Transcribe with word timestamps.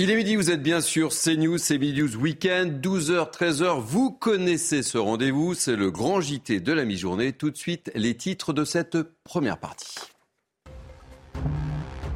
Il 0.00 0.12
est 0.12 0.14
midi, 0.14 0.36
vous 0.36 0.52
êtes 0.52 0.62
bien 0.62 0.80
sûr 0.80 1.08
CNews, 1.08 1.58
Midi 1.70 2.00
News 2.00 2.14
Weekend, 2.22 2.80
12h, 2.80 3.32
13h. 3.32 3.80
Vous 3.80 4.12
connaissez 4.12 4.84
ce 4.84 4.96
rendez-vous, 4.96 5.54
c'est 5.54 5.74
le 5.74 5.90
grand 5.90 6.20
JT 6.20 6.60
de 6.60 6.72
la 6.72 6.84
mi-journée. 6.84 7.32
Tout 7.32 7.50
de 7.50 7.56
suite, 7.56 7.90
les 7.96 8.14
titres 8.14 8.52
de 8.52 8.64
cette 8.64 8.96
première 9.24 9.58
partie. 9.58 9.96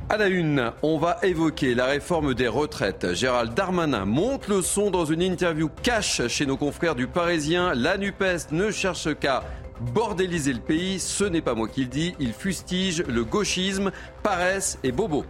À 0.09 0.17
la 0.17 0.29
une, 0.29 0.71
on 0.85 0.97
va 0.97 1.19
évoquer 1.25 1.75
la 1.75 1.87
réforme 1.87 2.35
des 2.35 2.47
retraites. 2.47 3.15
Gérald 3.15 3.53
Darmanin 3.55 4.05
monte 4.05 4.47
le 4.47 4.63
son 4.63 4.93
dans 4.93 5.05
une 5.05 5.21
interview 5.21 5.69
cash 5.83 6.25
chez 6.29 6.47
nos 6.47 6.57
confrères 6.57 6.95
du 6.95 7.09
Parisien. 7.09 7.75
La 7.75 7.99
NUPES 7.99 8.53
ne 8.53 8.71
cherche 8.71 9.13
qu'à 9.19 9.43
bordéliser 9.93 10.53
le 10.53 10.61
pays. 10.61 11.01
Ce 11.01 11.25
n'est 11.25 11.43
pas 11.43 11.57
moi 11.57 11.67
qui 11.67 11.81
le 11.81 11.89
dis. 11.89 12.15
Il 12.21 12.33
fustige 12.33 13.03
le 13.09 13.25
gauchisme, 13.25 13.91
paresse 14.23 14.79
et 14.85 14.93
bobo. 14.93 15.25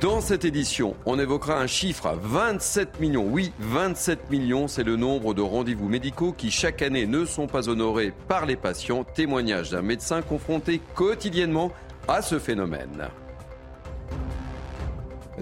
Dans 0.00 0.20
cette 0.20 0.44
édition, 0.44 0.96
on 1.06 1.18
évoquera 1.18 1.58
un 1.58 1.66
chiffre, 1.66 2.18
27 2.20 3.00
millions. 3.00 3.26
Oui, 3.28 3.52
27 3.60 4.30
millions, 4.30 4.68
c'est 4.68 4.82
le 4.82 4.96
nombre 4.96 5.34
de 5.34 5.42
rendez-vous 5.42 5.88
médicaux 5.88 6.32
qui 6.32 6.50
chaque 6.50 6.82
année 6.82 7.06
ne 7.06 7.24
sont 7.24 7.46
pas 7.46 7.68
honorés 7.68 8.12
par 8.28 8.44
les 8.44 8.56
patients. 8.56 9.04
Témoignage 9.04 9.70
d'un 9.70 9.82
médecin 9.82 10.20
confronté 10.20 10.80
quotidiennement 10.94 11.70
à 12.08 12.22
ce 12.22 12.38
phénomène. 12.38 13.08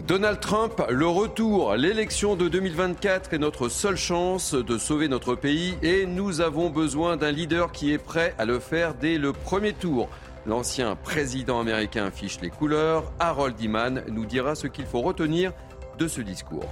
Donald 0.07 0.41
Trump, 0.41 0.83
le 0.89 1.07
retour, 1.07 1.75
l'élection 1.75 2.35
de 2.35 2.49
2024 2.49 3.35
est 3.35 3.39
notre 3.39 3.69
seule 3.69 3.97
chance 3.97 4.55
de 4.55 4.79
sauver 4.79 5.07
notre 5.07 5.35
pays 5.35 5.77
et 5.83 6.07
nous 6.07 6.41
avons 6.41 6.71
besoin 6.71 7.19
d'un 7.19 7.31
leader 7.31 7.73
qui 7.73 7.93
est 7.93 7.99
prêt 7.99 8.35
à 8.39 8.47
le 8.47 8.59
faire 8.59 8.95
dès 8.95 9.19
le 9.19 9.33
premier 9.33 9.75
tour. 9.75 10.09
L'ancien 10.45 10.97
président 10.97 11.61
américain 11.61 12.07
affiche 12.07 12.41
les 12.41 12.51
couleurs. 12.51 13.13
Harold 13.21 13.61
Iman 13.61 14.03
nous 14.09 14.27
dira 14.27 14.55
ce 14.55 14.67
qu'il 14.67 14.87
faut 14.87 15.01
retenir 15.01 15.53
de 15.99 16.09
ce 16.09 16.21
discours. 16.21 16.69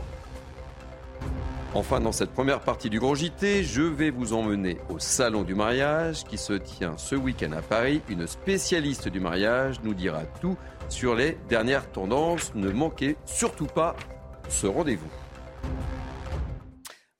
Enfin, 1.72 2.00
dans 2.00 2.10
cette 2.10 2.32
première 2.32 2.60
partie 2.60 2.90
du 2.90 2.98
Grand 2.98 3.14
JT, 3.14 3.62
je 3.62 3.82
vais 3.82 4.10
vous 4.10 4.32
emmener 4.32 4.78
au 4.88 4.98
Salon 4.98 5.42
du 5.42 5.54
mariage 5.54 6.24
qui 6.24 6.36
se 6.36 6.54
tient 6.54 6.98
ce 6.98 7.14
week-end 7.14 7.52
à 7.52 7.62
Paris. 7.62 8.02
Une 8.08 8.26
spécialiste 8.26 9.06
du 9.08 9.20
mariage 9.20 9.80
nous 9.84 9.94
dira 9.94 10.24
tout 10.40 10.56
sur 10.88 11.14
les 11.14 11.38
dernières 11.48 11.88
tendances. 11.92 12.52
Ne 12.56 12.70
manquez 12.70 13.16
surtout 13.24 13.66
pas 13.66 13.94
ce 14.48 14.66
rendez-vous. 14.66 15.10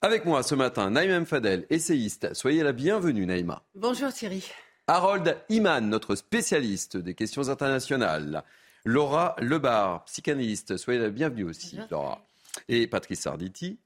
Avec 0.02 0.24
moi 0.24 0.42
ce 0.42 0.56
matin, 0.56 0.90
Naïma 0.90 1.24
Fadel, 1.24 1.66
essayiste. 1.70 2.34
Soyez 2.34 2.64
la 2.64 2.72
bienvenue, 2.72 3.26
Naïma. 3.26 3.62
Bonjour 3.76 4.12
Thierry. 4.12 4.50
Harold 4.86 5.36
Iman, 5.48 5.88
notre 5.88 6.14
spécialiste 6.14 6.96
des 6.96 7.14
questions 7.14 7.48
internationales. 7.48 8.44
Laura 8.84 9.36
Lebar, 9.38 10.04
psychanalyste. 10.06 10.76
Soyez 10.76 10.98
la 10.98 11.10
bienvenue 11.10 11.44
aussi, 11.44 11.76
Bonjour. 11.76 11.88
Laura. 11.90 12.26
Et 12.68 12.86
Patrice 12.86 13.26
Arditi, 13.26 13.78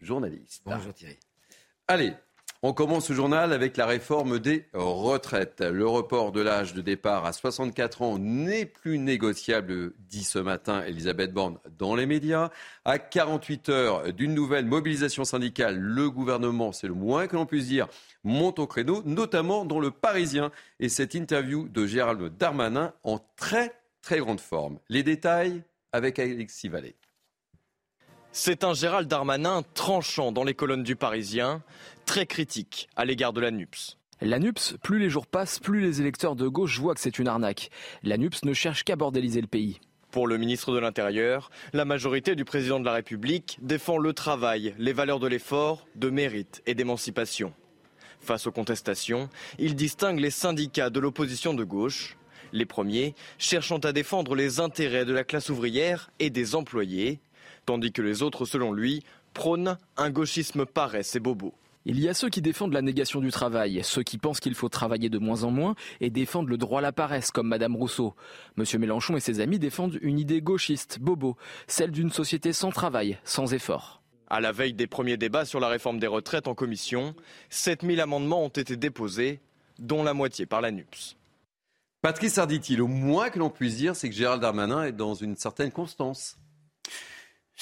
journaliste. 0.00 0.62
Bonjour 0.64 0.92
Thierry. 0.92 1.18
Allez, 1.88 2.14
on 2.62 2.74
commence 2.74 3.06
ce 3.06 3.14
journal 3.14 3.54
avec 3.54 3.78
la 3.78 3.86
réforme 3.86 4.38
des 4.38 4.66
retraites. 4.74 5.62
Le 5.62 5.86
report 5.86 6.30
de 6.30 6.42
l'âge 6.42 6.74
de 6.74 6.82
départ 6.82 7.24
à 7.24 7.32
64 7.32 8.02
ans 8.02 8.18
n'est 8.18 8.66
plus 8.66 8.98
négociable, 8.98 9.94
dit 9.98 10.24
ce 10.24 10.38
matin 10.38 10.82
Elisabeth 10.84 11.32
Borne 11.32 11.58
dans 11.78 11.94
les 11.94 12.04
médias. 12.04 12.50
À 12.84 12.98
48 12.98 13.68
heures 13.70 14.12
d'une 14.12 14.34
nouvelle 14.34 14.66
mobilisation 14.66 15.24
syndicale, 15.24 15.78
le 15.78 16.10
gouvernement, 16.10 16.72
c'est 16.72 16.88
le 16.88 16.94
moins 16.94 17.28
que 17.28 17.36
l'on 17.36 17.46
puisse 17.46 17.66
dire, 17.66 17.88
monte 18.24 18.58
au 18.58 18.66
créneau, 18.66 19.02
notamment 19.06 19.64
dans 19.64 19.80
le 19.80 19.90
Parisien. 19.90 20.50
Et 20.80 20.90
cette 20.90 21.14
interview 21.14 21.66
de 21.66 21.86
Gérald 21.86 22.36
Darmanin 22.36 22.92
en 23.04 23.20
très 23.36 23.72
très 24.02 24.18
grande 24.18 24.40
forme. 24.40 24.78
Les 24.90 25.02
détails 25.02 25.62
avec 25.92 26.18
Alexis 26.18 26.68
Vallée. 26.68 26.94
C'est 28.32 28.62
un 28.62 28.74
Gérald 28.74 29.08
Darmanin 29.08 29.62
tranchant 29.74 30.30
dans 30.30 30.44
les 30.44 30.54
colonnes 30.54 30.84
du 30.84 30.94
Parisien, 30.94 31.64
très 32.06 32.26
critique 32.26 32.88
à 32.94 33.04
l'égard 33.04 33.32
de 33.32 33.40
la 33.40 33.50
NUPS. 33.50 33.98
La 34.20 34.38
NUPS, 34.38 34.76
plus 34.80 35.00
les 35.00 35.10
jours 35.10 35.26
passent, 35.26 35.58
plus 35.58 35.80
les 35.80 36.00
électeurs 36.00 36.36
de 36.36 36.46
gauche 36.46 36.78
voient 36.78 36.94
que 36.94 37.00
c'est 37.00 37.18
une 37.18 37.26
arnaque. 37.26 37.70
La 38.04 38.18
NUPS 38.18 38.44
ne 38.44 38.52
cherche 38.52 38.84
qu'à 38.84 38.94
bordéliser 38.94 39.40
le 39.40 39.48
pays. 39.48 39.80
Pour 40.12 40.28
le 40.28 40.38
ministre 40.38 40.72
de 40.72 40.78
l'Intérieur, 40.78 41.50
la 41.72 41.84
majorité 41.84 42.36
du 42.36 42.44
président 42.44 42.78
de 42.78 42.84
la 42.84 42.92
République 42.92 43.58
défend 43.62 43.98
le 43.98 44.12
travail, 44.12 44.76
les 44.78 44.92
valeurs 44.92 45.18
de 45.18 45.26
l'effort, 45.26 45.88
de 45.96 46.08
mérite 46.08 46.62
et 46.66 46.74
d'émancipation. 46.74 47.52
Face 48.20 48.46
aux 48.46 48.52
contestations, 48.52 49.28
il 49.58 49.74
distingue 49.74 50.20
les 50.20 50.30
syndicats 50.30 50.90
de 50.90 51.00
l'opposition 51.00 51.52
de 51.52 51.64
gauche, 51.64 52.16
les 52.52 52.66
premiers 52.66 53.14
cherchant 53.38 53.78
à 53.78 53.92
défendre 53.92 54.36
les 54.36 54.60
intérêts 54.60 55.04
de 55.04 55.12
la 55.12 55.24
classe 55.24 55.48
ouvrière 55.48 56.10
et 56.20 56.30
des 56.30 56.54
employés, 56.54 57.20
tandis 57.70 57.92
que 57.92 58.02
les 58.02 58.24
autres, 58.24 58.46
selon 58.46 58.72
lui, 58.72 59.04
prônent 59.32 59.78
un 59.96 60.10
gauchisme 60.10 60.66
paresse 60.66 61.14
et 61.14 61.20
bobo. 61.20 61.54
Il 61.84 62.00
y 62.00 62.08
a 62.08 62.14
ceux 62.14 62.28
qui 62.28 62.42
défendent 62.42 62.72
la 62.72 62.82
négation 62.82 63.20
du 63.20 63.30
travail, 63.30 63.80
ceux 63.84 64.02
qui 64.02 64.18
pensent 64.18 64.40
qu'il 64.40 64.56
faut 64.56 64.68
travailler 64.68 65.08
de 65.08 65.18
moins 65.18 65.44
en 65.44 65.52
moins 65.52 65.76
et 66.00 66.10
défendent 66.10 66.48
le 66.48 66.56
droit 66.56 66.80
à 66.80 66.82
la 66.82 66.90
paresse, 66.90 67.30
comme 67.30 67.46
Madame 67.46 67.76
Rousseau. 67.76 68.16
Monsieur 68.56 68.80
Mélenchon 68.80 69.16
et 69.16 69.20
ses 69.20 69.38
amis 69.38 69.60
défendent 69.60 70.00
une 70.02 70.18
idée 70.18 70.42
gauchiste, 70.42 70.98
bobo, 70.98 71.36
celle 71.68 71.92
d'une 71.92 72.10
société 72.10 72.52
sans 72.52 72.72
travail, 72.72 73.18
sans 73.22 73.54
effort. 73.54 74.02
À 74.28 74.40
la 74.40 74.50
veille 74.50 74.74
des 74.74 74.88
premiers 74.88 75.16
débats 75.16 75.44
sur 75.44 75.60
la 75.60 75.68
réforme 75.68 76.00
des 76.00 76.08
retraites 76.08 76.48
en 76.48 76.56
commission, 76.56 77.14
7000 77.50 78.00
amendements 78.00 78.42
ont 78.42 78.48
été 78.48 78.76
déposés, 78.76 79.38
dont 79.78 80.02
la 80.02 80.12
moitié 80.12 80.44
par 80.44 80.60
la 80.60 80.72
NUPS. 80.72 81.16
Patrice 82.02 82.36
Arditi, 82.38 82.74
le 82.74 82.86
moins 82.86 83.30
que 83.30 83.38
l'on 83.38 83.48
puisse 83.48 83.76
dire, 83.76 83.94
c'est 83.94 84.08
que 84.08 84.16
Gérald 84.16 84.42
Darmanin 84.42 84.82
est 84.82 84.92
dans 84.92 85.14
une 85.14 85.36
certaine 85.36 85.70
constance. 85.70 86.36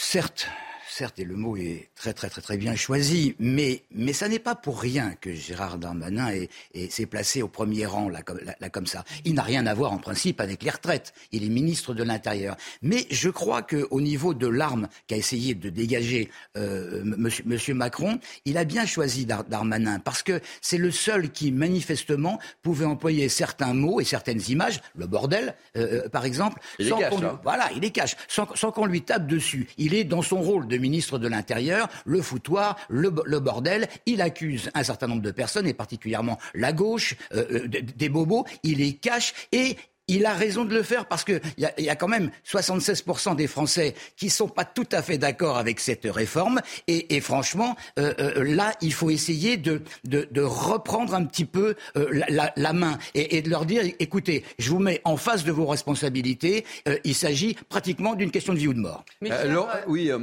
Certes, 0.00 0.46
certes, 0.90 1.18
et 1.18 1.24
le 1.24 1.36
mot 1.36 1.56
est 1.56 1.90
très 1.94 2.12
très 2.12 2.28
très 2.28 2.40
très 2.42 2.56
bien 2.56 2.74
choisi, 2.74 3.34
mais, 3.38 3.82
mais 3.94 4.12
ça 4.12 4.28
n'est 4.28 4.38
pas 4.38 4.54
pour 4.54 4.80
rien 4.80 5.14
que 5.20 5.32
Gérard 5.32 5.78
Darmanin 5.78 6.30
est- 6.30 6.48
est- 6.74 6.90
s'est 6.90 7.06
placé 7.06 7.42
au 7.42 7.48
premier 7.48 7.86
rang 7.86 8.08
là 8.08 8.22
comme, 8.22 8.38
là, 8.44 8.54
là, 8.60 8.68
comme 8.70 8.86
ça. 8.86 9.04
Il 9.24 9.34
n'a 9.34 9.42
rien 9.42 9.66
à 9.66 9.74
voir 9.74 9.92
en 9.92 9.98
principe 9.98 10.40
avec 10.40 10.62
les 10.62 10.70
retraites. 10.70 11.12
Il 11.32 11.44
est 11.44 11.48
ministre 11.48 11.94
de 11.94 12.02
l'Intérieur. 12.02 12.56
Mais 12.82 13.06
je 13.10 13.28
crois 13.30 13.62
qu'au 13.62 14.00
niveau 14.00 14.34
de 14.34 14.46
l'arme 14.46 14.88
qu'a 15.06 15.16
essayé 15.16 15.54
de 15.54 15.68
dégager 15.68 16.30
euh, 16.56 17.02
monsieur, 17.04 17.44
monsieur 17.46 17.74
Macron, 17.74 18.18
il 18.44 18.56
a 18.56 18.64
bien 18.64 18.86
choisi 18.86 19.26
Dar- 19.26 19.44
Darmanin 19.44 19.98
parce 20.00 20.22
que 20.22 20.40
c'est 20.62 20.78
le 20.78 20.90
seul 20.90 21.30
qui 21.30 21.52
manifestement 21.52 22.38
pouvait 22.62 22.84
employer 22.86 23.28
certains 23.28 23.74
mots 23.74 24.00
et 24.00 24.04
certaines 24.04 24.40
images, 24.48 24.80
le 24.96 25.06
bordel 25.06 25.54
euh, 25.76 26.04
euh, 26.04 26.08
par 26.08 26.24
exemple, 26.24 26.60
Il 26.78 26.86
les 26.86 26.90
sans 26.90 26.98
cache, 26.98 27.10
qu'on 27.10 27.18
lui- 27.20 27.26
hein. 27.26 27.40
voilà, 27.42 27.70
il 27.74 27.80
les 27.82 27.90
cache, 27.90 28.16
sans, 28.28 28.48
sans 28.54 28.72
qu'on 28.72 28.86
lui 28.86 29.02
tape 29.02 29.26
dessus. 29.26 29.68
Il 29.76 29.94
est 29.94 30.04
dans 30.04 30.22
son 30.22 30.40
rôle 30.40 30.66
de 30.66 30.77
ministre 30.78 31.18
de 31.18 31.28
l'Intérieur, 31.28 31.88
le 32.04 32.22
foutoir, 32.22 32.76
le, 32.88 33.10
bo- 33.10 33.24
le 33.26 33.40
bordel. 33.40 33.88
Il 34.06 34.20
accuse 34.22 34.70
un 34.74 34.82
certain 34.82 35.06
nombre 35.06 35.22
de 35.22 35.30
personnes, 35.30 35.66
et 35.66 35.74
particulièrement 35.74 36.38
la 36.54 36.72
gauche, 36.72 37.14
euh, 37.34 37.64
euh, 37.64 37.68
des 37.68 38.08
bobos. 38.08 38.44
Il 38.62 38.78
les 38.78 38.94
cache 38.94 39.34
et 39.52 39.76
il 40.08 40.26
a 40.26 40.34
raison 40.34 40.64
de 40.64 40.74
le 40.74 40.82
faire 40.82 41.06
parce 41.06 41.22
qu'il 41.24 41.40
y, 41.58 41.64
a- 41.64 41.72
il 41.78 41.84
y 41.84 41.90
a 41.90 41.96
quand 41.96 42.08
même 42.08 42.30
76% 42.46 43.36
des 43.36 43.46
Français 43.46 43.94
qui 44.16 44.30
sont 44.30 44.48
pas 44.48 44.64
tout 44.64 44.86
à 44.92 45.02
fait 45.02 45.18
d'accord 45.18 45.56
avec 45.58 45.80
cette 45.80 46.04
réforme. 46.06 46.60
Et, 46.86 47.16
et 47.16 47.20
franchement, 47.20 47.76
euh, 47.98 48.12
euh, 48.18 48.44
là, 48.44 48.72
il 48.80 48.92
faut 48.92 49.10
essayer 49.10 49.56
de, 49.56 49.82
de, 50.04 50.26
de 50.30 50.40
reprendre 50.42 51.14
un 51.14 51.24
petit 51.24 51.44
peu 51.44 51.74
euh, 51.96 52.08
la, 52.12 52.26
la- 52.28 52.52
la 52.56 52.72
main 52.72 52.98
et, 53.14 53.36
et 53.36 53.42
de 53.42 53.50
leur 53.50 53.64
dire, 53.66 53.82
écoutez, 53.98 54.44
je 54.58 54.70
vous 54.70 54.78
mets 54.78 55.00
en 55.04 55.16
face 55.16 55.44
de 55.44 55.52
vos 55.52 55.66
responsabilités. 55.66 56.64
Euh, 56.88 56.96
il 57.04 57.14
s'agit 57.14 57.54
pratiquement 57.68 58.14
d'une 58.14 58.30
question 58.30 58.52
de 58.54 58.58
vie 58.58 58.68
ou 58.68 58.74
de 58.74 58.80
mort. 58.80 59.04
Mais 59.20 59.30
Euh, 59.32 59.44
Laura- 59.52 59.80
oui, 59.86 60.10
euh, 60.10 60.18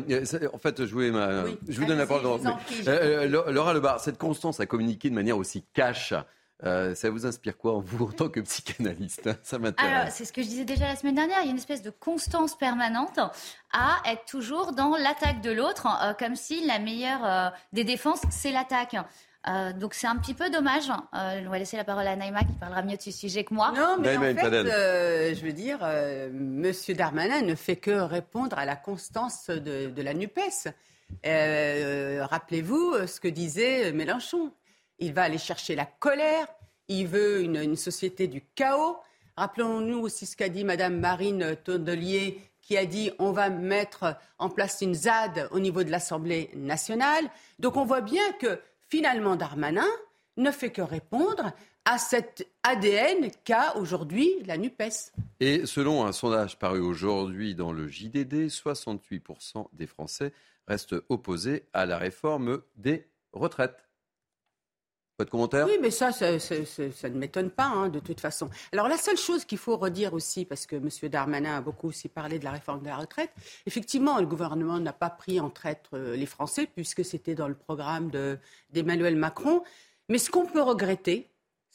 en 0.53 0.57
fait, 0.57 0.85
je 0.85 0.91
voulais 0.91 1.11
ma- 1.11 1.43
Oui. 1.43 1.57
je 1.67 1.79
vous 1.79 1.85
donne 1.85 1.97
la 1.97 2.07
parole. 2.07 2.41
Laura 3.53 3.73
Lebar, 3.73 3.99
cette 3.99 4.17
constance 4.17 4.59
à 4.59 4.65
communiquer 4.65 5.09
de 5.09 5.15
manière 5.15 5.37
aussi 5.37 5.63
cash, 5.73 6.13
euh, 6.65 6.95
ça 6.95 7.09
vous 7.09 7.25
inspire 7.25 7.57
quoi, 7.57 7.81
vous, 7.83 8.05
en 8.05 8.11
tant 8.11 8.29
que 8.29 8.39
psychanalyste 8.41 9.27
hein 9.27 9.35
Ça 9.43 9.55
Alors, 9.57 9.67
m'intéresse. 9.67 10.15
c'est 10.15 10.25
ce 10.25 10.33
que 10.33 10.41
je 10.41 10.47
disais 10.47 10.65
déjà 10.65 10.87
la 10.87 10.95
semaine 10.95 11.15
dernière. 11.15 11.37
Il 11.41 11.45
y 11.45 11.47
a 11.47 11.51
une 11.51 11.57
espèce 11.57 11.81
de 11.81 11.89
constance 11.91 12.57
permanente 12.57 13.19
à 13.71 13.97
être 14.11 14.25
toujours 14.25 14.71
dans 14.73 14.95
l'attaque 14.97 15.41
de 15.41 15.51
l'autre, 15.51 15.87
euh, 16.03 16.13
comme 16.13 16.35
si 16.35 16.65
la 16.65 16.79
meilleure 16.79 17.25
euh, 17.25 17.49
des 17.73 17.83
défenses, 17.83 18.21
c'est 18.29 18.51
l'attaque. 18.51 18.95
Euh, 19.47 19.73
donc 19.73 19.93
c'est 19.93 20.07
un 20.07 20.15
petit 20.15 20.33
peu 20.33 20.49
dommage. 20.49 20.89
Euh, 21.13 21.43
on 21.45 21.49
va 21.51 21.59
laisser 21.59 21.77
la 21.77 21.83
parole 21.83 22.07
à 22.07 22.15
Naïma 22.15 22.39
qui 22.39 22.53
parlera 22.53 22.81
mieux 22.81 22.97
de 22.97 23.01
ce 23.01 23.11
sujet 23.11 23.43
que 23.43 23.53
moi. 23.53 23.71
Non, 23.75 23.97
mais 23.99 24.17
en 24.17 24.21
fait, 24.21 24.43
euh, 24.43 25.35
je 25.35 25.45
veux 25.45 25.53
dire, 25.53 25.77
euh, 25.83 26.31
Monsieur 26.33 26.95
Darmanin 26.95 27.41
ne 27.43 27.53
fait 27.53 27.75
que 27.75 27.91
répondre 27.91 28.57
à 28.57 28.65
la 28.65 28.75
constance 28.75 29.51
de, 29.51 29.87
de 29.91 30.01
la 30.01 30.15
Nupes. 30.15 30.39
Euh, 31.25 32.25
Rappelez-vous 32.27 33.05
ce 33.07 33.19
que 33.19 33.27
disait 33.27 33.91
Mélenchon. 33.91 34.51
Il 34.99 35.13
va 35.13 35.23
aller 35.23 35.37
chercher 35.37 35.75
la 35.75 35.85
colère. 35.85 36.47
Il 36.87 37.07
veut 37.07 37.41
une, 37.41 37.75
société 37.75 38.27
du 38.27 38.43
chaos. 38.55 38.97
Rappelons-nous 39.37 39.99
aussi 39.99 40.25
ce 40.25 40.35
qu'a 40.35 40.49
dit 40.49 40.63
Madame 40.63 40.99
Marine 40.99 41.55
Tondelier, 41.63 42.39
qui 42.61 42.77
a 42.77 42.85
dit 42.85 43.11
on 43.19 43.31
va 43.31 43.49
mettre 43.49 44.17
en 44.39 44.49
place 44.49 44.81
une 44.81 44.93
ZAD 44.93 45.49
au 45.51 45.59
niveau 45.59 45.83
de 45.83 45.91
l'Assemblée 45.91 46.49
nationale. 46.55 47.25
Donc 47.59 47.75
on 47.75 47.85
voit 47.85 48.01
bien 48.01 48.31
que 48.39 48.59
finalement 48.87 49.35
Darmanin 49.35 49.87
ne 50.37 50.51
fait 50.51 50.71
que 50.71 50.81
répondre 50.81 51.51
à 51.85 51.97
cet 51.99 52.47
ADN 52.63 53.29
qu'a 53.43 53.77
aujourd'hui 53.77 54.29
la 54.45 54.57
NUPES. 54.57 55.11
Et 55.39 55.65
selon 55.65 56.05
un 56.05 56.11
sondage 56.11 56.57
paru 56.57 56.79
aujourd'hui 56.79 57.53
dans 57.53 57.71
le 57.71 57.87
JDD, 57.87 58.47
68% 58.47 59.67
des 59.73 59.85
Français 59.85 60.33
restent 60.67 60.95
opposés 61.09 61.63
à 61.73 61.85
la 61.85 61.97
réforme 61.97 62.61
des 62.75 63.07
retraites. 63.33 63.84
Pas 65.17 65.23
de 65.23 65.29
commentaire? 65.29 65.65
Oui, 65.65 65.77
mais 65.81 65.91
ça, 65.91 66.11
ça, 66.11 66.29
ne 66.29 67.17
m'étonne 67.17 67.49
pas, 67.49 67.67
hein, 67.67 67.87
de 67.87 67.99
toute 67.99 68.19
façon. 68.19 68.49
Alors, 68.73 68.89
la 68.89 68.97
seule 68.97 69.17
chose 69.17 69.45
qu'il 69.45 69.57
faut 69.57 69.77
redire 69.77 70.13
aussi, 70.13 70.43
parce 70.43 70.65
que 70.65 70.75
M. 70.75 70.89
Darmanin 71.09 71.57
a 71.57 71.61
beaucoup 71.61 71.87
aussi 71.87 72.09
parlé 72.09 72.37
de 72.37 72.43
la 72.43 72.51
réforme 72.51 72.81
de 72.81 72.87
la 72.87 72.97
retraite, 72.97 73.31
effectivement, 73.65 74.19
le 74.19 74.25
gouvernement 74.25 74.77
n'a 74.77 74.91
pas 74.91 75.09
pris 75.09 75.39
en 75.39 75.49
traître 75.49 75.91
euh, 75.93 76.17
les 76.17 76.25
Français, 76.25 76.67
puisque 76.67 77.05
c'était 77.05 77.33
dans 77.33 77.47
le 77.47 77.55
programme 77.55 78.09
de- 78.09 78.37
d'Emmanuel 78.71 79.15
Macron. 79.15 79.63
Mais 80.09 80.17
ce 80.17 80.29
qu'on 80.29 80.45
peut 80.45 80.61
regretter, 80.61 81.31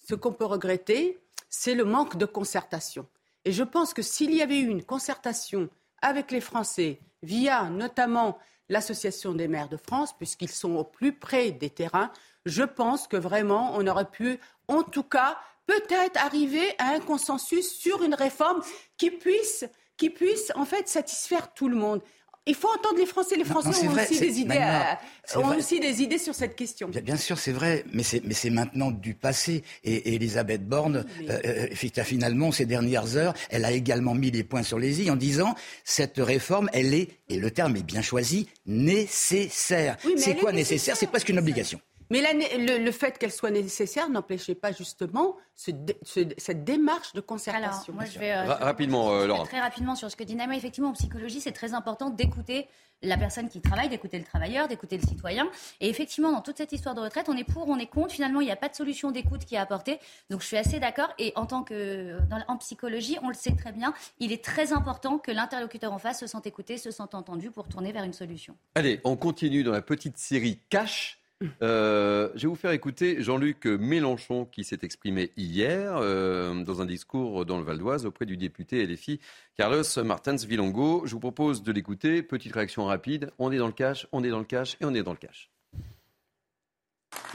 ce 0.06 0.14
qu'on 0.14 0.32
peut 0.32 0.44
regretter, 0.44 1.18
c'est 1.48 1.74
le 1.74 1.84
manque 1.84 2.16
de 2.16 2.26
concertation. 2.26 3.06
Et 3.46 3.52
je 3.52 3.62
pense 3.62 3.94
que 3.94 4.02
s'il 4.02 4.34
y 4.34 4.42
avait 4.42 4.58
eu 4.58 4.68
une 4.68 4.84
concertation 4.84 5.70
avec 6.02 6.30
les 6.30 6.42
Français, 6.42 7.00
via 7.22 7.70
notamment 7.70 8.38
l'Association 8.68 9.32
des 9.32 9.48
maires 9.48 9.68
de 9.68 9.76
France, 9.76 10.16
puisqu'ils 10.16 10.50
sont 10.50 10.76
au 10.76 10.84
plus 10.84 11.12
près 11.12 11.50
des 11.50 11.70
terrains, 11.70 12.12
je 12.46 12.62
pense 12.62 13.06
que 13.08 13.16
vraiment 13.16 13.72
on 13.76 13.86
aurait 13.86 14.10
pu, 14.10 14.38
en 14.68 14.82
tout 14.82 15.02
cas, 15.02 15.38
peut-être 15.66 16.16
arriver 16.24 16.74
à 16.78 16.90
un 16.94 17.00
consensus 17.00 17.68
sur 17.78 18.02
une 18.02 18.14
réforme 18.14 18.60
qui 18.96 19.10
puisse, 19.10 19.64
qui 19.96 20.10
puisse 20.10 20.50
en 20.54 20.64
fait 20.64 20.88
satisfaire 20.88 21.52
tout 21.52 21.68
le 21.68 21.76
monde. 21.76 22.02
Il 22.46 22.54
faut 22.54 22.68
entendre 22.68 22.96
les 22.96 23.06
Français. 23.06 23.36
Les 23.36 23.44
Français 23.44 23.68
non, 23.84 23.90
ont, 23.90 23.92
vrai, 23.92 24.08
aussi 24.10 24.18
des 24.18 24.40
idées, 24.40 24.56
à- 24.56 24.98
ont 25.36 25.42
vrai. 25.42 25.58
aussi 25.58 25.78
des 25.78 26.02
idées 26.02 26.16
sur 26.18 26.34
cette 26.34 26.56
question. 26.56 26.88
Bien, 26.88 27.02
bien 27.02 27.16
sûr, 27.16 27.38
c'est 27.38 27.52
vrai, 27.52 27.84
mais 27.92 28.02
c'est, 28.02 28.50
maintenant 28.50 28.90
du 28.90 29.14
passé. 29.14 29.62
Et, 29.84 29.94
et 29.94 30.14
Elisabeth 30.14 30.66
Borne, 30.66 31.04
Mais- 31.20 31.30
euh, 31.30 31.66
euh, 31.70 32.02
finalement, 32.02 32.50
ces 32.50 32.64
dernières 32.64 33.14
heures, 33.16 33.34
elle 33.50 33.64
a 33.66 33.72
également 33.72 34.14
mis 34.14 34.30
les 34.30 34.42
points 34.42 34.62
sur 34.62 34.78
les 34.78 35.02
i 35.02 35.10
en 35.10 35.16
disant 35.16 35.54
cette 35.84 36.16
réforme, 36.16 36.70
elle 36.72 36.94
est, 36.94 37.10
et 37.28 37.36
le 37.38 37.50
terme 37.50 37.76
est 37.76 37.82
bien 37.84 38.02
choisi, 38.02 38.48
nécessaire. 38.64 39.96
Oui, 40.06 40.14
c'est 40.16 40.34
quoi 40.36 40.50
nécessaire? 40.50 40.96
C'est 40.96 41.06
presque 41.08 41.28
une 41.28 41.38
obligation. 41.38 41.80
Mais 42.10 42.20
la 42.20 42.32
le, 42.32 42.84
le 42.84 42.92
fait 42.92 43.18
qu'elle 43.18 43.30
soit 43.32 43.50
nécessaire 43.50 44.08
n'empêchait 44.10 44.54
pas 44.56 44.72
justement 44.72 45.36
ce 45.54 45.70
dé- 45.70 45.96
ce- 46.02 46.20
cette 46.38 46.64
démarche 46.64 47.12
de 47.12 47.18
Alors, 47.18 47.26
concertation. 47.26 47.92
moi, 47.92 48.04
je 48.04 48.18
vais, 48.18 48.32
euh, 48.32 48.44
rapidement, 48.44 49.12
euh, 49.12 49.26
Laura. 49.26 49.44
Très 49.44 49.60
rapidement 49.60 49.94
sur 49.94 50.10
ce 50.10 50.16
que 50.16 50.24
dit 50.24 50.34
Naïma. 50.34 50.56
Effectivement, 50.56 50.90
en 50.90 50.94
psychologie, 50.94 51.40
c'est 51.40 51.52
très 51.52 51.72
important 51.74 52.10
d'écouter 52.10 52.66
la 53.02 53.16
personne 53.16 53.48
qui 53.48 53.60
travaille, 53.60 53.88
d'écouter 53.88 54.18
le 54.18 54.24
travailleur, 54.24 54.68
d'écouter 54.68 54.98
le 54.98 55.06
citoyen. 55.06 55.48
Et 55.80 55.88
effectivement, 55.88 56.32
dans 56.32 56.42
toute 56.42 56.58
cette 56.58 56.72
histoire 56.72 56.94
de 56.94 57.00
retraite, 57.00 57.28
on 57.28 57.36
est 57.36 57.44
pour, 57.44 57.68
on 57.68 57.78
est 57.78 57.86
contre. 57.86 58.12
Finalement, 58.12 58.40
il 58.40 58.46
n'y 58.46 58.50
a 58.52 58.56
pas 58.56 58.68
de 58.68 58.74
solution 58.74 59.10
d'écoute 59.10 59.44
qui 59.44 59.54
est 59.54 59.58
apportée. 59.58 59.98
Donc, 60.30 60.40
je 60.42 60.46
suis 60.46 60.56
assez 60.58 60.80
d'accord. 60.80 61.08
Et 61.18 61.32
en 61.36 61.46
tant 61.46 61.62
que 61.62 62.18
dans- 62.28 62.42
en 62.48 62.56
psychologie, 62.58 63.16
on 63.22 63.28
le 63.28 63.34
sait 63.34 63.54
très 63.54 63.72
bien, 63.72 63.94
il 64.18 64.32
est 64.32 64.44
très 64.44 64.72
important 64.72 65.18
que 65.18 65.30
l'interlocuteur 65.30 65.92
en 65.92 65.98
face 65.98 66.20
se 66.20 66.26
sente 66.26 66.46
écouté, 66.46 66.76
se 66.76 66.90
sente 66.90 67.14
entendu 67.14 67.50
pour 67.50 67.68
tourner 67.68 67.92
vers 67.92 68.02
une 68.04 68.12
solution. 68.12 68.56
Allez, 68.74 69.00
on 69.04 69.16
continue 69.16 69.62
dans 69.62 69.72
la 69.72 69.82
petite 69.82 70.18
série 70.18 70.58
Cash. 70.68 71.19
Euh, 71.62 72.28
je 72.34 72.42
vais 72.42 72.48
vous 72.48 72.56
faire 72.56 72.72
écouter 72.72 73.22
Jean-Luc 73.22 73.64
Mélenchon 73.64 74.44
qui 74.44 74.62
s'est 74.62 74.80
exprimé 74.82 75.32
hier 75.36 75.96
euh, 75.96 76.62
dans 76.64 76.82
un 76.82 76.84
discours 76.84 77.46
dans 77.46 77.56
le 77.56 77.64
Val 77.64 77.78
d'Oise 77.78 78.04
auprès 78.04 78.26
du 78.26 78.36
député 78.36 78.86
LFI 78.86 79.20
Carlos 79.56 79.82
Martins 80.04 80.36
Vilongo. 80.36 81.02
Je 81.06 81.12
vous 81.12 81.20
propose 81.20 81.62
de 81.62 81.72
l'écouter. 81.72 82.22
Petite 82.22 82.52
réaction 82.52 82.84
rapide. 82.84 83.30
On 83.38 83.50
est 83.52 83.58
dans 83.58 83.66
le 83.66 83.72
cash, 83.72 84.06
on 84.12 84.22
est 84.22 84.28
dans 84.28 84.38
le 84.38 84.44
cash 84.44 84.76
et 84.80 84.84
on 84.84 84.94
est 84.94 85.02
dans 85.02 85.12
le 85.12 85.16
cash. 85.16 85.50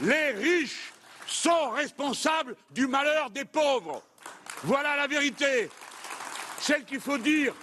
Les 0.00 0.30
riches 0.32 0.92
sont 1.26 1.70
responsables 1.70 2.54
du 2.70 2.86
malheur 2.86 3.30
des 3.30 3.44
pauvres. 3.44 4.02
Voilà 4.62 4.96
la 4.96 5.06
vérité. 5.06 5.68
Celle 6.58 6.84
qu'il 6.84 7.00
faut 7.00 7.18
dire. 7.18 7.54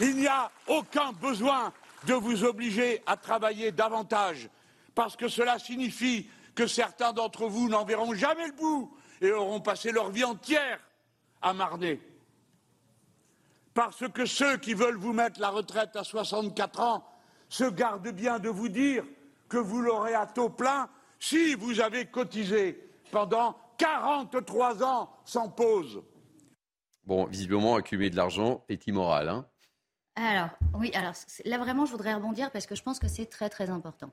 Il 0.00 0.16
n'y 0.16 0.26
a 0.26 0.50
aucun 0.66 1.12
besoin 1.12 1.72
de 2.06 2.14
vous 2.14 2.44
obliger 2.44 3.02
à 3.06 3.16
travailler 3.16 3.72
davantage, 3.72 4.48
parce 4.96 5.14
que 5.14 5.28
cela 5.28 5.60
signifie 5.60 6.28
que 6.56 6.66
certains 6.66 7.12
d'entre 7.12 7.46
vous 7.46 7.68
n'en 7.68 7.84
verront 7.84 8.14
jamais 8.14 8.46
le 8.46 8.54
bout 8.54 8.96
et 9.20 9.30
auront 9.30 9.60
passé 9.60 9.92
leur 9.92 10.10
vie 10.10 10.24
entière 10.24 10.80
à 11.42 11.52
marner. 11.52 12.00
Parce 13.74 14.08
que 14.08 14.24
ceux 14.24 14.56
qui 14.56 14.72
veulent 14.72 14.96
vous 14.96 15.12
mettre 15.12 15.38
la 15.38 15.50
retraite 15.50 15.94
à 15.96 16.02
64 16.02 16.80
ans 16.80 17.06
se 17.50 17.64
gardent 17.64 18.08
bien 18.08 18.38
de 18.38 18.48
vous 18.48 18.70
dire 18.70 19.04
que 19.50 19.58
vous 19.58 19.82
l'aurez 19.82 20.14
à 20.14 20.26
taux 20.26 20.48
plein 20.48 20.88
si 21.20 21.54
vous 21.54 21.80
avez 21.80 22.06
cotisé 22.06 22.88
pendant 23.12 23.54
43 23.76 24.82
ans 24.82 25.10
sans 25.26 25.50
pause. 25.50 26.02
Bon, 27.04 27.26
visiblement, 27.26 27.76
accumuler 27.76 28.08
de 28.08 28.16
l'argent 28.16 28.64
est 28.70 28.86
immoral. 28.86 29.28
Hein 29.28 29.46
Alors, 30.16 30.48
oui, 30.74 30.90
alors 30.94 31.12
là 31.44 31.58
vraiment, 31.58 31.84
je 31.84 31.92
voudrais 31.92 32.14
rebondir 32.14 32.50
parce 32.50 32.64
que 32.64 32.74
je 32.74 32.82
pense 32.82 32.98
que 32.98 33.08
c'est 33.08 33.26
très 33.26 33.50
très 33.50 33.68
important. 33.68 34.10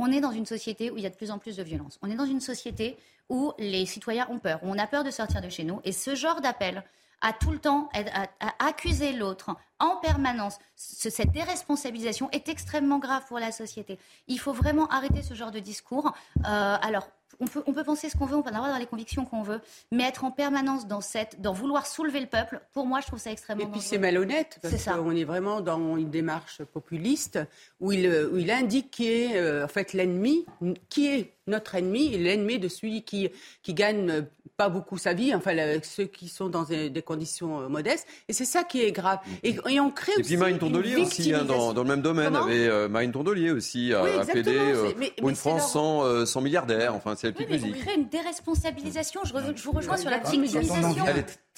On 0.00 0.12
est 0.12 0.20
dans 0.20 0.30
une 0.30 0.46
société 0.46 0.92
où 0.92 0.96
il 0.96 1.02
y 1.02 1.06
a 1.06 1.10
de 1.10 1.16
plus 1.16 1.32
en 1.32 1.38
plus 1.38 1.56
de 1.56 1.62
violence. 1.64 1.98
On 2.02 2.10
est 2.10 2.14
dans 2.14 2.24
une 2.24 2.40
société 2.40 2.96
où 3.28 3.52
les 3.58 3.84
citoyens 3.84 4.28
ont 4.30 4.38
peur, 4.38 4.60
où 4.62 4.68
on 4.68 4.78
a 4.78 4.86
peur 4.86 5.02
de 5.02 5.10
sortir 5.10 5.42
de 5.42 5.48
chez 5.48 5.64
nous. 5.64 5.80
Et 5.82 5.90
ce 5.90 6.14
genre 6.14 6.40
d'appel 6.40 6.84
à 7.20 7.32
tout 7.32 7.50
le 7.50 7.58
temps 7.58 7.88
à, 7.94 8.28
accuser 8.66 9.12
l'autre 9.12 9.50
en 9.80 9.96
permanence, 9.96 10.58
ce- 10.76 11.10
cette 11.10 11.30
déresponsabilisation 11.32 12.30
est 12.32 12.48
extrêmement 12.48 12.98
grave 12.98 13.22
pour 13.28 13.38
la 13.38 13.52
société. 13.52 13.98
Il 14.26 14.38
faut 14.40 14.52
vraiment 14.52 14.86
arrêter 14.88 15.22
ce 15.22 15.34
genre 15.34 15.50
de 15.50 15.58
discours. 15.60 16.12
Euh, 16.46 16.76
alors, 16.80 17.08
on 17.40 17.46
peut, 17.46 17.62
on 17.66 17.72
peut 17.72 17.84
penser 17.84 18.08
ce 18.08 18.16
qu'on 18.16 18.26
veut, 18.26 18.36
on 18.36 18.42
peut 18.42 18.48
avoir 18.48 18.68
dans 18.72 18.78
les 18.78 18.86
convictions 18.86 19.24
qu'on 19.24 19.42
veut, 19.42 19.60
mais 19.92 20.04
être 20.04 20.24
en 20.24 20.32
permanence 20.32 20.88
dans 20.88 21.00
cette, 21.00 21.40
dans 21.40 21.52
vouloir 21.52 21.86
soulever 21.86 22.18
le 22.20 22.26
peuple, 22.26 22.60
pour 22.72 22.84
moi, 22.86 23.00
je 23.00 23.06
trouve 23.06 23.20
ça 23.20 23.30
extrêmement 23.30 23.64
Et 23.64 23.70
puis 23.70 23.80
c'est 23.80 23.98
malhonnête, 23.98 24.58
parce 24.60 24.82
qu'on 24.84 25.14
est 25.14 25.24
vraiment 25.24 25.60
dans 25.60 25.96
une 25.96 26.10
démarche 26.10 26.62
populiste 26.64 27.38
où 27.80 27.92
il, 27.92 28.06
euh, 28.06 28.30
où 28.32 28.38
il 28.38 28.50
indique 28.50 28.90
qui 28.90 29.06
est 29.08 29.36
euh, 29.36 29.64
en 29.64 29.68
fait 29.68 29.92
l'ennemi, 29.92 30.46
qui 30.88 31.06
est 31.08 31.34
notre 31.46 31.76
ennemi, 31.76 32.12
et 32.12 32.18
l'ennemi 32.18 32.58
de 32.58 32.66
celui 32.68 33.02
qui, 33.04 33.30
qui 33.62 33.72
gagne 33.72 34.26
pas 34.58 34.68
beaucoup 34.68 34.98
sa 34.98 35.14
vie, 35.14 35.32
enfin 35.36 35.52
le- 35.54 35.78
ceux 35.84 36.06
qui 36.06 36.28
sont 36.28 36.48
dans 36.48 36.64
des, 36.64 36.90
des 36.90 37.00
conditions 37.00 37.60
euh, 37.60 37.68
modestes. 37.68 38.08
Et 38.28 38.32
c'est 38.32 38.44
ça 38.44 38.64
qui 38.64 38.82
est 38.82 38.90
grave. 38.90 39.20
Et, 39.44 39.56
et 39.68 39.78
on 39.78 39.90
crée 39.92 40.10
Et 40.16 40.20
aussi 40.20 40.30
puis 40.30 40.36
Marine 40.36 40.56
une 40.56 40.60
Tondelier 40.60 40.96
aussi, 40.96 41.32
hein, 41.32 41.44
dans, 41.44 41.72
dans 41.72 41.84
le 41.84 41.88
même 41.88 42.02
domaine, 42.02 42.32
Comment? 42.32 42.44
avait 42.44 42.66
euh, 42.66 42.88
Marine 42.88 43.12
Tondelier 43.12 43.52
aussi 43.52 43.94
a, 43.94 44.02
Oui, 44.02 44.10
a 44.18 44.24
plaidé 44.24 44.50
exactement, 44.50 44.84
euh, 44.88 44.92
mais- 44.98 45.10
pour 45.16 45.24
mais 45.26 45.30
une 45.30 45.36
France 45.36 45.60
leur- 45.60 45.68
sans, 45.68 46.02
euh, 46.04 46.26
sans 46.26 46.40
milliardaires. 46.40 46.92
Enfin, 46.96 47.14
c'est 47.16 47.28
la 47.28 47.34
Oui, 47.38 47.44
petite 47.46 47.50
mais 47.50 47.62
on 47.62 47.68
musique. 47.68 47.84
crée 47.86 47.94
une 47.94 48.08
déresponsabilisation. 48.08 49.20
Je, 49.24 49.32
re- 49.32 49.56
je 49.56 49.62
vous 49.62 49.70
rejoins 49.72 49.96
sur 49.96 50.10
la 50.10 50.16
on 50.16 50.20
en 50.26 50.30
victimisation. 50.30 50.74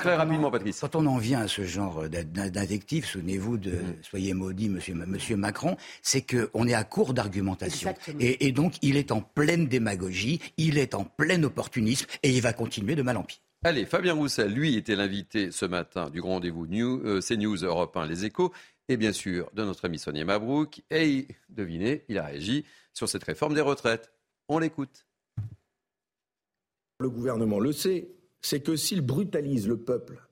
Très 0.00 0.16
rapidement, 0.16 0.50
Patrice. 0.50 0.80
Quand 0.80 0.96
on 0.96 1.06
en 1.06 1.18
vient 1.18 1.40
à 1.40 1.48
ce 1.48 1.64
genre 1.64 2.08
d'in- 2.08 2.48
d'invective, 2.50 3.04
souvenez-vous 3.06 3.58
de 3.58 3.70
Mm. 3.72 3.94
Soyez 4.02 4.34
maudit, 4.34 4.68
monsieur, 4.68 4.94
monsieur 4.94 5.36
Macron, 5.36 5.76
c'est 6.02 6.22
qu'on 6.22 6.66
est 6.66 6.74
à 6.74 6.84
court 6.84 7.14
d'argumentation. 7.14 7.94
Et, 8.18 8.46
et 8.46 8.52
donc, 8.52 8.74
il 8.82 8.96
est 8.96 9.12
en 9.12 9.20
pleine 9.20 9.66
démagogie, 9.68 10.40
il 10.56 10.78
est 10.78 10.94
en 10.94 11.04
plein 11.04 11.42
opportunisme, 11.42 12.06
et 12.22 12.30
il 12.30 12.40
va 12.42 12.52
continuer 12.52 12.94
de 12.96 13.02
mal 13.02 13.16
en 13.16 13.22
pis. 13.22 13.40
Allez, 13.62 13.84
Fabien 13.84 14.14
Roussel, 14.14 14.52
lui, 14.52 14.76
était 14.76 14.96
l'invité 14.96 15.50
ce 15.50 15.66
matin 15.66 16.08
du 16.10 16.20
grand 16.22 16.34
rendez-vous 16.34 16.66
New, 16.66 17.02
euh, 17.04 17.20
CNews 17.20 17.56
Europe 17.64 17.94
1, 17.96 18.06
Les 18.06 18.24
Échos, 18.24 18.52
et 18.88 18.96
bien 18.96 19.12
sûr 19.12 19.50
de 19.54 19.62
notre 19.64 19.84
ami 19.84 19.98
Sonia 19.98 20.24
Mabrouk. 20.24 20.82
Et 20.90 21.28
devinez, 21.50 22.04
il 22.08 22.18
a 22.18 22.24
réagi 22.24 22.64
sur 22.94 23.08
cette 23.08 23.22
réforme 23.24 23.54
des 23.54 23.60
retraites. 23.60 24.12
On 24.48 24.58
l'écoute. 24.58 25.06
Le 27.00 27.08
gouvernement 27.10 27.60
le 27.60 27.72
sait, 27.72 28.08
c'est 28.42 28.60
que 28.60 28.76
s'ils 28.76 29.02
brutalisent 29.02 29.68
le 29.68 29.76
peuple, 29.76 30.22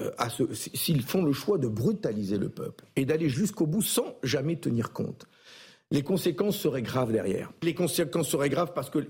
euh, 0.00 0.10
s'ils 0.52 1.02
font 1.02 1.22
le 1.22 1.32
choix 1.32 1.58
de 1.58 1.68
brutaliser 1.68 2.38
le 2.38 2.48
peuple 2.48 2.84
et 2.96 3.04
d'aller 3.04 3.28
jusqu'au 3.28 3.66
bout 3.66 3.82
sans 3.82 4.16
jamais 4.22 4.56
tenir 4.56 4.92
compte, 4.92 5.26
les 5.90 6.02
conséquences 6.02 6.58
seraient 6.58 6.82
graves 6.82 7.12
derrière. 7.12 7.52
Les 7.62 7.74
conséquences 7.74 8.28
seraient 8.28 8.48
graves 8.48 8.72
parce 8.74 8.90
que 8.90 9.06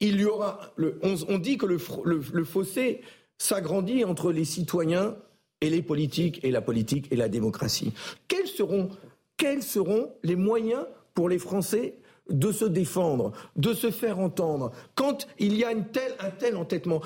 y 0.00 0.24
aura. 0.24 0.72
On, 1.02 1.38
dit 1.38 1.58
que 1.58 1.66
le, 1.66 2.44
fossé 2.44 3.02
s'agrandit 3.38 4.04
entre 4.04 4.32
les 4.32 4.44
citoyens 4.44 5.16
et 5.60 5.70
les 5.70 5.82
politiques, 5.82 6.44
et 6.44 6.50
la 6.50 6.60
politique 6.60 7.06
et 7.12 7.16
la 7.16 7.28
démocratie. 7.28 7.92
Quels 8.28 8.48
seront, 8.48 10.10
les 10.22 10.36
moyens 10.36 10.86
pour 11.14 11.28
les 11.28 11.38
Français 11.38 11.98
de 12.30 12.52
se 12.52 12.64
défendre, 12.64 13.32
de 13.56 13.74
se 13.74 13.90
faire 13.90 14.18
entendre, 14.18 14.72
quand 14.94 15.26
il 15.38 15.56
y 15.56 15.64
a 15.64 15.68
un 15.68 15.82
tel 15.82 16.56
entêtement? 16.56 17.02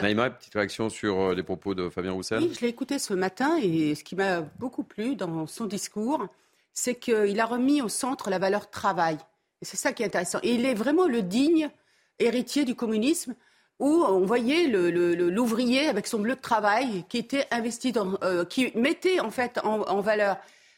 Naïma, 0.00 0.30
petite 0.30 0.54
réaction 0.54 0.88
sur 0.88 1.20
euh, 1.20 1.34
les 1.34 1.42
propos 1.42 1.74
de 1.74 1.90
Fabien 1.90 2.12
Roussel? 2.12 2.42
Oui, 2.42 2.52
je 2.54 2.60
l'ai 2.60 2.68
écouté 2.68 2.98
ce 2.98 3.12
matin 3.12 3.58
et 3.60 3.94
ce 3.94 4.02
qui 4.02 4.16
m'a 4.16 4.40
beaucoup 4.40 4.84
plu 4.84 5.16
dans 5.16 5.46
son 5.46 5.66
discours, 5.66 6.26
c'est 6.72 6.94
qu'il 6.94 7.38
a 7.38 7.44
remis 7.44 7.82
au 7.82 7.88
centre 7.88 8.30
la 8.30 8.38
valeur 8.38 8.70
travail. 8.70 9.18
Et 9.60 9.64
c'est 9.64 9.76
ça 9.76 9.92
qui 9.92 10.02
est 10.02 10.06
intéressant. 10.06 10.38
Et 10.42 10.54
il 10.54 10.64
est 10.64 10.74
vraiment 10.74 11.06
le 11.06 11.22
digne 11.22 11.70
héritier 12.18 12.64
du 12.64 12.74
communisme 12.74 13.34
où 13.78 14.04
on 14.06 14.24
voyait 14.24 14.68
l'ouvrier 14.68 15.88
avec 15.88 16.06
son 16.06 16.20
bleu 16.20 16.36
de 16.36 16.40
travail 16.40 17.04
qui 17.08 17.18
était 17.18 17.46
investi 17.50 17.92
dans, 17.92 18.16
euh, 18.22 18.44
qui 18.44 18.72
mettait 18.76 19.20
en 19.20 19.30
fait 19.30 19.58
en, 19.64 20.00
valeur 20.00 20.36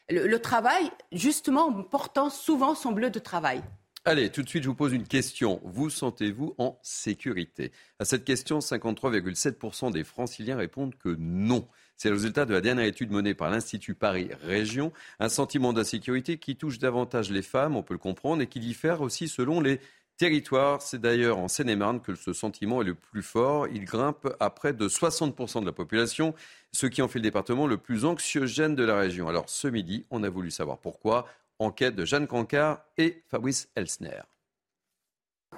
le, 0.09 0.38
travail, 0.38 0.90
justement 1.12 1.66
en 1.66 1.83
portant 1.83 2.30
souvent 2.30 2.75
son 2.75 2.92
bleu 2.92 3.11
de 3.11 3.18
travail. 3.18 3.62
Allez, 4.06 4.28
tout 4.28 4.42
de 4.42 4.49
suite, 4.50 4.64
je 4.64 4.68
vous 4.68 4.75
pose 4.75 4.92
une 4.92 5.08
question. 5.08 5.62
Vous 5.64 5.88
sentez-vous 5.88 6.54
en 6.58 6.78
sécurité? 6.82 7.73
À 7.99 8.04
cette 8.04 8.26
question, 8.26 8.58
53,7% 8.58 9.90
des 9.92 10.04
franciliens 10.04 10.58
répondent 10.58 10.94
que 10.94 11.16
non. 11.18 11.66
C'est 11.96 12.11
le 12.11 12.16
résultat 12.16 12.44
de 12.44 12.52
la 12.52 12.61
dernière 12.61 12.84
étude 12.84 13.11
menée 13.11 13.32
par 13.32 13.49
l'Institut 13.49 13.94
Paris 13.94 14.28
Région. 14.42 14.92
Un 15.20 15.30
sentiment 15.30 15.73
d'insécurité 15.73 16.37
qui 16.37 16.56
touche 16.56 16.78
davantage 16.78 17.30
les 17.30 17.40
femmes, 17.40 17.76
on 17.76 17.82
peut 17.82 17.94
le 17.94 17.99
comprendre, 17.99 18.42
et 18.42 18.46
qui 18.46 18.61
diffère 18.61 19.00
aussi 19.00 19.26
selon 19.26 19.62
les 19.62 19.80
territoires. 20.18 20.82
C'est 20.82 21.00
d'ailleurs 21.00 21.38
en 21.38 21.49
Seine-et-Marne 21.49 22.02
que 22.02 22.14
ce 22.14 22.34
sentiment 22.34 22.82
est 22.82 22.84
le 22.84 22.94
plus 22.94 23.23
fort. 23.23 23.68
Il 23.68 23.87
grimpe 23.87 24.28
à 24.38 24.50
près 24.50 24.75
de 24.75 24.87
60% 24.87 25.62
de 25.62 25.66
la 25.66 25.73
population, 25.73 26.34
ce 26.73 26.87
qui 26.87 27.00
en 27.00 27.08
fait 27.08 27.20
le 27.20 27.23
département 27.23 27.66
le 27.66 27.78
plus 27.78 28.04
anxiogène 28.04 28.75
de 28.75 28.84
la 28.84 28.99
région. 28.99 29.28
Alors 29.28 29.49
ce 29.49 29.66
midi, 29.66 30.04
on 30.11 30.23
a 30.25 30.28
voulu 30.28 30.50
savoir 30.50 30.76
pourquoi. 30.76 31.26
Enquête 31.64 31.94
de 31.94 32.04
Jeanne 32.04 32.26
Cancard 32.26 32.83
et 32.99 33.23
Fabrice 33.28 33.68
Elsner. 33.75 34.21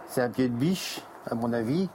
C'est 0.09 0.21
un 0.21 0.31
pied 0.31 0.49
de 0.49 0.55
biche, 0.55 1.01
à 1.27 1.35
mon 1.35 1.53
avis. 1.53 1.89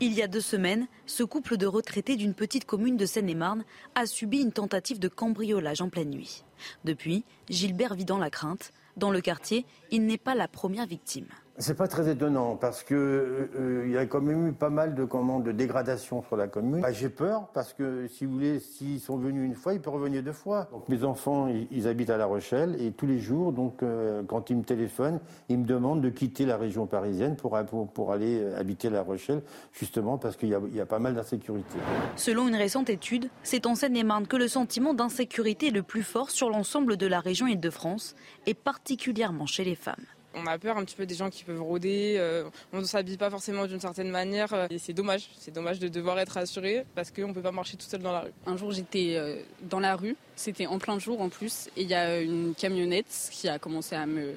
Il 0.00 0.12
y 0.12 0.22
a 0.22 0.28
deux 0.28 0.40
semaines, 0.40 0.86
ce 1.06 1.24
couple 1.24 1.56
de 1.56 1.66
retraités 1.66 2.16
d'une 2.16 2.34
petite 2.34 2.64
commune 2.64 2.96
de 2.96 3.06
Seine-et-Marne 3.06 3.64
a 3.94 4.06
subi 4.06 4.40
une 4.40 4.52
tentative 4.52 4.98
de 4.98 5.08
cambriolage 5.08 5.80
en 5.80 5.88
pleine 5.88 6.10
nuit. 6.10 6.44
Depuis, 6.84 7.24
Gilbert 7.48 7.94
vit 7.94 8.04
dans 8.04 8.18
la 8.18 8.30
crainte. 8.30 8.72
Dans 8.96 9.10
le 9.10 9.20
quartier, 9.20 9.66
il 9.90 10.06
n'est 10.06 10.16
pas 10.16 10.34
la 10.34 10.48
première 10.48 10.86
victime. 10.86 11.26
C'est 11.58 11.76
pas 11.76 11.88
très 11.88 12.10
étonnant 12.10 12.54
parce 12.56 12.82
que 12.82 12.94
euh, 12.94 13.84
il 13.86 13.92
y 13.92 13.96
a 13.96 14.04
quand 14.04 14.20
même 14.20 14.48
eu 14.48 14.52
pas 14.52 14.68
mal 14.68 14.94
de 14.94 15.04
commandes 15.04 15.44
de 15.44 15.52
dégradation 15.52 16.22
sur 16.22 16.36
la 16.36 16.48
commune. 16.48 16.82
Bah, 16.82 16.92
j'ai 16.92 17.08
peur 17.08 17.48
parce 17.54 17.72
que 17.72 18.06
si 18.08 18.26
vous 18.26 18.34
voulez, 18.34 18.60
s'ils 18.60 19.00
sont 19.00 19.16
venus 19.16 19.46
une 19.46 19.54
fois, 19.54 19.72
ils 19.72 19.80
peuvent 19.80 19.94
revenir 19.94 20.22
deux 20.22 20.32
fois. 20.32 20.68
Mes 20.88 21.02
enfants, 21.02 21.48
ils, 21.70 21.88
habitent 21.88 22.10
à 22.10 22.18
La 22.18 22.26
Rochelle 22.26 22.76
et 22.78 22.92
tous 22.92 23.06
les 23.06 23.18
jours, 23.18 23.52
donc 23.52 23.82
euh, 23.82 24.22
quand 24.26 24.50
ils 24.50 24.56
me 24.56 24.64
téléphonent, 24.64 25.18
ils 25.48 25.58
me 25.58 25.64
demandent 25.64 26.02
de 26.02 26.10
quitter 26.10 26.44
la 26.44 26.58
région 26.58 26.86
parisienne 26.86 27.36
pour, 27.36 27.56
aller 27.56 28.40
euh, 28.40 28.58
habiter 28.58 28.90
La 28.90 29.02
Rochelle, 29.02 29.42
justement 29.72 30.18
parce 30.18 30.36
qu'il 30.36 30.50
y, 30.50 30.76
y, 30.76 30.80
a 30.80 30.86
pas 30.86 30.98
mal 30.98 31.14
d'insécurité. 31.14 31.78
Selon 32.16 32.48
une 32.48 32.56
récente 32.56 32.90
étude, 32.90 33.30
c'est 33.42 33.64
en 33.64 33.74
Seine-et-Marne 33.74 34.26
que 34.26 34.36
le 34.36 34.48
sentiment 34.48 34.92
d'insécurité 34.92 35.68
est 35.68 35.70
le 35.70 35.82
plus 35.82 36.02
fort 36.02 36.30
sur 36.30 36.50
l'ensemble 36.50 36.98
de 36.98 37.06
la 37.06 37.20
région 37.20 37.46
Île-de-France 37.46 38.14
et 38.44 38.52
particulièrement 38.52 39.46
chez 39.46 39.64
les 39.64 39.74
femmes 39.74 40.04
on 40.36 40.46
a 40.46 40.58
peur 40.58 40.76
un 40.76 40.84
petit 40.84 40.94
peu 40.94 41.06
des 41.06 41.14
gens 41.14 41.30
qui 41.30 41.44
peuvent 41.44 41.62
rôder, 41.62 42.16
euh, 42.18 42.44
on 42.72 42.78
ne 42.78 42.84
s'habille 42.84 43.16
pas 43.16 43.30
forcément 43.30 43.66
d'une 43.66 43.80
certaine 43.80 44.10
manière 44.10 44.52
euh, 44.52 44.66
et 44.70 44.78
c'est 44.78 44.92
dommage, 44.92 45.30
c'est 45.38 45.52
dommage 45.52 45.78
de 45.78 45.88
devoir 45.88 46.18
être 46.18 46.36
assuré 46.36 46.84
parce 46.94 47.10
qu'on 47.10 47.28
ne 47.28 47.32
peut 47.32 47.42
pas 47.42 47.52
marcher 47.52 47.76
tout 47.76 47.86
seul 47.86 48.02
dans 48.02 48.12
la 48.12 48.20
rue. 48.20 48.32
Un 48.44 48.56
jour 48.56 48.70
j'étais 48.70 49.14
euh, 49.16 49.36
dans 49.62 49.80
la 49.80 49.96
rue, 49.96 50.16
c'était 50.36 50.66
en 50.66 50.78
plein 50.78 50.98
jour 50.98 51.20
en 51.20 51.28
plus 51.28 51.68
et 51.76 51.82
il 51.82 51.88
y 51.88 51.94
a 51.94 52.20
une 52.20 52.54
camionnette 52.54 53.30
qui 53.32 53.48
a 53.48 53.58
commencé 53.58 53.96
à 53.96 54.06
me, 54.06 54.34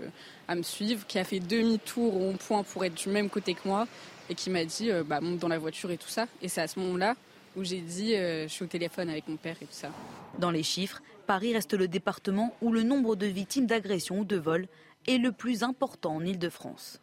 à 0.47 0.55
me 0.55 0.63
suivre, 0.63 1.05
qui 1.05 1.19
a 1.19 1.23
fait 1.23 1.39
demi-tour 1.39 2.15
au 2.15 2.31
point 2.33 2.63
pour 2.63 2.85
être 2.85 2.95
du 2.95 3.09
même 3.09 3.29
côté 3.29 3.53
que 3.53 3.67
moi 3.67 3.85
et 4.29 4.35
qui 4.35 4.49
m'a 4.49 4.63
dit 4.63 4.89
bah, 5.05 5.19
monte 5.21 5.39
dans 5.39 5.47
la 5.47 5.57
voiture 5.59 5.91
et 5.91 5.97
tout 5.97 6.07
ça. 6.07 6.27
Et 6.41 6.47
c'est 6.47 6.61
à 6.61 6.67
ce 6.67 6.79
moment-là 6.79 7.15
où 7.57 7.63
j'ai 7.63 7.81
dit 7.81 8.13
je 8.13 8.47
suis 8.47 8.63
au 8.63 8.67
téléphone 8.67 9.09
avec 9.09 9.27
mon 9.27 9.37
père 9.37 9.55
et 9.61 9.65
tout 9.65 9.71
ça. 9.71 9.89
Dans 10.37 10.51
les 10.51 10.63
chiffres, 10.63 11.01
Paris 11.25 11.53
reste 11.53 11.73
le 11.73 11.87
département 11.87 12.55
où 12.61 12.71
le 12.71 12.83
nombre 12.83 13.15
de 13.15 13.25
victimes 13.25 13.65
d'agressions 13.65 14.19
ou 14.19 14.25
de 14.25 14.37
vols 14.37 14.67
est 15.09 15.17
le 15.17 15.31
plus 15.31 15.63
important 15.63 16.15
en 16.15 16.25
Ile-de-France. 16.25 17.01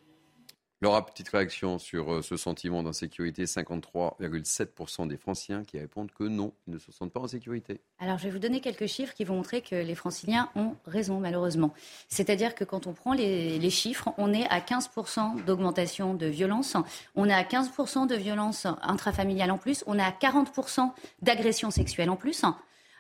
Laura, 0.83 1.07
petite 1.07 1.31
réaction 1.31 1.79
sur 1.79 2.13
euh, 2.13 2.23
ce 2.23 2.37
sentiment 2.37 2.83
d'insécurité. 2.83 3.45
53,7% 3.45 5.09
des 5.09 5.17
Franciliens 5.17 5.65
qui 5.65 5.79
répondent 5.79 6.11
que 6.13 6.25
non, 6.25 6.53
ils 6.67 6.75
ne 6.75 6.79
se 6.79 6.93
sentent 6.93 7.13
pas 7.13 7.21
en 7.21 7.27
sécurité. 7.27 7.81
Alors, 7.99 8.19
je 8.19 8.25
vais 8.25 8.31
vous 8.31 8.39
donner 8.39 8.61
quelques 8.61 8.87
chiffres 8.87 9.15
qui 9.15 9.25
vont 9.25 9.37
montrer 9.37 9.63
que 9.63 9.75
les 9.75 9.95
Franciliens 9.95 10.51
ont 10.55 10.75
raison, 10.85 11.19
malheureusement. 11.19 11.73
C'est-à-dire 12.09 12.55
que 12.55 12.63
quand 12.63 12.87
on 12.87 12.93
prend 12.93 13.15
les, 13.15 13.59
les 13.59 13.71
chiffres, 13.71 14.11
on 14.19 14.35
est 14.35 14.47
à 14.51 14.61
15% 14.61 15.45
d'augmentation 15.47 16.13
de 16.13 16.27
violence, 16.27 16.77
on 17.15 17.27
est 17.27 17.35
à 17.35 17.43
15% 17.43 18.07
de 18.07 18.15
violence 18.15 18.67
intrafamiliale 18.83 19.51
en 19.51 19.59
plus, 19.59 19.83
on 19.87 19.99
est 19.99 20.03
à 20.03 20.11
40% 20.11 20.93
d'agressions 21.23 21.71
sexuelles 21.71 22.11
en 22.11 22.17
plus. 22.17 22.45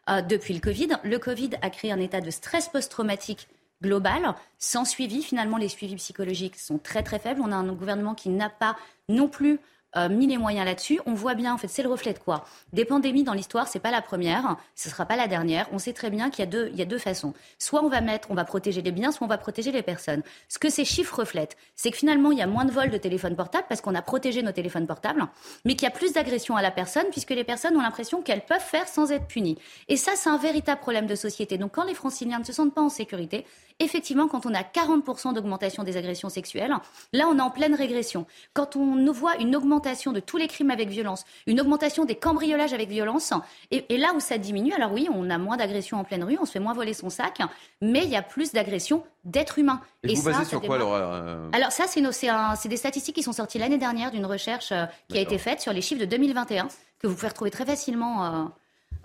Euh, 0.08 0.22
depuis 0.22 0.54
le 0.54 0.60
Covid, 0.60 0.88
le 1.04 1.18
Covid 1.18 1.50
a 1.62 1.68
créé 1.68 1.92
un 1.92 2.00
état 2.00 2.20
de 2.20 2.30
stress 2.30 2.68
post-traumatique 2.68 3.48
global, 3.82 4.34
sans 4.58 4.84
suivi. 4.84 5.22
Finalement, 5.22 5.56
les 5.56 5.68
suivis 5.68 5.96
psychologiques 5.96 6.56
sont 6.56 6.78
très 6.78 7.02
très 7.02 7.18
faibles. 7.18 7.40
On 7.42 7.52
a 7.52 7.56
un 7.56 7.72
gouvernement 7.72 8.14
qui 8.14 8.28
n'a 8.28 8.50
pas 8.50 8.76
non 9.08 9.28
plus 9.28 9.60
euh, 9.96 10.08
mis 10.08 10.26
les 10.26 10.36
moyens 10.38 10.66
là-dessus. 10.66 11.00
On 11.06 11.14
voit 11.14 11.34
bien, 11.34 11.54
en 11.54 11.58
fait, 11.58 11.68
c'est 11.68 11.82
le 11.82 11.88
reflet 11.88 12.12
de 12.12 12.18
quoi? 12.18 12.44
Des 12.72 12.84
pandémies 12.84 13.24
dans 13.24 13.32
l'histoire, 13.32 13.68
c'est 13.68 13.78
pas 13.78 13.90
la 13.90 14.02
première, 14.02 14.56
ce 14.74 14.90
sera 14.90 15.06
pas 15.06 15.16
la 15.16 15.26
dernière. 15.26 15.68
On 15.72 15.78
sait 15.78 15.92
très 15.92 16.10
bien 16.10 16.28
qu'il 16.30 16.40
y 16.44 16.48
a 16.48 16.50
deux, 16.50 16.70
y 16.74 16.82
a 16.82 16.84
deux 16.84 16.98
façons. 16.98 17.32
Soit 17.58 17.82
on 17.82 17.88
va 17.88 18.00
mettre, 18.00 18.30
on 18.30 18.34
va 18.34 18.44
protéger 18.44 18.82
les 18.82 18.92
biens, 18.92 19.12
soit 19.12 19.24
on 19.24 19.28
va 19.28 19.38
protéger 19.38 19.72
les 19.72 19.82
personnes. 19.82 20.22
Ce 20.48 20.58
que 20.58 20.68
ces 20.68 20.84
chiffres 20.84 21.20
reflètent, 21.20 21.56
c'est 21.74 21.90
que 21.90 21.96
finalement, 21.96 22.30
il 22.30 22.38
y 22.38 22.42
a 22.42 22.46
moins 22.46 22.64
de 22.64 22.72
vols 22.72 22.90
de 22.90 22.98
téléphones 22.98 23.36
portables 23.36 23.66
parce 23.68 23.80
qu'on 23.80 23.94
a 23.94 24.02
protégé 24.02 24.42
nos 24.42 24.52
téléphones 24.52 24.86
portables, 24.86 25.26
mais 25.64 25.74
qu'il 25.74 25.84
y 25.84 25.90
a 25.90 25.94
plus 25.94 26.12
d'agressions 26.12 26.56
à 26.56 26.62
la 26.62 26.70
personne 26.70 27.06
puisque 27.10 27.30
les 27.30 27.44
personnes 27.44 27.76
ont 27.76 27.82
l'impression 27.82 28.22
qu'elles 28.22 28.44
peuvent 28.44 28.60
faire 28.60 28.88
sans 28.88 29.12
être 29.12 29.26
punies. 29.26 29.58
Et 29.88 29.96
ça, 29.96 30.12
c'est 30.16 30.28
un 30.28 30.38
véritable 30.38 30.80
problème 30.80 31.06
de 31.06 31.14
société. 31.14 31.58
Donc, 31.58 31.72
quand 31.72 31.84
les 31.84 31.94
franciliens 31.94 32.38
ne 32.38 32.44
se 32.44 32.52
sentent 32.52 32.74
pas 32.74 32.82
en 32.82 32.88
sécurité, 32.88 33.46
effectivement, 33.80 34.28
quand 34.28 34.46
on 34.46 34.54
a 34.54 34.62
40% 34.62 35.34
d'augmentation 35.34 35.82
des 35.82 35.96
agressions 35.96 36.28
sexuelles, 36.28 36.74
là, 37.12 37.28
on 37.28 37.38
est 37.38 37.42
en 37.42 37.50
pleine 37.50 37.74
régression. 37.74 38.26
Quand 38.54 38.76
on 38.76 39.12
voit 39.12 39.36
une 39.36 39.54
augmentation 39.56 40.12
de 40.12 40.20
tous 40.20 40.36
les 40.36 40.48
crimes 40.48 40.70
avec 40.70 40.88
violence, 40.88 41.24
une 41.46 41.60
augmentation 41.60 42.04
des 42.04 42.14
cambriolages 42.14 42.72
avec 42.72 42.88
violence, 42.88 43.32
et, 43.70 43.84
là 43.96 44.12
où 44.14 44.20
ça 44.20 44.38
diminue, 44.38 44.72
alors 44.72 44.92
oui, 44.92 45.08
on 45.12 45.30
a 45.30 45.38
moins 45.38 45.56
d'agressions 45.56 45.98
en 45.98 46.04
pleine 46.04 46.24
rue, 46.24 46.38
on 46.40 46.44
se 46.44 46.52
fait 46.52 46.60
moins 46.60 46.74
voler 46.74 46.94
son 46.94 47.10
sac, 47.10 47.40
mais 47.80 48.04
il 48.04 48.10
y 48.10 48.16
a 48.16 48.22
plus 48.22 48.52
d'agressions 48.52 49.04
d'êtres 49.24 49.58
humains. 49.58 49.80
Et, 50.02 50.14
vous 50.14 50.22
basez 50.22 50.44
sur 50.44 50.60
quoi, 50.60 50.78
Laura 50.78 50.98
euh 50.98 51.50
Alors 51.52 51.72
ça, 51.72 51.84
c'est 51.86 52.68
des 52.68 52.76
statistiques 52.76 53.16
qui 53.16 53.22
sont 53.22 53.32
sorties 53.32 53.58
l'année 53.58 53.78
dernière 53.78 54.10
d'une 54.10 54.26
recherche 54.26 54.72
euh, 54.72 54.86
qui 55.08 55.18
a 55.18 55.20
été 55.20 55.38
faite 55.38 55.60
sur 55.60 55.72
les 55.72 55.82
chiffres 55.82 56.00
de 56.00 56.06
2021, 56.06 56.68
que 56.98 57.06
vous 57.06 57.14
pouvez 57.14 57.28
retrouver 57.28 57.50
très 57.50 57.66
facilement. 57.66 58.24
Euh, 58.24 58.44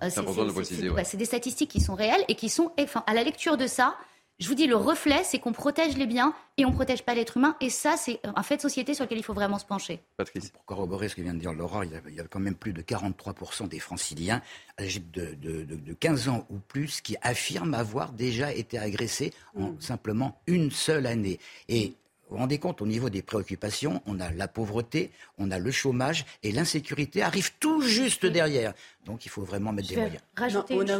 c'est 0.09 0.19
important 0.19 0.45
de 0.45 0.51
préciser. 0.51 0.89
C'est 1.03 1.17
des 1.17 1.25
statistiques 1.25 1.69
qui 1.69 1.81
sont 1.81 1.95
réelles 1.95 2.23
et 2.27 2.35
qui 2.35 2.49
sont, 2.49 2.71
enfin, 2.79 3.03
à 3.05 3.13
la 3.13 3.23
lecture 3.23 3.57
de 3.57 3.67
ça, 3.67 3.95
je 4.39 4.47
vous 4.47 4.55
dis, 4.55 4.65
le 4.65 4.75
reflet, 4.75 5.23
c'est 5.23 5.37
qu'on 5.37 5.51
protège 5.51 5.97
les 5.97 6.07
biens 6.07 6.33
et 6.57 6.65
on 6.65 6.69
ne 6.69 6.73
protège 6.73 7.03
pas 7.03 7.13
l'être 7.13 7.37
humain. 7.37 7.55
Et 7.61 7.69
ça, 7.69 7.95
c'est 7.95 8.19
un 8.23 8.41
fait 8.41 8.57
de 8.57 8.61
société 8.61 8.95
sur 8.95 9.05
lequel 9.05 9.19
il 9.19 9.23
faut 9.23 9.35
vraiment 9.35 9.59
se 9.59 9.65
pencher. 9.65 9.99
Patrice. 10.17 10.49
Pour 10.49 10.65
corroborer 10.65 11.09
ce 11.09 11.15
que 11.15 11.21
vient 11.21 11.35
de 11.35 11.39
dire 11.39 11.53
Laura, 11.53 11.85
il 11.85 11.91
y 12.15 12.19
a, 12.19 12.23
quand 12.23 12.39
même 12.39 12.55
plus 12.55 12.73
de 12.73 12.81
43% 12.81 13.67
des 13.67 13.79
franciliens 13.79 14.41
âgés 14.79 15.03
de, 15.13 15.35
de, 15.35 15.93
15 15.93 16.29
ans 16.29 16.47
ou 16.49 16.57
plus 16.57 17.01
qui 17.01 17.15
affirment 17.21 17.75
avoir 17.75 18.13
déjà 18.13 18.51
été 18.51 18.79
agressés 18.79 19.31
en 19.55 19.69
mmh. 19.71 19.81
simplement 19.81 20.41
une 20.47 20.71
seule 20.71 21.05
année. 21.05 21.39
Et 21.69 21.93
vous 22.31 22.37
vous 22.37 22.43
rendez 22.43 22.59
compte, 22.59 22.81
au 22.81 22.87
niveau 22.87 23.09
des 23.09 23.21
préoccupations, 23.21 24.01
on 24.05 24.21
a 24.21 24.31
la 24.31 24.47
pauvreté, 24.47 25.11
on 25.37 25.51
a 25.51 25.59
le 25.59 25.69
chômage 25.69 26.25
et 26.43 26.53
l'insécurité 26.53 27.21
arrive 27.21 27.51
tout 27.59 27.81
juste 27.81 28.25
derrière. 28.25 28.73
Donc 29.05 29.25
il 29.25 29.29
faut 29.29 29.41
vraiment 29.41 29.73
mettre 29.73 29.89
des 29.89 29.97
moyens. 29.97 30.21
on, 30.69 30.87
a 30.87 30.97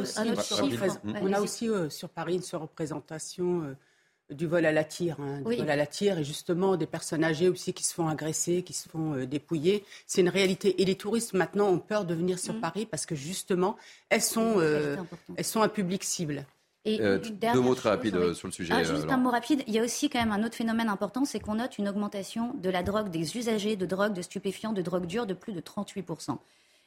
aussi, 1.39 1.69
on, 1.69 1.73
euh, 1.73 1.89
sur 1.89 2.09
Paris 2.09 2.35
une 2.35 2.41
surreprésentation 2.41 3.63
euh, 3.63 3.77
du 4.35 4.45
vol 4.45 4.65
à 4.65 4.73
la 4.73 4.83
tire. 4.83 5.21
Hein, 5.21 5.37
du 5.37 5.55
vol 5.55 5.69
à 5.69 5.77
la 5.77 5.87
tire 5.87 6.19
et 6.19 6.25
justement 6.25 6.75
des 6.75 6.85
personnes 6.85 7.23
âgées 7.23 7.47
aussi 7.47 7.71
qui 7.71 7.85
se 7.85 7.93
font 7.93 8.09
agresser, 8.09 8.61
qui 8.63 8.73
se 8.73 8.89
font 8.89 9.13
euh, 9.13 9.25
dépouiller. 9.25 9.85
C'est 10.07 10.19
une 10.19 10.27
réalité. 10.27 10.81
Et 10.81 10.85
les 10.85 10.95
touristes 10.95 11.31
maintenant 11.33 11.69
ont 11.69 11.79
peur 11.79 12.03
de 12.03 12.13
venir 12.13 12.39
sur 12.39 12.55
mm. 12.55 12.59
Paris 12.59 12.85
parce 12.85 13.05
que 13.05 13.15
justement, 13.15 13.77
elles 14.09 14.21
sont, 14.21 14.59
elles 15.37 15.45
sont 15.45 15.61
un 15.61 15.69
public 15.69 16.03
cible. 16.03 16.45
Et 16.83 16.99
euh, 17.01 17.19
deux 17.53 17.59
mots 17.59 17.75
très 17.75 17.89
rapides 17.89 18.15
euh, 18.15 18.33
sur 18.33 18.47
le 18.47 18.51
sujet. 18.51 18.73
Ah, 18.75 18.83
juste 18.83 19.09
un 19.09 19.17
mot 19.17 19.29
rapide. 19.29 19.63
Il 19.67 19.73
y 19.73 19.79
a 19.79 19.83
aussi 19.83 20.09
quand 20.09 20.19
même 20.19 20.31
un 20.31 20.43
autre 20.43 20.55
phénomène 20.55 20.89
important, 20.89 21.25
c'est 21.25 21.39
qu'on 21.39 21.55
note 21.55 21.77
une 21.77 21.87
augmentation 21.87 22.55
de 22.55 22.69
la 22.69 22.81
drogue, 22.81 23.09
des 23.09 23.37
usagers 23.37 23.75
de 23.75 23.85
drogue, 23.85 24.13
de 24.13 24.21
stupéfiants, 24.21 24.73
de 24.73 24.81
drogue 24.81 25.05
dure 25.05 25.27
de 25.27 25.35
plus 25.35 25.53
de 25.53 25.61
38%. 25.61 26.37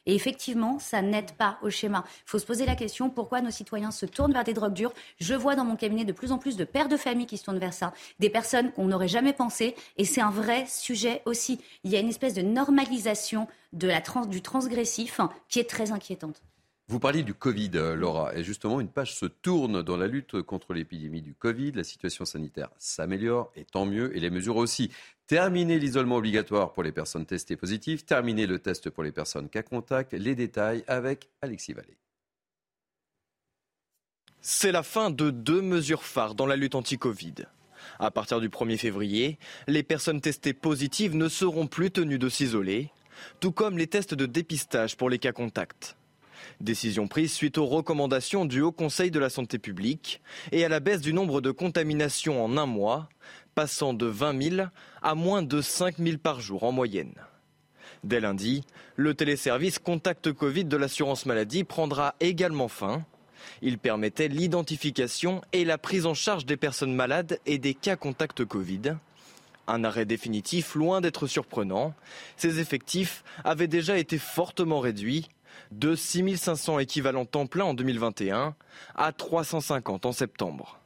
Et 0.05 0.13
effectivement, 0.13 0.77
ça 0.79 1.01
n'aide 1.01 1.31
pas 1.31 1.57
au 1.63 1.69
schéma. 1.69 2.03
Il 2.07 2.29
faut 2.29 2.39
se 2.39 2.45
poser 2.45 2.65
la 2.65 2.75
question 2.75 3.09
pourquoi 3.09 3.41
nos 3.41 3.51
citoyens 3.51 3.91
se 3.91 4.05
tournent 4.05 4.33
vers 4.33 4.43
des 4.43 4.53
drogues 4.53 4.73
dures? 4.73 4.93
Je 5.19 5.33
vois 5.33 5.55
dans 5.55 5.65
mon 5.65 5.75
cabinet 5.75 6.05
de 6.05 6.11
plus 6.11 6.31
en 6.31 6.37
plus 6.37 6.57
de 6.57 6.63
pères 6.63 6.89
de 6.89 6.97
famille 6.97 7.25
qui 7.25 7.37
se 7.37 7.45
tournent 7.45 7.57
vers 7.57 7.73
ça, 7.73 7.93
des 8.19 8.29
personnes 8.29 8.71
qu'on 8.71 8.85
n'aurait 8.85 9.07
jamais 9.07 9.33
pensé. 9.33 9.75
Et 9.97 10.05
c'est 10.05 10.21
un 10.21 10.29
vrai 10.29 10.65
sujet 10.67 11.21
aussi. 11.25 11.59
Il 11.83 11.91
y 11.91 11.95
a 11.95 11.99
une 11.99 12.09
espèce 12.09 12.33
de 12.33 12.41
normalisation 12.41 13.47
de 13.73 13.87
la 13.87 14.01
du 14.27 14.41
transgressif 14.41 15.19
qui 15.49 15.59
est 15.59 15.69
très 15.69 15.91
inquiétante. 15.91 16.41
Vous 16.87 16.99
parliez 16.99 17.23
du 17.23 17.33
Covid, 17.33 17.71
euh, 17.75 17.95
Laura, 17.95 18.35
et 18.35 18.43
justement, 18.43 18.79
une 18.79 18.89
page 18.89 19.15
se 19.15 19.25
tourne 19.25 19.81
dans 19.81 19.97
la 19.97 20.05
lutte 20.05 20.43
contre 20.43 20.71
l'épidémie 20.73 21.23
du 21.23 21.33
Covid. 21.33 21.71
La 21.71 21.83
situation 21.83 22.25
sanitaire 22.25 22.69
s'améliore, 22.77 23.51
et 23.55 23.65
tant 23.65 23.87
mieux, 23.87 24.15
et 24.15 24.19
les 24.19 24.29
mesures 24.29 24.57
aussi. 24.57 24.91
Terminer 25.25 25.79
l'isolement 25.79 26.17
obligatoire 26.17 26.73
pour 26.73 26.83
les 26.83 26.91
personnes 26.91 27.25
testées 27.25 27.55
positives, 27.55 28.05
terminer 28.05 28.45
le 28.45 28.59
test 28.59 28.91
pour 28.91 29.01
les 29.01 29.11
personnes 29.11 29.49
cas 29.49 29.63
contact. 29.63 30.13
Les 30.13 30.35
détails 30.35 30.83
avec 30.85 31.29
Alexis 31.41 31.73
Vallée. 31.73 31.97
C'est 34.41 34.71
la 34.71 34.83
fin 34.83 35.09
de 35.09 35.31
deux 35.31 35.63
mesures 35.63 36.03
phares 36.03 36.35
dans 36.35 36.45
la 36.45 36.55
lutte 36.55 36.75
anti-Covid. 36.75 37.47
À 37.97 38.11
partir 38.11 38.39
du 38.39 38.49
1er 38.49 38.77
février, 38.77 39.39
les 39.67 39.81
personnes 39.81 40.21
testées 40.21 40.53
positives 40.53 41.15
ne 41.15 41.29
seront 41.29 41.65
plus 41.65 41.89
tenues 41.89 42.19
de 42.19 42.29
s'isoler, 42.29 42.91
tout 43.39 43.51
comme 43.51 43.79
les 43.79 43.87
tests 43.87 44.13
de 44.13 44.27
dépistage 44.27 44.97
pour 44.97 45.09
les 45.09 45.17
cas 45.17 45.31
contacts. 45.31 45.97
Décision 46.61 47.07
prise 47.07 47.33
suite 47.33 47.57
aux 47.57 47.65
recommandations 47.65 48.45
du 48.45 48.61
Haut 48.61 48.71
Conseil 48.71 49.11
de 49.11 49.19
la 49.19 49.29
santé 49.29 49.59
publique 49.59 50.21
et 50.51 50.63
à 50.63 50.69
la 50.69 50.79
baisse 50.79 51.01
du 51.01 51.11
nombre 51.11 51.41
de 51.41 51.51
contaminations 51.51 52.43
en 52.43 52.57
un 52.57 52.65
mois, 52.65 53.09
passant 53.55 53.93
de 53.93 54.05
20 54.05 54.55
000 54.55 54.67
à 55.01 55.15
moins 55.15 55.41
de 55.41 55.61
5 55.61 55.97
000 55.97 56.17
par 56.17 56.39
jour 56.39 56.63
en 56.63 56.71
moyenne. 56.71 57.13
Dès 58.03 58.21
lundi, 58.21 58.63
le 58.95 59.13
téléservice 59.13 59.79
Contact 59.79 60.31
Covid 60.31 60.65
de 60.65 60.77
l'assurance 60.77 61.25
maladie 61.25 61.63
prendra 61.63 62.15
également 62.19 62.69
fin. 62.69 63.03
Il 63.61 63.77
permettait 63.77 64.27
l'identification 64.27 65.41
et 65.51 65.65
la 65.65 65.77
prise 65.77 66.05
en 66.05 66.13
charge 66.13 66.45
des 66.45 66.57
personnes 66.57 66.95
malades 66.95 67.39
et 67.45 67.57
des 67.57 67.73
cas 67.73 67.95
contacts 67.95 68.45
Covid. 68.45 68.95
Un 69.67 69.83
arrêt 69.83 70.05
définitif 70.05 70.75
loin 70.75 71.01
d'être 71.01 71.27
surprenant. 71.27 71.93
Ces 72.37 72.59
effectifs 72.59 73.23
avaient 73.43 73.67
déjà 73.67 73.97
été 73.97 74.17
fortement 74.17 74.79
réduits 74.79 75.27
de 75.71 75.95
6500 75.95 76.79
équivalents 76.79 77.25
temps 77.25 77.47
plein 77.47 77.65
en 77.65 77.73
2021 77.73 78.55
à 78.95 79.11
350 79.11 80.05
en 80.05 80.11
septembre. 80.11 80.79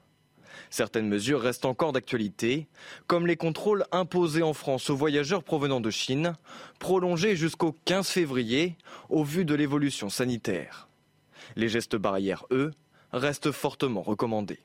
Certaines 0.69 1.07
mesures 1.07 1.41
restent 1.41 1.65
encore 1.65 1.93
d'actualité, 1.93 2.67
comme 3.07 3.25
les 3.25 3.37
contrôles 3.37 3.85
imposés 3.91 4.43
en 4.43 4.53
France 4.53 4.89
aux 4.89 4.95
voyageurs 4.95 5.43
provenant 5.43 5.81
de 5.81 5.89
Chine, 5.89 6.35
prolongés 6.79 7.35
jusqu'au 7.35 7.75
15 7.85 8.07
février 8.07 8.77
au 9.09 9.23
vu 9.23 9.45
de 9.45 9.55
l'évolution 9.55 10.09
sanitaire. 10.09 10.87
Les 11.55 11.69
gestes 11.69 11.95
barrières, 11.95 12.45
eux, 12.51 12.71
restent 13.11 13.51
fortement 13.51 14.01
recommandés. 14.01 14.59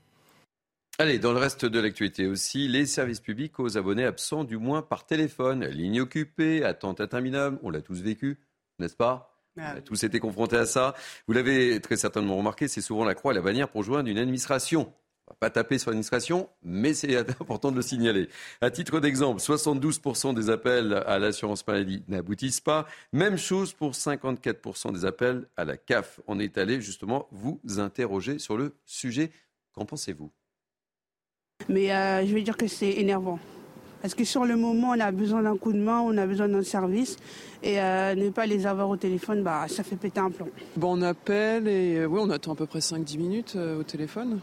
Allez, 0.98 1.18
dans 1.18 1.32
le 1.32 1.38
reste 1.38 1.64
de 1.64 1.80
l'actualité 1.80 2.26
aussi, 2.26 2.68
les 2.68 2.86
services 2.86 3.20
publics 3.20 3.58
aux 3.58 3.76
abonnés 3.76 4.04
absents, 4.04 4.44
du 4.44 4.58
moins 4.58 4.80
par 4.80 5.06
téléphone, 5.06 5.64
ligne 5.66 6.02
occupée, 6.02 6.62
attente 6.62 7.00
interminable, 7.00 7.58
on 7.62 7.70
l'a 7.70 7.82
tous 7.82 8.00
vécu, 8.00 8.38
n'est-ce 8.78 8.94
pas? 8.94 9.33
On 9.56 9.62
a 9.62 9.80
tous 9.80 10.02
été 10.04 10.20
confrontés 10.20 10.56
à 10.56 10.66
ça. 10.66 10.94
Vous 11.26 11.34
l'avez 11.34 11.80
très 11.80 11.96
certainement 11.96 12.36
remarqué, 12.36 12.68
c'est 12.68 12.80
souvent 12.80 13.04
la 13.04 13.14
croix 13.14 13.32
et 13.32 13.34
la 13.34 13.42
bannière 13.42 13.68
pour 13.68 13.82
joindre 13.82 14.08
une 14.08 14.18
administration. 14.18 14.92
On 15.26 15.32
va 15.32 15.36
pas 15.40 15.50
taper 15.50 15.78
sur 15.78 15.90
l'administration, 15.90 16.50
mais 16.62 16.92
c'est 16.92 17.16
important 17.40 17.70
de 17.70 17.76
le 17.76 17.82
signaler. 17.82 18.28
À 18.60 18.70
titre 18.70 19.00
d'exemple, 19.00 19.40
72% 19.40 20.34
des 20.34 20.50
appels 20.50 21.02
à 21.06 21.18
l'assurance 21.18 21.66
maladie 21.66 22.02
n'aboutissent 22.08 22.60
pas. 22.60 22.86
Même 23.12 23.38
chose 23.38 23.72
pour 23.72 23.92
54% 23.92 24.92
des 24.92 25.04
appels 25.06 25.46
à 25.56 25.64
la 25.64 25.76
CAF. 25.76 26.20
On 26.26 26.38
est 26.38 26.58
allé 26.58 26.80
justement 26.80 27.28
vous 27.30 27.60
interroger 27.78 28.38
sur 28.38 28.58
le 28.58 28.74
sujet. 28.84 29.30
Qu'en 29.72 29.86
pensez-vous? 29.86 30.30
Mais 31.68 31.92
euh, 31.92 32.26
je 32.26 32.34
veux 32.34 32.42
dire 32.42 32.56
que 32.56 32.66
c'est 32.66 32.90
énervant. 32.90 33.38
Parce 34.04 34.14
que 34.14 34.24
sur 34.24 34.44
le 34.44 34.56
moment, 34.56 34.90
on 34.90 35.00
a 35.00 35.10
besoin 35.12 35.40
d'un 35.40 35.56
coup 35.56 35.72
de 35.72 35.78
main, 35.78 36.02
on 36.04 36.18
a 36.18 36.26
besoin 36.26 36.46
d'un 36.46 36.62
service. 36.62 37.16
Et 37.62 37.80
euh, 37.80 38.14
ne 38.14 38.28
pas 38.28 38.44
les 38.44 38.66
avoir 38.66 38.90
au 38.90 38.98
téléphone, 38.98 39.42
bah, 39.42 39.64
ça 39.66 39.82
fait 39.82 39.96
péter 39.96 40.20
un 40.20 40.30
plomb. 40.30 40.50
Bon, 40.76 40.98
on 40.98 41.00
appelle 41.00 41.66
et 41.68 41.96
euh, 41.96 42.04
oui, 42.04 42.20
on 42.22 42.28
attend 42.28 42.52
à 42.52 42.54
peu 42.54 42.66
près 42.66 42.80
5-10 42.80 43.16
minutes 43.16 43.54
euh, 43.56 43.80
au 43.80 43.82
téléphone. 43.82 44.40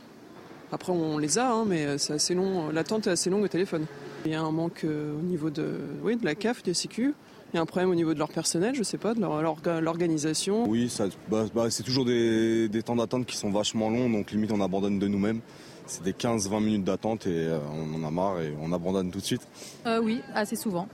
Après, 0.72 0.91
on 0.91 1.20
les 1.20 1.38
a, 1.38 1.51
hein, 1.51 1.65
mais 1.68 2.00
c'est 2.00 2.13
assez 2.13 2.34
long. 2.34 2.72
L'attente 2.72 3.06
est 3.06 3.12
assez 3.12 3.30
longue 3.30 3.44
au 3.44 3.48
téléphone. 3.48 3.86
Il 4.25 4.32
y 4.32 4.34
a 4.34 4.41
un 4.41 4.50
manque 4.50 4.84
au 4.84 5.22
niveau 5.22 5.51
de, 5.51 5.75
oui, 6.03 6.15
de 6.15 6.25
la 6.25 6.34
CAF, 6.34 6.63
des 6.63 6.74
sécu. 6.74 7.13
Il 7.53 7.58
y 7.58 7.60
a 7.60 7.62
un 7.62 7.68
problème 7.68 7.91
au 7.91 7.96
niveau 7.96 8.15
de 8.15 8.20
leur 8.20 8.30
personnel, 8.30 8.74
je 8.74 8.80
ne 8.80 8.84
sais 8.84 8.98
pas, 8.98 9.13
de 9.13 9.22
leur, 9.22 9.58
l'organisation. 9.80 10.68
Oui, 10.68 10.89
ça, 10.89 11.06
bah, 11.30 11.46
bah, 11.53 11.70
c'est 11.70 11.84
toujours 11.84 12.06
des, 12.06 12.68
des 12.68 12.82
temps 12.82 12.96
d'attente 12.96 13.27
qui 13.27 13.38
sont 13.38 13.51
vachement 13.51 13.91
longs, 13.91 14.10
donc 14.10 14.32
limite 14.32 14.51
on 14.53 14.62
abandonne 14.62 14.98
de 14.98 15.08
nous-mêmes 15.08 15.41
c'est 15.91 16.03
des 16.03 16.13
15-20 16.13 16.63
minutes 16.63 16.83
d'attente 16.85 17.27
et 17.27 17.48
euh, 17.48 17.59
on 17.74 18.01
en 18.01 18.07
a 18.07 18.11
marre 18.11 18.39
et 18.39 18.53
on 18.61 18.72
abandonne 18.72 19.11
tout 19.11 19.20
de 19.20 19.25
suite. 19.25 19.46
Euh, 19.85 20.00
oui, 20.01 20.22
assez 20.33 20.55
souvent. 20.55 20.87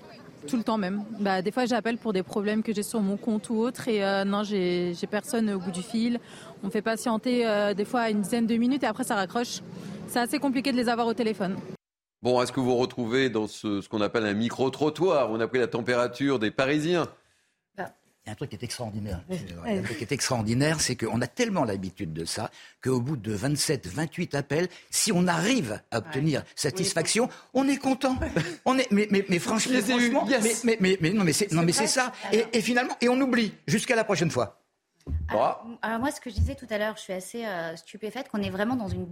Tout 0.47 0.57
le 0.57 0.63
temps 0.63 0.77
même. 0.77 1.03
Bah, 1.19 1.41
des 1.41 1.51
fois, 1.51 1.65
j'appelle 1.65 1.97
pour 1.97 2.13
des 2.13 2.23
problèmes 2.23 2.63
que 2.63 2.73
j'ai 2.73 2.83
sur 2.83 3.01
mon 3.01 3.15
compte 3.15 3.49
ou 3.49 3.57
autre 3.57 3.87
et 3.87 4.03
euh, 4.03 4.23
non, 4.23 4.43
j'ai 4.43 4.95
personne 5.09 5.51
au 5.51 5.59
bout 5.59 5.71
du 5.71 5.83
fil. 5.83 6.19
On 6.63 6.69
fait 6.71 6.81
patienter 6.81 7.45
des 7.75 7.85
fois 7.85 8.09
une 8.09 8.21
dizaine 8.21 8.47
de 8.47 8.55
minutes 8.55 8.83
et 8.83 8.87
après 8.87 9.03
ça 9.03 9.15
raccroche. 9.15 9.59
C'est 10.07 10.19
assez 10.19 10.39
compliqué 10.39 10.71
de 10.71 10.77
les 10.77 10.89
avoir 10.89 11.05
au 11.05 11.13
téléphone. 11.13 11.57
Bon, 12.23 12.41
est-ce 12.41 12.51
que 12.51 12.59
vous 12.59 12.67
vous 12.67 12.77
retrouvez 12.77 13.29
dans 13.29 13.45
ce, 13.45 13.81
ce 13.81 13.89
qu'on 13.89 14.01
appelle 14.01 14.25
un 14.25 14.33
micro-trottoir? 14.33 15.29
On 15.29 15.39
a 15.39 15.47
pris 15.47 15.59
la 15.59 15.67
température 15.67 16.39
des 16.39 16.49
Parisiens 16.49 17.07
il 18.27 18.31
y 18.31 18.31
a 18.31 18.33
un 18.33 18.35
truc 18.35 18.49
qui 18.49 18.57
est 18.57 18.63
extraordinaire. 18.63 19.21
un 19.65 19.81
truc 19.83 19.97
qui 19.99 20.03
est 20.03 20.11
extraordinaire, 20.11 20.81
c'est 20.81 20.97
qu'on 20.97 21.21
a 21.21 21.27
tellement 21.27 21.63
l'habitude 21.63 22.11
de 22.11 22.25
ça 22.25 22.51
qu'au 22.83 22.99
bout 22.99 23.15
de 23.15 23.31
27, 23.31 23.87
28 23.87 24.35
appels, 24.35 24.67
si 24.89 25.13
on 25.13 25.27
arrive 25.27 25.81
à 25.91 25.99
obtenir 25.99 26.43
satisfaction, 26.53 27.29
on 27.53 27.69
est 27.69 27.77
content. 27.77 28.17
On 28.65 28.77
est, 28.77 28.91
mais, 28.91 29.07
mais, 29.11 29.25
mais 29.29 29.39
franchement, 29.39 29.79
mais, 30.63 30.77
mais, 30.81 30.97
mais, 30.99 31.13
non, 31.13 31.23
mais 31.23 31.31
c'est, 31.31 31.53
non, 31.53 31.63
mais 31.63 31.71
c'est 31.71 31.87
ça. 31.87 32.11
Et, 32.33 32.59
finalement, 32.59 32.95
et 32.99 33.07
on 33.07 33.19
oublie 33.21 33.53
jusqu'à 33.65 33.95
la 33.95 34.03
prochaine 34.03 34.29
fois. 34.29 34.61
Alors, 35.29 35.65
moi, 35.99 36.11
ce 36.11 36.19
que 36.19 36.29
je 36.29 36.35
disais 36.35 36.55
tout 36.55 36.67
à 36.69 36.77
l'heure, 36.77 36.97
je 36.97 37.03
suis 37.03 37.13
assez 37.13 37.45
euh, 37.45 37.77
stupéfaite 37.77 38.27
qu'on 38.27 38.41
est 38.41 38.49
vraiment 38.49 38.75
dans 38.75 38.89
une 38.89 39.07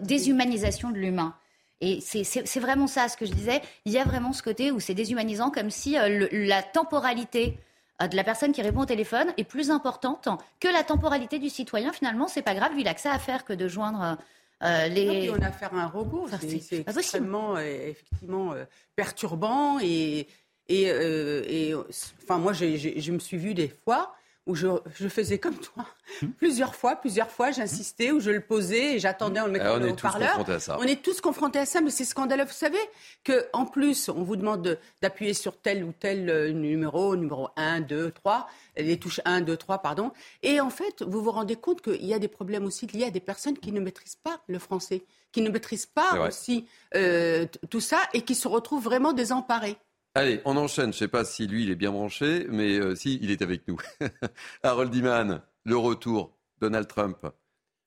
déshumanisation 0.00 0.90
de 0.90 0.98
l'humain. 0.98 1.36
Et 1.80 2.00
c'est 2.00 2.60
vraiment 2.60 2.88
ça 2.88 3.08
ce 3.08 3.16
que 3.16 3.26
je 3.26 3.32
disais. 3.32 3.62
Il 3.84 3.92
y 3.92 3.98
a 3.98 4.04
vraiment 4.04 4.32
ce 4.32 4.42
côté 4.42 4.72
où 4.72 4.80
c'est 4.80 4.94
déshumanisant, 4.94 5.52
comme 5.52 5.70
si 5.70 5.96
euh, 5.96 6.26
la 6.32 6.64
temporalité 6.64 7.58
de 8.00 8.16
la 8.16 8.24
personne 8.24 8.52
qui 8.52 8.62
répond 8.62 8.80
au 8.80 8.86
téléphone 8.86 9.32
est 9.36 9.44
plus 9.44 9.70
importante 9.70 10.28
que 10.60 10.68
la 10.68 10.82
temporalité 10.82 11.38
du 11.38 11.48
citoyen. 11.48 11.92
Finalement, 11.92 12.28
c'est 12.28 12.42
pas 12.42 12.54
grave, 12.54 12.72
lui, 12.72 12.82
il 12.82 12.88
a 12.88 12.94
que 12.94 13.00
ça 13.00 13.12
à 13.12 13.18
faire 13.18 13.44
que 13.44 13.52
de 13.52 13.68
joindre. 13.68 14.18
Euh, 14.62 14.88
les... 14.88 15.30
on 15.30 15.42
a 15.42 15.46
affaire 15.46 15.74
à 15.74 15.82
un 15.82 15.86
robot, 15.86 16.26
c'est 16.40 16.84
extrêmement 16.86 17.56
euh, 17.56 17.88
effectivement 17.88 18.54
perturbant 18.96 19.78
et, 19.80 20.26
et, 20.68 20.82
et, 20.84 21.74
enfin 22.22 22.38
moi 22.38 22.52
je 22.52 23.10
me 23.10 23.18
suis 23.18 23.36
vue 23.36 23.52
des 23.52 23.68
fois 23.68 24.14
où 24.46 24.54
je, 24.54 24.68
faisais 25.08 25.38
comme 25.38 25.56
toi. 25.56 25.86
Hmm. 26.20 26.28
Plusieurs 26.32 26.74
fois, 26.74 26.96
plusieurs 26.96 27.30
fois, 27.30 27.50
j'insistais, 27.50 28.12
où 28.12 28.20
je 28.20 28.30
le 28.30 28.40
posais 28.40 28.96
et 28.96 28.98
j'attendais 28.98 29.40
en 29.40 29.46
le 29.46 29.52
mettant 29.52 29.78
le 29.78 29.90
haut-parleur. 29.90 30.44
On 30.78 30.82
est 30.82 31.02
tous 31.02 31.20
confrontés 31.20 31.58
à 31.58 31.66
ça, 31.66 31.80
mais 31.80 31.90
c'est 31.90 32.04
scandaleux. 32.04 32.44
Vous 32.44 32.52
savez 32.52 32.78
qu'en 33.24 33.64
plus, 33.64 34.10
on 34.10 34.22
vous 34.22 34.36
demande 34.36 34.78
d'appuyer 35.00 35.32
sur 35.32 35.56
tel 35.56 35.82
ou 35.82 35.92
tel 35.92 36.28
euh, 36.28 36.52
numéro, 36.52 37.16
numéro 37.16 37.48
1, 37.56 37.80
2, 37.80 38.10
3, 38.10 38.46
les 38.76 38.98
touches 38.98 39.20
1, 39.24 39.40
2, 39.40 39.56
3, 39.56 39.78
pardon. 39.78 40.12
Et 40.42 40.60
en 40.60 40.70
fait, 40.70 41.02
vous 41.02 41.22
vous 41.22 41.30
rendez 41.30 41.56
compte 41.56 41.80
qu'il 41.80 42.04
y 42.04 42.12
a 42.12 42.18
des 42.18 42.28
problèmes 42.28 42.66
aussi 42.66 42.86
liés 42.86 43.04
à 43.04 43.10
des 43.10 43.20
personnes 43.20 43.56
qui 43.56 43.72
ne 43.72 43.80
maîtrisent 43.80 44.16
pas 44.16 44.40
le 44.46 44.58
français, 44.58 45.04
qui 45.32 45.40
ne 45.40 45.48
maîtrisent 45.48 45.86
pas 45.86 46.28
aussi 46.28 46.66
euh, 46.94 47.46
tout 47.70 47.80
ça 47.80 47.98
et 48.12 48.22
qui 48.22 48.34
se 48.34 48.46
retrouvent 48.46 48.84
vraiment 48.84 49.14
désemparés. 49.14 49.78
Allez, 50.16 50.40
on 50.44 50.56
enchaîne. 50.56 50.84
Je 50.84 50.88
ne 50.88 50.92
sais 50.92 51.08
pas 51.08 51.24
si 51.24 51.48
lui, 51.48 51.64
il 51.64 51.70
est 51.72 51.76
bien 51.76 51.90
branché, 51.90 52.46
mais 52.48 52.78
euh, 52.78 52.94
si, 52.94 53.18
il 53.20 53.32
est 53.32 53.42
avec 53.42 53.66
nous. 53.66 53.80
Harold 54.62 54.94
Iman, 54.94 55.42
le 55.64 55.76
retour. 55.76 56.36
Donald 56.60 56.86
Trump. 56.86 57.26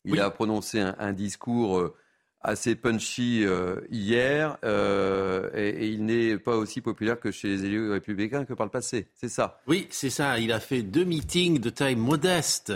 Il 0.04 0.20
a 0.20 0.30
prononcé 0.30 0.80
un, 0.80 1.14
discours 1.14 1.80
euh, 1.80 1.96
assez 2.42 2.76
punchy 2.76 3.44
euh, 3.44 3.82
hier, 3.90 4.58
et, 5.56 5.88
il 5.88 6.06
n'est 6.06 6.38
pas 6.38 6.56
aussi 6.56 6.82
populaire 6.82 7.20
que 7.20 7.32
chez 7.32 7.48
les 7.48 7.66
élus 7.66 7.92
républicains 7.92 8.46
que 8.46 8.54
par 8.54 8.66
le 8.66 8.72
passé. 8.72 9.08
C'est 9.16 9.30
ça. 9.30 9.62
Oui, 9.68 9.88
c'est 9.90 10.10
ça. 10.10 10.38
Il 10.38 10.52
a 10.52 10.60
fait 10.60 10.82
deux 10.82 11.06
meetings 11.06 11.60
de 11.60 11.70
taille 11.70 11.96
modeste, 11.96 12.74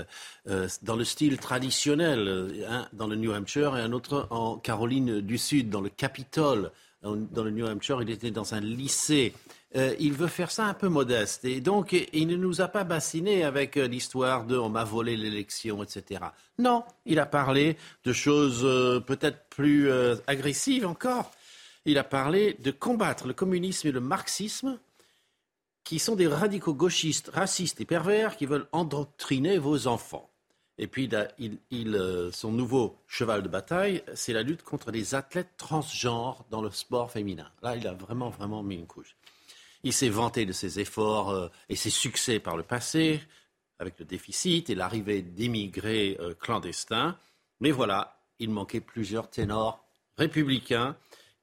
dans 0.82 0.96
le 0.96 1.04
style 1.04 1.38
traditionnel, 1.38 2.66
un 2.68 2.88
dans 2.94 3.08
le 3.08 3.16
New 3.16 3.32
Hampshire 3.34 3.78
et 3.78 3.82
un 3.82 3.92
autre 3.92 4.28
en 4.30 4.58
Caroline 4.58 5.20
du 5.22 5.38
Sud, 5.38 5.70
dans 5.70 5.82
le 5.82 5.90
Capitole 5.90 6.72
dans 7.04 7.44
le 7.44 7.52
New 7.52 7.66
Hampshire, 7.66 8.02
il 8.02 8.10
était 8.10 8.32
dans 8.32 8.54
un 8.54 8.60
lycée. 8.60 9.34
Euh, 9.76 9.96
il 10.00 10.14
veut 10.14 10.28
faire 10.28 10.52
ça 10.52 10.66
un 10.66 10.74
peu 10.74 10.90
modeste. 10.90 11.46
Et 11.46 11.62
donc, 11.62 11.94
il 12.14 12.28
ne 12.28 12.36
nous 12.36 12.62
a 12.62 12.68
pas 12.68 12.84
bassiné 12.84 13.44
avec 13.44 13.78
euh, 13.78 13.88
l'histoire 13.88 14.46
de 14.46 14.58
on 14.58 14.70
m'a 14.70 14.84
volé 14.84 15.16
l'élection, 15.16 15.82
etc. 15.82 16.26
Non, 16.60 16.84
il 17.06 17.20
a 17.20 17.26
parlé 17.26 17.78
de 18.04 18.14
choses 18.14 18.62
euh, 18.64 19.00
peut-être 19.00 19.46
plus 19.50 19.90
agressives 20.28 20.86
encore. 20.86 21.32
Il 21.86 21.98
a 21.98 22.04
parlé 22.04 22.56
de 22.60 22.72
combattre 22.72 23.28
le 23.28 23.34
communisme 23.34 23.88
et 23.88 23.92
le 23.92 24.02
marxisme, 24.02 24.78
qui 25.84 25.98
sont 25.98 26.16
des 26.16 26.28
radicaux 26.28 26.76
gauchistes, 26.76 27.32
racistes 27.34 27.82
et 27.82 27.86
pervers 27.86 28.38
qui 28.38 28.46
veulent 28.46 28.68
endoctriner 28.72 29.58
vos 29.58 29.88
enfants. 29.88 30.31
Et 30.82 30.88
puis, 30.88 31.08
il, 31.70 31.96
euh, 31.96 32.32
son 32.32 32.52
nouveau 32.52 32.98
cheval 33.08 33.44
de 33.44 33.48
bataille, 33.48 34.04
c'est 34.15 34.34
la 34.34 34.41
lutte 34.41 34.63
contre 34.63 34.89
les 34.89 35.13
athlètes 35.13 35.52
transgenres 35.56 36.44
dans 36.50 36.63
le 36.63 36.72
sport 36.72 37.12
féminin. 37.12 37.52
Là, 37.62 37.76
il 37.76 37.86
a 37.86 37.94
vraiment, 37.94 38.32
vraiment 38.32 38.63
mis 38.63 38.78
une 38.78 38.88
couche. 38.88 39.15
Il 39.84 39.94
s'est 39.94 40.10
vanté 40.10 40.48
de 40.48 40.52
ses 40.52 40.80
efforts 40.80 41.30
euh, 41.30 41.50
et 41.70 41.76
ses 41.76 41.91
succès 41.91 42.39
par 42.39 42.58
le 42.58 42.63
passé, 42.63 43.22
avec 43.78 44.00
le 44.00 44.06
déficit 44.06 44.72
et 44.72 44.76
l'arrivée 44.76 45.22
d'immigrés 45.22 46.17
euh, 46.20 46.34
clandestins. 46.34 47.15
Mais 47.60 47.70
voilà, 47.70 48.20
il 48.39 48.50
manquait 48.50 48.82
plusieurs 48.82 49.30
ténors 49.30 49.86
républicains 50.17 50.98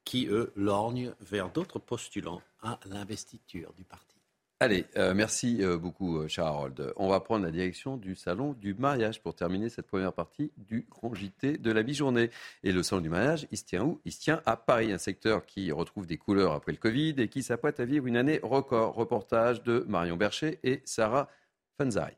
qui, 0.05 0.27
eux, 0.27 0.53
lorgnent 0.57 1.15
vers 1.21 1.49
d'autres 1.51 1.79
postulants 1.79 2.43
à 2.61 2.81
l'investiture 2.87 3.73
du 3.75 3.85
parti. 3.85 4.18
Allez, 4.61 4.87
euh, 4.97 5.15
merci 5.15 5.59
euh, 5.63 5.79
beaucoup, 5.79 6.27
cher 6.27 6.47
Harold. 6.47 6.93
On 6.97 7.09
va 7.09 7.21
prendre 7.21 7.45
la 7.45 7.53
direction 7.53 7.97
du 7.97 8.17
salon 8.17 8.55
du 8.55 8.75
mariage 8.75 9.23
pour 9.23 9.37
terminer 9.37 9.69
cette 9.69 9.87
première 9.87 10.13
partie 10.13 10.51
du 10.57 10.85
grand 10.91 11.15
JT 11.15 11.59
de 11.59 11.71
la 11.71 11.85
mi-journée. 11.85 12.31
Et 12.65 12.73
le 12.73 12.83
salon 12.83 13.01
du 13.01 13.09
mariage, 13.09 13.47
il 13.53 13.59
se 13.59 13.65
tient 13.65 13.85
où? 13.85 14.01
Il 14.05 14.11
se 14.11 14.19
tient 14.19 14.43
à 14.47 14.57
Paris, 14.57 14.93
un 14.93 14.99
secteur 14.99 15.47
qui 15.47 15.71
retrouve 15.71 16.09
des 16.09 16.17
couleurs 16.17 16.55
après 16.55 16.73
le 16.73 16.79
Covid 16.79 17.15
et 17.19 17.29
qui 17.29 17.45
s'apprête 17.45 17.79
à 17.79 17.85
vivre 17.85 18.09
une 18.09 18.17
année 18.17 18.41
record. 18.43 18.95
Reportage 18.97 19.63
de 19.63 19.85
Marion 19.87 20.17
Bercher 20.17 20.59
et 20.65 20.83
Sarah 20.85 21.29
Fanzari. 21.77 22.17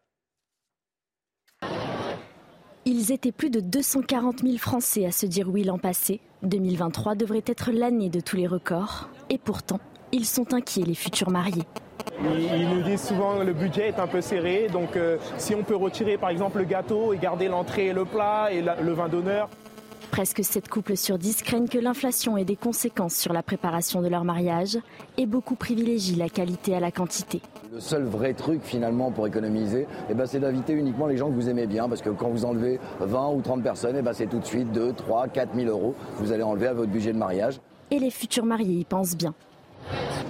Ils 2.87 3.12
étaient 3.12 3.33
plus 3.33 3.50
de 3.50 3.61
240 3.61 4.40
000 4.40 4.57
Français 4.57 5.05
à 5.05 5.12
se 5.12 5.26
dire 5.26 5.50
oui 5.50 5.62
l'an 5.62 5.79
passé. 5.79 6.22
2023 6.44 7.16
devrait 7.16 7.44
être 7.44 7.70
l'année 7.70 8.09
de 8.09 8.20
tous 8.20 8.37
les 8.37 8.46
records. 8.46 9.11
Et 9.29 9.37
pourtant, 9.37 9.81
ils 10.11 10.24
sont 10.24 10.55
inquiets, 10.55 10.87
les 10.87 10.94
futurs 10.94 11.29
mariés. 11.29 11.66
Ils 12.22 12.68
nous 12.68 12.82
disent 12.82 13.02
souvent 13.08 13.38
que 13.38 13.44
le 13.44 13.52
budget 13.52 13.88
est 13.88 13.98
un 13.98 14.06
peu 14.06 14.20
serré, 14.20 14.68
donc 14.72 14.96
euh, 14.96 15.16
si 15.38 15.54
on 15.54 15.62
peut 15.62 15.76
retirer 15.76 16.16
par 16.18 16.30
exemple 16.30 16.58
le 16.58 16.64
gâteau 16.64 17.12
et 17.12 17.18
garder 17.18 17.48
l'entrée 17.48 17.86
et 17.88 17.92
le 17.92 18.04
plat 18.04 18.48
et 18.52 18.60
la- 18.62 18.80
le 18.80 18.92
vin 18.92 19.08
d'honneur. 19.08 19.48
Presque 20.10 20.42
7 20.42 20.68
couples 20.68 20.96
sur 20.96 21.18
10 21.18 21.42
craignent 21.42 21.68
que 21.68 21.78
l'inflation 21.78 22.36
ait 22.36 22.44
des 22.44 22.56
conséquences 22.56 23.14
sur 23.14 23.32
la 23.32 23.42
préparation 23.44 24.02
de 24.02 24.08
leur 24.08 24.24
mariage 24.24 24.76
et 25.16 25.24
beaucoup 25.24 25.54
privilégient 25.54 26.16
la 26.16 26.28
qualité 26.28 26.74
à 26.74 26.80
la 26.80 26.90
quantité. 26.90 27.40
Le 27.72 27.78
seul 27.78 28.02
vrai 28.04 28.34
truc 28.34 28.62
finalement 28.64 29.12
pour 29.12 29.28
économiser, 29.28 29.86
eh 30.10 30.14
ben, 30.14 30.26
c'est 30.26 30.40
d'inviter 30.40 30.72
uniquement 30.72 31.06
les 31.06 31.16
gens 31.16 31.28
que 31.28 31.34
vous 31.34 31.48
aimez 31.48 31.68
bien, 31.68 31.88
parce 31.88 32.02
que 32.02 32.10
quand 32.10 32.28
vous 32.28 32.44
enlevez 32.44 32.80
20 32.98 33.28
ou 33.28 33.40
30 33.40 33.62
personnes, 33.62 33.94
eh 33.96 34.02
ben, 34.02 34.12
c'est 34.12 34.26
tout 34.26 34.40
de 34.40 34.44
suite 34.44 34.72
2, 34.72 34.92
3, 34.94 35.28
4 35.28 35.54
000 35.54 35.68
euros 35.68 35.94
que 36.18 36.24
vous 36.24 36.32
allez 36.32 36.42
enlever 36.42 36.66
à 36.66 36.72
votre 36.74 36.90
budget 36.90 37.12
de 37.12 37.18
mariage. 37.18 37.60
Et 37.92 38.00
les 38.00 38.10
futurs 38.10 38.44
mariés 38.44 38.80
y 38.80 38.84
pensent 38.84 39.16
bien. 39.16 39.34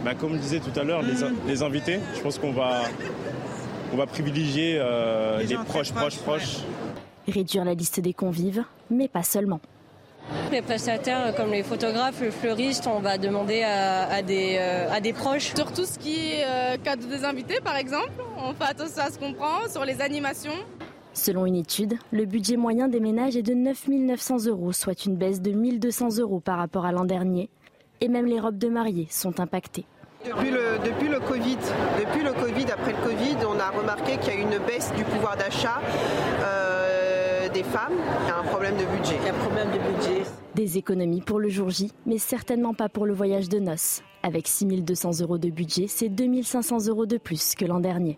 Bah, 0.05 0.15
comme 0.15 0.35
je 0.35 0.39
disais 0.39 0.61
tout 0.61 0.79
à 0.79 0.85
l'heure, 0.85 1.03
les, 1.03 1.15
les 1.47 1.63
invités, 1.63 2.01
je 2.15 2.21
pense 2.21 2.39
qu'on 2.39 2.53
va, 2.53 2.83
on 3.93 3.97
va 3.97 4.07
privilégier 4.07 4.77
euh, 4.79 5.43
les, 5.43 5.57
proches, 5.57 5.93
proches, 5.93 6.19
proches. 6.19 6.59
Réduire 7.29 7.65
la 7.65 7.75
liste 7.75 8.01
des 8.01 8.15
convives, 8.15 8.65
mais 8.91 9.09
pas 9.09 9.23
seulement. 9.23 9.61
Les 10.53 10.63
prestataires 10.63 11.35
comme 11.35 11.51
les 11.51 11.63
photographes, 11.63 12.21
le 12.21 12.31
fleuriste, 12.31 12.87
on 12.87 13.01
va 13.01 13.19
demander 13.19 13.63
à, 13.63 14.09
à 14.09 14.23
des, 14.23 14.57
euh, 14.59 14.91
à 14.91 15.01
des 15.01 15.13
proches. 15.13 15.55
Sur 15.55 15.73
tout 15.73 15.85
ce 15.85 15.99
qui 15.99 16.15
est 16.15 16.45
euh, 16.45 16.77
cadeau 16.83 17.07
des 17.07 17.25
invités, 17.25 17.61
par 17.63 17.77
exemple, 17.77 18.11
on 18.39 18.55
fait 18.55 18.71
attention 18.71 19.03
à 19.03 19.11
ce 19.11 19.19
qu'on 19.19 19.33
prend, 19.33 19.69
sur 19.69 19.85
les 19.85 20.01
animations. 20.01 20.53
Selon 21.13 21.45
une 21.47 21.57
étude, 21.57 21.95
le 22.13 22.25
budget 22.25 22.57
moyen 22.57 22.89
des 22.89 23.01
ménages 23.01 23.37
est 23.37 23.43
de 23.43 23.55
9 23.55 23.89
900 23.89 24.47
euros, 24.47 24.73
soit 24.73 25.05
une 25.07 25.17
baisse 25.17 25.41
de 25.41 25.51
1 25.51 25.79
200 25.79 26.19
euros 26.19 26.41
par 26.41 26.59
rapport 26.59 26.87
à 26.87 26.93
l'an 26.93 27.05
dernier. 27.05 27.51
Et 28.01 28.09
même 28.09 28.27
les 28.27 28.41
robes 28.41 28.59
de 28.59 28.69
mariée 28.69 29.07
sont 29.11 29.41
impactées. 29.41 29.85
Depuis 30.25 30.51
le, 30.51 30.79
depuis 30.85 31.09
le 31.09 31.21
Covid, 31.21 31.57
depuis 31.99 32.23
le 32.23 32.33
Covid, 32.33 32.71
après 32.71 32.93
le 32.93 32.99
Covid, 32.99 33.37
on 33.49 33.59
a 33.59 33.71
remarqué 33.71 34.19
qu'il 34.19 34.35
y 34.35 34.37
a 34.37 34.41
une 34.41 34.59
baisse 34.67 34.93
du 34.95 35.05
pouvoir 35.05 35.37
d'achat 35.37 35.81
euh, 36.43 37.49
des 37.49 37.63
femmes. 37.63 37.95
Il 38.25 38.29
y 38.29 38.31
a 38.31 38.39
un 38.39 38.45
problème 38.45 38.77
de 38.77 38.85
budget. 38.85 39.17
Il 39.21 39.27
y 39.27 39.31
a 39.31 39.35
un 39.35 39.39
problème 39.39 39.69
de 39.71 39.79
budget. 39.79 40.23
Des 40.55 40.77
économies 40.79 41.23
pour 41.23 41.41
le 41.41 41.49
jour 41.49 41.71
J, 41.71 41.91
mais 42.05 42.19
certainement 42.19 42.75
pas 42.75 42.89
pour 42.89 43.07
le 43.07 43.15
voyage 43.15 43.49
de 43.49 43.59
noces. 43.59 44.03
Avec 44.23 44.47
6 44.47 44.67
200 44.83 45.21
euros 45.23 45.39
de 45.39 45.49
budget, 45.49 45.87
c'est 45.89 46.11
2 46.11 46.43
500 46.43 46.87
euros 46.89 47.07
de 47.07 47.17
plus 47.17 47.55
que 47.55 47.65
l'an 47.65 47.81
dernier. 47.81 48.17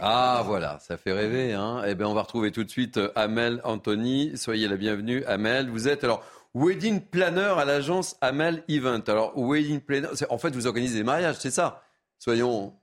Ah 0.00 0.42
voilà, 0.44 0.78
ça 0.80 0.96
fait 0.96 1.12
rêver. 1.12 1.54
Hein 1.54 1.82
eh 1.86 1.94
bien, 1.94 2.08
on 2.08 2.14
va 2.14 2.22
retrouver 2.22 2.52
tout 2.52 2.64
de 2.64 2.70
suite 2.70 2.98
euh, 2.98 3.10
Amel 3.14 3.60
Anthony. 3.64 4.32
Soyez 4.36 4.68
la 4.68 4.76
bienvenue, 4.76 5.24
Amel. 5.24 5.70
Vous 5.70 5.88
êtes 5.88 6.04
alors 6.04 6.22
wedding 6.54 7.00
planner 7.00 7.54
à 7.58 7.64
l'agence 7.64 8.16
Amel 8.20 8.64
Event. 8.68 9.02
Alors 9.08 9.32
wedding 9.38 9.80
planner, 9.80 10.08
en 10.30 10.38
fait, 10.38 10.50
vous 10.54 10.66
organisez 10.66 10.98
des 10.98 11.04
mariages, 11.04 11.36
c'est 11.38 11.50
ça 11.50 11.82
Soyons 12.18 12.74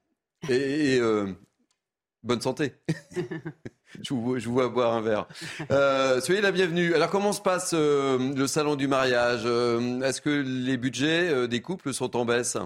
et, 0.50 0.96
et, 0.96 1.00
euh, 1.00 1.28
bonne 2.24 2.42
santé. 2.42 2.76
je, 4.02 4.14
vous, 4.14 4.22
vois- 4.22 4.40
je 4.40 4.48
vous 4.48 4.54
vois 4.54 4.70
boire 4.70 4.94
un 4.94 5.02
verre. 5.02 5.28
Euh, 5.72 6.22
soyez 6.22 6.42
la 6.42 6.52
bienvenue. 6.52 6.94
Alors 6.94 7.10
comment 7.10 7.34
se 7.34 7.42
passe 7.42 7.72
euh, 7.74 8.34
le 8.34 8.48
salon 8.48 8.76
du 8.76 8.88
mariage? 8.88 9.46
Est-ce 9.46 10.22
que 10.22 10.30
les 10.30 10.78
budgets 10.78 11.48
des 11.48 11.62
couples 11.62 11.94
sont 11.94 12.16
en 12.16 12.26
baisse? 12.26 12.58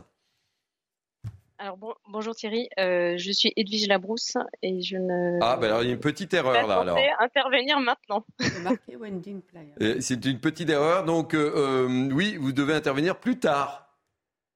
Alors 1.61 1.75
bon- 1.75 1.93
bonjour 2.07 2.33
Thierry, 2.33 2.69
Euh, 2.79 3.15
je 3.17 3.31
suis 3.33 3.51
Edwige 3.57 3.85
Labrousse 3.89 4.37
et 4.61 4.81
je 4.81 4.95
ne 4.95 5.39
Ah, 5.41 5.57
ben 5.57 5.67
alors 5.67 5.81
il 5.83 5.87
y 5.87 5.89
a 5.89 5.93
une 5.93 5.99
petite 5.99 6.33
erreur 6.33 6.53
pas 6.53 6.65
là. 6.67 6.79
Alors. 6.79 6.97
intervenir 7.19 7.81
maintenant. 7.81 8.25
C'est 8.39 8.59
marqué 8.61 8.95
une 10.25 10.39
petite 10.39 10.69
erreur, 10.69 11.03
donc 11.03 11.33
euh, 11.35 11.51
euh, 11.89 12.09
oui, 12.13 12.37
vous 12.37 12.53
devez 12.53 12.73
intervenir 12.75 13.19
plus 13.19 13.39
tard. 13.39 13.89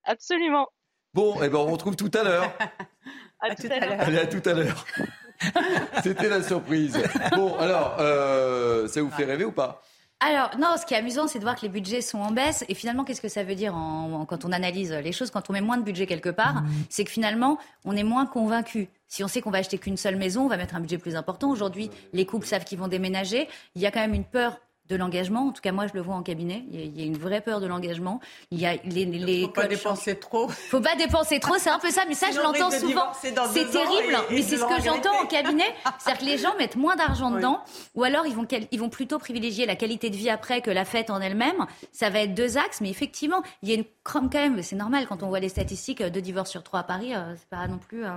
Absolument. 0.05 0.69
Bon, 1.13 1.35
eh 1.43 1.49
ben 1.49 1.57
on 1.57 1.65
retrouve 1.73 1.97
tout 1.97 2.11
à 2.13 2.23
l'heure. 2.23 2.51
À, 3.45 3.53
tout 3.55 3.67
à 3.69 3.77
l'heure. 3.77 3.99
Allez, 3.99 4.19
à 4.19 4.25
tout 4.25 4.41
à 4.49 4.53
l'heure. 4.53 4.85
C'était 6.03 6.29
la 6.29 6.41
surprise. 6.41 6.97
Bon, 7.35 7.57
alors, 7.57 7.97
euh, 7.99 8.87
ça 8.87 9.01
vous 9.01 9.11
fait 9.11 9.25
rêver 9.25 9.43
ou 9.43 9.51
pas? 9.51 9.81
Alors, 10.25 10.51
non, 10.57 10.75
ce 10.79 10.85
qui 10.85 10.93
est 10.93 10.97
amusant, 10.97 11.27
c'est 11.27 11.39
de 11.39 11.43
voir 11.43 11.55
que 11.55 11.61
les 11.63 11.69
budgets 11.69 12.01
sont 12.01 12.19
en 12.19 12.31
baisse. 12.31 12.63
Et 12.69 12.75
finalement, 12.75 13.03
qu'est-ce 13.03 13.19
que 13.21 13.27
ça 13.27 13.43
veut 13.43 13.55
dire 13.55 13.75
en- 13.75 14.21
en- 14.21 14.25
quand 14.25 14.45
on 14.45 14.51
analyse 14.51 14.91
les 14.91 15.11
choses 15.11 15.31
Quand 15.31 15.49
on 15.49 15.53
met 15.53 15.61
moins 15.61 15.77
de 15.77 15.83
budget 15.83 16.05
quelque 16.05 16.29
part, 16.29 16.63
c'est 16.89 17.03
que 17.03 17.11
finalement, 17.11 17.57
on 17.83 17.95
est 17.95 18.03
moins 18.03 18.25
convaincu. 18.25 18.87
Si 19.07 19.23
on 19.23 19.27
sait 19.27 19.41
qu'on 19.41 19.51
va 19.51 19.57
acheter 19.57 19.77
qu'une 19.77 19.97
seule 19.97 20.15
maison, 20.15 20.43
on 20.45 20.47
va 20.47 20.57
mettre 20.57 20.75
un 20.75 20.79
budget 20.79 20.97
plus 20.97 21.15
important. 21.15 21.49
Aujourd'hui, 21.49 21.89
les 22.13 22.25
couples 22.25 22.47
savent 22.47 22.63
qu'ils 22.63 22.79
vont 22.79 22.87
déménager. 22.87 23.47
Il 23.75 23.81
y 23.81 23.85
a 23.85 23.91
quand 23.91 23.99
même 23.99 24.13
une 24.13 24.23
peur 24.23 24.59
de 24.89 24.95
l'engagement. 24.97 25.47
En 25.47 25.51
tout 25.51 25.61
cas, 25.61 25.71
moi, 25.71 25.87
je 25.87 25.93
le 25.93 26.01
vois 26.01 26.15
en 26.15 26.23
cabinet. 26.23 26.65
Il 26.71 26.79
y 26.79 26.83
a, 26.83 26.85
il 26.85 26.99
y 26.99 27.03
a 27.03 27.05
une 27.05 27.17
vraie 27.17 27.41
peur 27.41 27.61
de 27.61 27.67
l'engagement. 27.67 28.19
Il 28.51 28.59
y 28.59 28.65
a 28.65 28.75
les, 28.83 29.05
les 29.05 29.41
Faut 29.43 29.47
pas 29.49 29.67
dépenser 29.67 30.15
trop. 30.19 30.47
Faut 30.69 30.81
pas 30.81 30.95
dépenser 30.95 31.39
trop, 31.39 31.55
c'est 31.57 31.69
un 31.69 31.79
peu 31.79 31.89
ça. 31.89 32.01
Mais 32.07 32.15
ça, 32.15 32.27
je 32.27 32.33
Sinon, 32.33 32.43
l'entends 32.51 32.69
de 32.69 32.75
souvent. 32.75 33.11
C'est 33.13 33.31
terrible, 33.33 34.13
et- 34.29 34.33
et 34.33 34.35
mais 34.35 34.41
de 34.41 34.45
c'est 34.45 34.57
ce 34.57 34.65
que 34.65 34.81
j'entends 34.83 35.21
en 35.21 35.25
cabinet. 35.25 35.63
C'est-à-dire 35.99 36.19
que 36.21 36.25
les 36.25 36.37
gens 36.37 36.55
mettent 36.57 36.75
moins 36.75 36.95
d'argent 36.95 37.31
dedans, 37.31 37.61
ou 37.95 38.03
alors 38.03 38.25
ils 38.27 38.35
vont, 38.35 38.45
ils 38.71 38.79
vont 38.79 38.89
plutôt 38.89 39.19
privilégier 39.19 39.65
la 39.65 39.75
qualité 39.75 40.09
de 40.09 40.15
vie 40.15 40.29
après 40.29 40.61
que 40.61 40.69
la 40.71 40.83
fête 40.85 41.09
en 41.09 41.21
elle-même. 41.21 41.65
Ça 41.91 42.09
va 42.09 42.19
être 42.19 42.33
deux 42.33 42.57
axes, 42.57 42.81
mais 42.81 42.89
effectivement, 42.89 43.41
il 43.61 43.69
y 43.69 43.71
a 43.71 43.75
une 43.75 43.85
crème 44.03 44.29
quand 44.29 44.39
même. 44.39 44.61
C'est 44.61 44.75
normal 44.75 45.07
quand 45.07 45.23
on 45.23 45.29
voit 45.29 45.39
les 45.39 45.49
statistiques 45.49 46.03
deux 46.03 46.21
divorces 46.21 46.51
sur 46.51 46.61
trois 46.63 46.81
à 46.81 46.83
Paris, 46.83 47.15
euh, 47.15 47.33
c'est 47.37 47.47
pas 47.49 47.67
non 47.67 47.77
plus. 47.77 48.03
euh, 48.05 48.09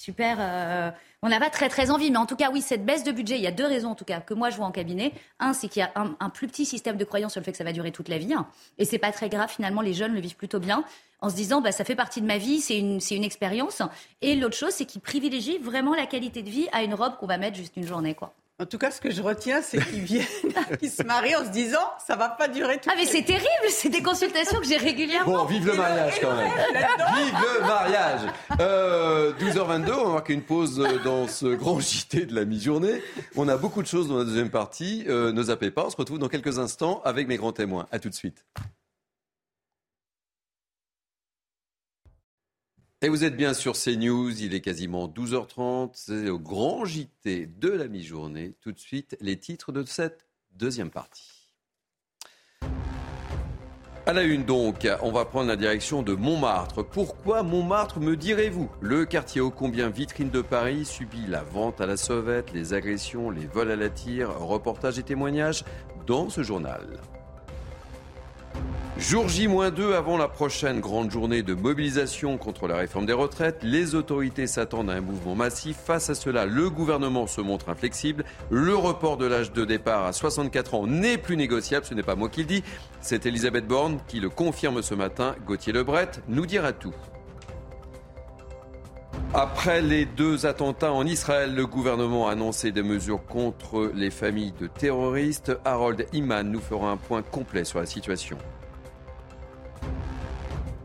Super. 0.00 0.38
euh, 0.40 0.90
on 1.20 1.28
n'a 1.28 1.38
pas 1.38 1.50
très 1.50 1.68
très 1.68 1.90
envie, 1.90 2.10
mais 2.10 2.16
en 2.16 2.24
tout 2.24 2.34
cas, 2.34 2.50
oui, 2.50 2.62
cette 2.62 2.86
baisse 2.86 3.04
de 3.04 3.12
budget, 3.12 3.36
il 3.36 3.42
y 3.42 3.46
a 3.46 3.52
deux 3.52 3.66
raisons 3.66 3.90
en 3.90 3.94
tout 3.94 4.06
cas 4.06 4.22
que 4.22 4.32
moi 4.32 4.48
je 4.48 4.56
vois 4.56 4.64
en 4.64 4.70
cabinet. 4.70 5.12
Un, 5.38 5.52
c'est 5.52 5.68
qu'il 5.68 5.80
y 5.80 5.82
a 5.82 5.92
un, 5.94 6.30
plus 6.30 6.48
petit 6.48 6.64
système 6.64 6.96
de 6.96 7.04
croyance 7.04 7.32
sur 7.32 7.40
le 7.42 7.44
fait 7.44 7.52
que 7.52 7.58
ça 7.58 7.64
va 7.64 7.74
durer 7.74 7.92
toute 7.92 8.08
la 8.08 8.16
vie, 8.16 8.32
hein. 8.32 8.46
et 8.78 8.86
c'est 8.86 8.96
pas 8.96 9.12
très 9.12 9.28
grave. 9.28 9.50
Finalement, 9.50 9.82
les 9.82 9.92
jeunes 9.92 10.14
le 10.14 10.20
vivent 10.20 10.36
plutôt 10.36 10.58
bien 10.58 10.84
en 11.20 11.28
se 11.28 11.34
disant, 11.34 11.60
bah, 11.60 11.70
ça 11.70 11.84
fait 11.84 11.96
partie 11.96 12.22
de 12.22 12.26
ma 12.26 12.38
vie, 12.38 12.62
c'est 12.62 12.78
une 12.78 12.98
c'est 12.98 13.14
une 13.14 13.24
expérience. 13.24 13.82
Et 14.22 14.36
l'autre 14.36 14.56
chose, 14.56 14.72
c'est 14.72 14.86
qu'ils 14.86 15.02
privilégient 15.02 15.58
vraiment 15.58 15.94
la 15.94 16.06
qualité 16.06 16.42
de 16.42 16.48
vie 16.48 16.66
à 16.72 16.82
une 16.82 16.94
robe 16.94 17.18
qu'on 17.18 17.26
va 17.26 17.36
mettre 17.36 17.58
juste 17.58 17.76
une 17.76 17.86
journée, 17.86 18.14
quoi. 18.14 18.32
En 18.60 18.66
tout 18.66 18.76
cas, 18.76 18.90
ce 18.90 19.00
que 19.00 19.10
je 19.10 19.22
retiens, 19.22 19.62
c'est 19.62 19.82
qu'ils 19.82 20.02
viennent, 20.02 20.26
qu'ils 20.78 20.90
se 20.90 21.02
marient 21.02 21.34
en 21.34 21.46
se 21.46 21.50
disant, 21.50 21.78
ça 22.06 22.14
va 22.14 22.28
pas 22.28 22.46
durer 22.46 22.76
tout. 22.76 22.90
Ah 22.92 22.94
mais 22.94 23.06
c'est 23.06 23.22
terrible, 23.22 23.46
c'est 23.70 23.88
des 23.88 24.02
consultations 24.02 24.58
que 24.60 24.66
j'ai 24.66 24.76
régulièrement. 24.76 25.38
Bon, 25.38 25.44
vive 25.46 25.66
le 25.66 25.72
mariage 25.72 26.20
quand 26.20 26.36
même. 26.36 26.50
Vive 26.50 27.34
le 27.58 27.66
mariage. 27.66 28.20
Euh, 28.60 29.32
12h22, 29.40 29.92
on 29.92 30.04
va 30.08 30.12
marquer 30.12 30.34
une 30.34 30.42
pause 30.42 30.78
euh, 30.78 30.98
dans 31.02 31.26
ce 31.26 31.46
grand 31.46 31.80
JT 31.80 32.26
de 32.26 32.34
la 32.34 32.44
mi-journée. 32.44 33.02
On 33.34 33.48
a 33.48 33.56
beaucoup 33.56 33.80
de 33.80 33.86
choses 33.86 34.08
dans 34.08 34.18
la 34.18 34.24
deuxième 34.24 34.50
partie. 34.50 35.06
Euh, 35.08 35.32
ne 35.32 35.42
zappez 35.42 35.70
pas, 35.70 35.86
on 35.86 35.90
se 35.90 35.96
retrouve 35.96 36.18
dans 36.18 36.28
quelques 36.28 36.58
instants 36.58 37.00
avec 37.06 37.28
mes 37.28 37.38
grands 37.38 37.52
témoins. 37.52 37.86
À 37.90 37.98
tout 37.98 38.10
de 38.10 38.14
suite. 38.14 38.44
Et 43.02 43.08
vous 43.08 43.24
êtes 43.24 43.34
bien 43.34 43.54
sur 43.54 43.76
CNews, 43.76 44.42
il 44.42 44.52
est 44.52 44.60
quasiment 44.60 45.08
12h30, 45.08 45.92
c'est 45.94 46.28
au 46.28 46.38
grand 46.38 46.84
JT 46.84 47.46
de 47.46 47.70
la 47.70 47.88
mi-journée. 47.88 48.56
Tout 48.60 48.72
de 48.72 48.78
suite, 48.78 49.16
les 49.22 49.38
titres 49.38 49.72
de 49.72 49.82
cette 49.84 50.26
deuxième 50.52 50.90
partie. 50.90 51.56
À 54.04 54.12
la 54.12 54.22
une 54.22 54.44
donc, 54.44 54.86
on 55.00 55.12
va 55.12 55.24
prendre 55.24 55.48
la 55.48 55.56
direction 55.56 56.02
de 56.02 56.12
Montmartre. 56.12 56.82
Pourquoi 56.82 57.42
Montmartre, 57.42 58.00
me 58.00 58.18
direz-vous? 58.18 58.70
Le 58.82 59.06
quartier 59.06 59.40
ô 59.40 59.50
combien 59.50 59.88
vitrine 59.88 60.28
de 60.28 60.42
Paris 60.42 60.84
subit 60.84 61.26
la 61.26 61.42
vente 61.42 61.80
à 61.80 61.86
la 61.86 61.96
sauvette, 61.96 62.52
les 62.52 62.74
agressions, 62.74 63.30
les 63.30 63.46
vols 63.46 63.70
à 63.70 63.76
la 63.76 63.88
tire, 63.88 64.38
reportages 64.38 64.98
et 64.98 65.04
témoignages 65.04 65.64
dans 66.06 66.28
ce 66.28 66.42
journal. 66.42 67.00
Jour 69.00 69.30
J-2 69.30 69.94
avant 69.94 70.18
la 70.18 70.28
prochaine 70.28 70.80
grande 70.80 71.10
journée 71.10 71.42
de 71.42 71.54
mobilisation 71.54 72.36
contre 72.36 72.68
la 72.68 72.76
réforme 72.76 73.06
des 73.06 73.14
retraites, 73.14 73.60
les 73.62 73.94
autorités 73.94 74.46
s'attendent 74.46 74.90
à 74.90 74.92
un 74.92 75.00
mouvement 75.00 75.34
massif. 75.34 75.78
Face 75.78 76.10
à 76.10 76.14
cela, 76.14 76.44
le 76.44 76.68
gouvernement 76.68 77.26
se 77.26 77.40
montre 77.40 77.70
inflexible. 77.70 78.24
Le 78.50 78.76
report 78.76 79.16
de 79.16 79.24
l'âge 79.24 79.52
de 79.52 79.64
départ 79.64 80.04
à 80.04 80.12
64 80.12 80.74
ans 80.74 80.86
n'est 80.86 81.16
plus 81.16 81.38
négociable, 81.38 81.86
ce 81.86 81.94
n'est 81.94 82.02
pas 82.02 82.14
moi 82.14 82.28
qui 82.28 82.40
le 82.40 82.46
dis, 82.46 82.62
c'est 83.00 83.24
Elisabeth 83.24 83.66
Borne 83.66 84.00
qui 84.06 84.20
le 84.20 84.28
confirme 84.28 84.82
ce 84.82 84.94
matin. 84.94 85.34
Gauthier 85.46 85.72
Lebret 85.72 86.10
nous 86.28 86.44
dira 86.44 86.74
tout. 86.74 86.94
Après 89.32 89.80
les 89.80 90.06
deux 90.06 90.44
attentats 90.44 90.92
en 90.92 91.06
Israël, 91.06 91.54
le 91.54 91.64
gouvernement 91.64 92.26
a 92.26 92.32
annoncé 92.32 92.72
des 92.72 92.82
mesures 92.82 93.24
contre 93.24 93.92
les 93.94 94.10
familles 94.10 94.52
de 94.58 94.66
terroristes. 94.66 95.52
Harold 95.64 96.04
Iman 96.12 96.50
nous 96.50 96.60
fera 96.60 96.90
un 96.90 96.96
point 96.96 97.22
complet 97.22 97.62
sur 97.62 97.78
la 97.78 97.86
situation. 97.86 98.36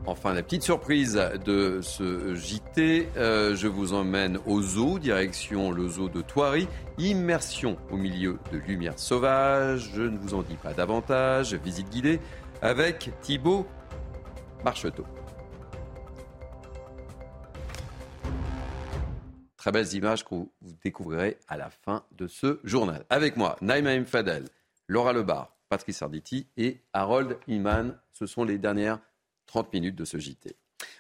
Enfin, 0.06 0.36
la 0.36 0.44
petite 0.44 0.62
surprise 0.62 1.20
de 1.44 1.80
ce 1.82 2.36
JT, 2.36 3.10
euh, 3.18 3.56
je 3.56 3.68
vous 3.68 3.94
emmène 3.94 4.38
au 4.46 4.62
zoo, 4.62 5.00
direction 5.00 5.72
le 5.72 5.90
zoo 5.90 6.08
de 6.08 6.22
Thoiry. 6.22 6.68
Immersion 7.00 7.78
au 7.92 7.98
milieu 7.98 8.38
de 8.52 8.60
lumière 8.60 9.00
sauvage. 9.00 9.90
Je 9.96 10.04
ne 10.04 10.20
vous 10.20 10.36
en 10.36 10.44
dis 10.44 10.58
pas 10.62 10.74
davantage. 10.74 11.56
Visite 11.56 11.90
guidée 11.90 12.20
avec 12.62 13.10
Thibaut 13.22 13.66
Marcheteau. 14.64 15.06
Très 19.66 19.72
belles 19.72 19.96
images 19.96 20.24
que 20.24 20.30
vous 20.36 20.52
découvrirez 20.84 21.40
à 21.48 21.58
la 21.58 21.72
fin 21.72 22.04
de 22.12 22.28
ce 22.28 22.60
journal. 22.64 23.04
Avec 23.10 23.36
moi, 23.36 23.58
Naïma 23.62 24.06
Fadel, 24.06 24.46
Laura 24.88 25.12
Lebar, 25.12 25.58
Patrice 25.70 26.04
Arditi 26.04 26.46
et 26.56 26.82
Harold 26.94 27.40
Iman. 27.48 27.98
Ce 28.14 28.28
sont 28.28 28.44
les 28.44 28.60
dernières 28.60 29.00
30 29.48 29.74
minutes 29.74 29.96
de 29.96 30.06
ce 30.06 30.20
JT. 30.20 30.56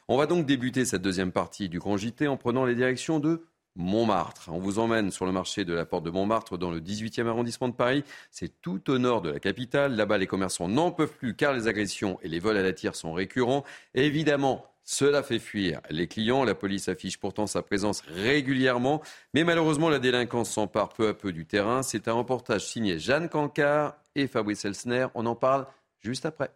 On 0.08 0.17
va 0.17 0.25
donc 0.25 0.47
débuter 0.47 0.84
cette 0.84 1.04
deuxième 1.04 1.32
partie 1.32 1.69
du 1.69 1.78
grand 1.78 1.95
JT 1.95 2.28
en 2.28 2.38
prenant 2.38 2.65
les 2.65 2.73
directions 2.73 3.19
de 3.19 3.45
Montmartre. 3.75 4.49
On 4.51 4.59
vous 4.59 4.79
emmène 4.79 5.11
sur 5.11 5.25
le 5.25 5.31
marché 5.31 5.65
de 5.65 5.73
la 5.73 5.85
porte 5.85 6.03
de 6.03 6.09
Montmartre 6.09 6.57
dans 6.57 6.71
le 6.71 6.79
18e 6.79 7.27
arrondissement 7.27 7.67
de 7.67 7.73
Paris. 7.73 8.03
C'est 8.31 8.61
tout 8.61 8.89
au 8.89 8.97
nord 8.97 9.21
de 9.21 9.29
la 9.29 9.39
capitale. 9.39 9.95
Là-bas, 9.95 10.17
les 10.17 10.27
commerçants 10.27 10.67
n'en 10.67 10.91
peuvent 10.91 11.13
plus 11.13 11.35
car 11.35 11.53
les 11.53 11.67
agressions 11.67 12.17
et 12.21 12.27
les 12.27 12.39
vols 12.39 12.57
à 12.57 12.63
la 12.63 12.73
tire 12.73 12.95
sont 12.95 13.13
récurrents. 13.13 13.63
évidemment, 13.93 14.65
cela 14.88 15.23
fait 15.23 15.39
fuir 15.39 15.81
les 15.89 16.07
clients. 16.07 16.43
La 16.43 16.53
police 16.53 16.88
affiche 16.88 17.17
pourtant 17.17 17.47
sa 17.47 17.63
présence 17.63 18.03
régulièrement. 18.07 19.01
Mais 19.33 19.43
malheureusement, 19.43 19.89
la 19.89 19.99
délinquance 19.99 20.51
s'empare 20.51 20.89
peu 20.89 21.07
à 21.07 21.13
peu 21.13 21.33
du 21.33 21.45
terrain. 21.45 21.81
C'est 21.81 22.07
un 22.07 22.13
reportage 22.13 22.65
signé 22.65 22.99
Jeanne 22.99 23.27
Cancard 23.27 23.97
et 24.15 24.27
Fabrice 24.27 24.63
Elsner. 24.63 25.07
On 25.15 25.25
en 25.25 25.35
parle 25.35 25.65
juste 25.99 26.25
après. 26.25 26.51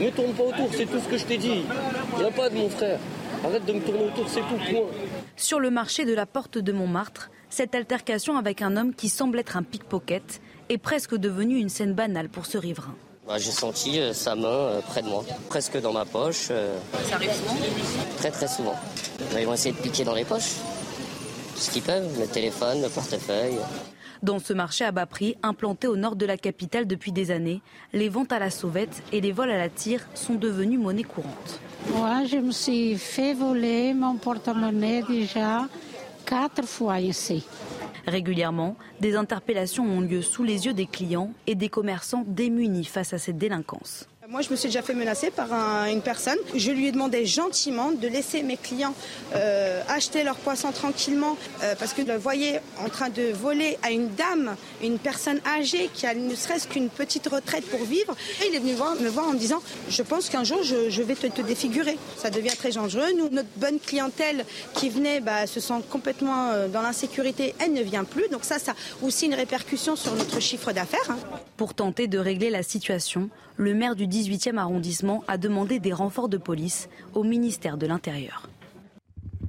Ne 0.00 0.10
tourne 0.10 0.32
pas 0.32 0.44
autour, 0.44 0.68
c'est 0.72 0.86
tout 0.86 1.00
ce 1.00 1.08
que 1.08 1.18
je 1.18 1.24
t'ai 1.24 1.38
dit. 1.38 1.64
Il 2.18 2.32
pas 2.32 2.48
de 2.48 2.54
mon 2.54 2.68
frère. 2.70 3.00
Arrête 3.44 3.64
de 3.64 3.72
me 3.72 3.80
tourner 3.80 4.04
autour, 4.04 4.28
c'est 4.28 4.40
tout, 4.40 4.56
point. 4.56 4.86
Sur 5.38 5.60
le 5.60 5.70
marché 5.70 6.04
de 6.04 6.14
la 6.14 6.26
porte 6.26 6.58
de 6.58 6.72
Montmartre, 6.72 7.30
cette 7.48 7.76
altercation 7.76 8.36
avec 8.36 8.60
un 8.60 8.76
homme 8.76 8.92
qui 8.92 9.08
semble 9.08 9.38
être 9.38 9.56
un 9.56 9.62
pickpocket 9.62 10.40
est 10.68 10.78
presque 10.78 11.14
devenue 11.14 11.58
une 11.58 11.68
scène 11.68 11.94
banale 11.94 12.28
pour 12.28 12.44
ce 12.44 12.58
riverain. 12.58 12.96
Bah, 13.24 13.38
j'ai 13.38 13.52
senti 13.52 14.00
euh, 14.00 14.12
sa 14.12 14.34
main 14.34 14.48
euh, 14.48 14.80
près 14.80 15.00
de 15.00 15.06
moi, 15.06 15.24
presque 15.48 15.80
dans 15.80 15.92
ma 15.92 16.04
poche. 16.04 16.48
Euh. 16.50 16.76
Ça 17.04 17.14
arrive 17.14 17.32
souvent? 17.32 17.56
Très 18.16 18.32
très 18.32 18.48
souvent. 18.48 18.74
Bah, 19.32 19.40
ils 19.40 19.46
vont 19.46 19.54
essayer 19.54 19.72
de 19.72 19.80
piquer 19.80 20.02
dans 20.02 20.14
les 20.14 20.24
poches. 20.24 20.56
Tout 21.54 21.60
ce 21.60 21.70
qu'ils 21.70 21.82
peuvent, 21.82 22.18
le 22.18 22.26
téléphone, 22.26 22.82
le 22.82 22.88
portefeuille. 22.88 23.58
Dans 24.24 24.40
ce 24.40 24.52
marché 24.52 24.84
à 24.84 24.90
bas 24.90 25.06
prix, 25.06 25.36
implanté 25.44 25.86
au 25.86 25.94
nord 25.94 26.16
de 26.16 26.26
la 26.26 26.36
capitale 26.36 26.88
depuis 26.88 27.12
des 27.12 27.30
années, 27.30 27.62
les 27.92 28.08
ventes 28.08 28.32
à 28.32 28.40
la 28.40 28.50
sauvette 28.50 29.04
et 29.12 29.20
les 29.20 29.30
vols 29.30 29.52
à 29.52 29.58
la 29.58 29.68
tire 29.68 30.00
sont 30.14 30.34
devenus 30.34 30.80
monnaie 30.80 31.04
courante. 31.04 31.60
Moi, 31.86 32.24
je 32.24 32.36
me 32.36 32.50
suis 32.50 32.96
fait 32.96 33.34
voler 33.34 33.94
mon 33.94 34.16
porte-monnaie 34.16 35.02
déjà 35.02 35.68
quatre 36.26 36.64
fois 36.66 37.00
ici. 37.00 37.46
Régulièrement, 38.06 38.76
des 39.00 39.16
interpellations 39.16 39.84
ont 39.84 40.00
lieu 40.00 40.22
sous 40.22 40.42
les 40.42 40.66
yeux 40.66 40.74
des 40.74 40.86
clients 40.86 41.30
et 41.46 41.54
des 41.54 41.68
commerçants 41.68 42.24
démunis 42.26 42.84
face 42.84 43.12
à 43.12 43.18
cette 43.18 43.38
délinquance. 43.38 44.08
Moi, 44.30 44.42
je 44.42 44.50
me 44.50 44.56
suis 44.56 44.68
déjà 44.68 44.82
fait 44.82 44.92
menacer 44.92 45.30
par 45.30 45.50
une 45.86 46.02
personne. 46.02 46.36
Je 46.54 46.70
lui 46.70 46.88
ai 46.88 46.92
demandé 46.92 47.24
gentiment 47.24 47.92
de 47.92 48.06
laisser 48.08 48.42
mes 48.42 48.58
clients 48.58 48.92
euh, 49.34 49.80
acheter 49.88 50.22
leur 50.22 50.36
poisson 50.36 50.70
tranquillement 50.70 51.38
euh, 51.62 51.74
parce 51.78 51.94
que 51.94 52.02
je 52.02 52.08
le 52.08 52.18
voyais 52.18 52.60
en 52.84 52.90
train 52.90 53.08
de 53.08 53.32
voler 53.32 53.78
à 53.82 53.90
une 53.90 54.10
dame, 54.16 54.54
une 54.82 54.98
personne 54.98 55.40
âgée 55.46 55.88
qui 55.94 56.06
a 56.06 56.12
ne 56.12 56.34
serait-ce 56.34 56.68
qu'une 56.68 56.90
petite 56.90 57.26
retraite 57.26 57.64
pour 57.70 57.82
vivre. 57.84 58.14
Et 58.42 58.48
il 58.48 58.54
est 58.54 58.58
venu 58.58 58.72
me 58.72 59.08
voir 59.08 59.28
en 59.28 59.32
me 59.32 59.38
disant 59.38 59.62
Je 59.88 60.02
pense 60.02 60.28
qu'un 60.28 60.44
jour, 60.44 60.62
je, 60.62 61.02
vais 61.02 61.14
te, 61.14 61.40
défigurer. 61.40 61.96
Ça 62.18 62.28
devient 62.28 62.54
très 62.54 62.72
dangereux. 62.72 63.14
Nous, 63.16 63.30
notre 63.30 63.48
bonne 63.56 63.80
clientèle 63.80 64.44
qui 64.74 64.90
venait 64.90 65.20
bah, 65.20 65.46
se 65.46 65.58
sent 65.58 65.80
complètement 65.88 66.50
euh, 66.50 66.68
dans 66.68 66.82
l'insécurité. 66.82 67.54
Elle 67.60 67.72
ne 67.72 67.82
vient 67.82 68.04
plus. 68.04 68.28
Donc, 68.30 68.44
ça, 68.44 68.58
ça 68.58 68.72
a 68.72 69.06
aussi 69.06 69.24
une 69.24 69.34
répercussion 69.34 69.96
sur 69.96 70.14
notre 70.16 70.38
chiffre 70.38 70.72
d'affaires. 70.72 71.08
Hein. 71.08 71.16
Pour 71.56 71.72
tenter 71.72 72.08
de 72.08 72.18
régler 72.18 72.50
la 72.50 72.62
situation, 72.62 73.30
le 73.58 73.74
maire 73.74 73.96
du 73.96 74.06
18e 74.18 74.56
arrondissement 74.56 75.22
a 75.28 75.38
demandé 75.38 75.78
des 75.78 75.92
renforts 75.92 76.28
de 76.28 76.38
police 76.38 76.88
au 77.14 77.22
ministère 77.22 77.76
de 77.76 77.86
l'Intérieur. 77.86 78.48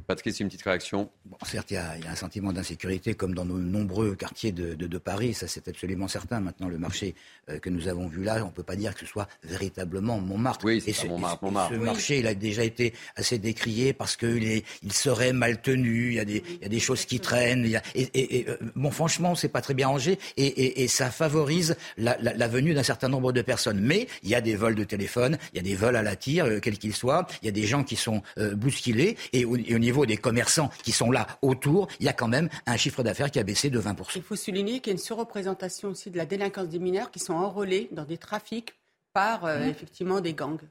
Une 0.09 0.15
petite 0.47 0.63
réaction 0.63 1.09
Certes, 1.45 1.71
il 1.71 1.75
y, 1.75 1.77
a, 1.77 1.95
un 2.09 2.15
sentiment 2.15 2.51
d'insécurité 2.51 3.13
comme 3.13 3.33
dans 3.33 3.45
nos 3.45 3.57
nombreux 3.57 4.15
quartiers 4.15 4.51
de, 4.51 4.97
Paris, 4.97 5.33
ça 5.33 5.47
c'est 5.47 5.67
absolument 5.67 6.07
certain. 6.07 6.41
Maintenant, 6.41 6.67
le 6.67 6.77
marché 6.77 7.15
euh, 7.49 7.59
que 7.59 7.69
nous 7.69 7.87
avons 7.87 8.07
vu 8.07 8.23
là, 8.23 8.43
on 8.43 8.47
ne 8.47 8.51
peut 8.51 8.63
pas 8.63 8.75
dire 8.75 8.93
que 8.93 8.99
ce 8.99 9.05
soit 9.05 9.29
véritablement 9.43 10.19
Montmartre. 10.19 10.65
Oui, 10.65 10.81
c'est 10.81 11.07
Montmartre, 11.07 11.45
Ce 11.71 11.75
marché, 11.75 12.19
il 12.19 12.27
a 12.27 12.33
déjà 12.33 12.63
été 12.63 12.93
assez 13.15 13.37
décrié 13.37 13.93
parce 13.93 14.17
qu'il 14.17 14.63
il 14.83 14.91
serait 14.91 15.31
mal 15.31 15.61
tenu, 15.61 16.09
il 16.09 16.13
y, 16.15 16.19
a 16.19 16.25
des, 16.25 16.43
il 16.47 16.61
y 16.61 16.65
a 16.65 16.69
des 16.69 16.79
choses 16.79 17.05
qui 17.05 17.19
traînent. 17.19 17.63
Il 17.63 17.71
y 17.71 17.77
a, 17.77 17.83
et, 17.95 18.09
et, 18.13 18.49
euh, 18.49 18.57
bon, 18.75 18.91
franchement, 18.91 19.35
c'est 19.35 19.49
pas 19.49 19.61
très 19.61 19.73
bien 19.73 19.87
rangé 19.87 20.19
et, 20.35 20.87
ça 20.87 21.11
favorise 21.11 21.77
la, 21.97 22.47
venue 22.47 22.73
d'un 22.73 22.83
certain 22.83 23.07
nombre 23.07 23.31
de 23.31 23.41
personnes. 23.41 23.79
Mais 23.79 24.07
il 24.23 24.29
y 24.29 24.35
a 24.35 24.41
des 24.41 24.55
vols 24.55 24.75
de 24.75 24.83
téléphone, 24.83 25.37
il 25.53 25.57
y 25.57 25.59
a 25.59 25.63
des 25.63 25.75
vols 25.75 25.95
à 25.95 26.01
la 26.01 26.15
tire, 26.15 26.45
euh, 26.45 26.59
quels 26.59 26.77
qu'ils 26.77 26.95
soient, 26.95 27.27
il 27.41 27.45
y 27.45 27.49
a 27.49 27.53
des 27.53 27.65
gens 27.65 27.83
qui 27.83 27.95
sont 27.95 28.21
bousculés 28.53 29.17
et 29.33 29.45
au 29.45 29.57
niveau 29.57 30.05
des 30.05 30.17
commerçants 30.17 30.69
qui 30.83 30.91
sont 30.91 31.11
là 31.11 31.18
autour, 31.41 31.87
il 31.99 32.05
y 32.05 32.09
a 32.09 32.13
quand 32.13 32.27
même 32.27 32.49
un 32.65 32.77
chiffre 32.77 33.03
d'affaires 33.03 33.31
qui 33.31 33.39
a 33.39 33.43
baissé 33.43 33.69
de 33.69 33.79
20%. 33.79 34.11
Il 34.15 34.21
faut 34.21 34.35
souligner 34.35 34.79
qu'il 34.79 34.87
y 34.87 34.89
a 34.91 34.93
une 34.93 34.97
surreprésentation 34.97 35.89
aussi 35.89 36.11
de 36.11 36.17
la 36.17 36.25
délinquance 36.25 36.67
des 36.69 36.79
mineurs 36.79 37.11
qui 37.11 37.19
sont 37.19 37.33
enrôlés 37.33 37.89
dans 37.91 38.05
des 38.05 38.17
trafics 38.17 38.73
par 39.13 39.45
euh, 39.45 39.59
mmh. 39.59 39.69
effectivement 39.69 40.21
des 40.21 40.33
gangs. 40.33 40.61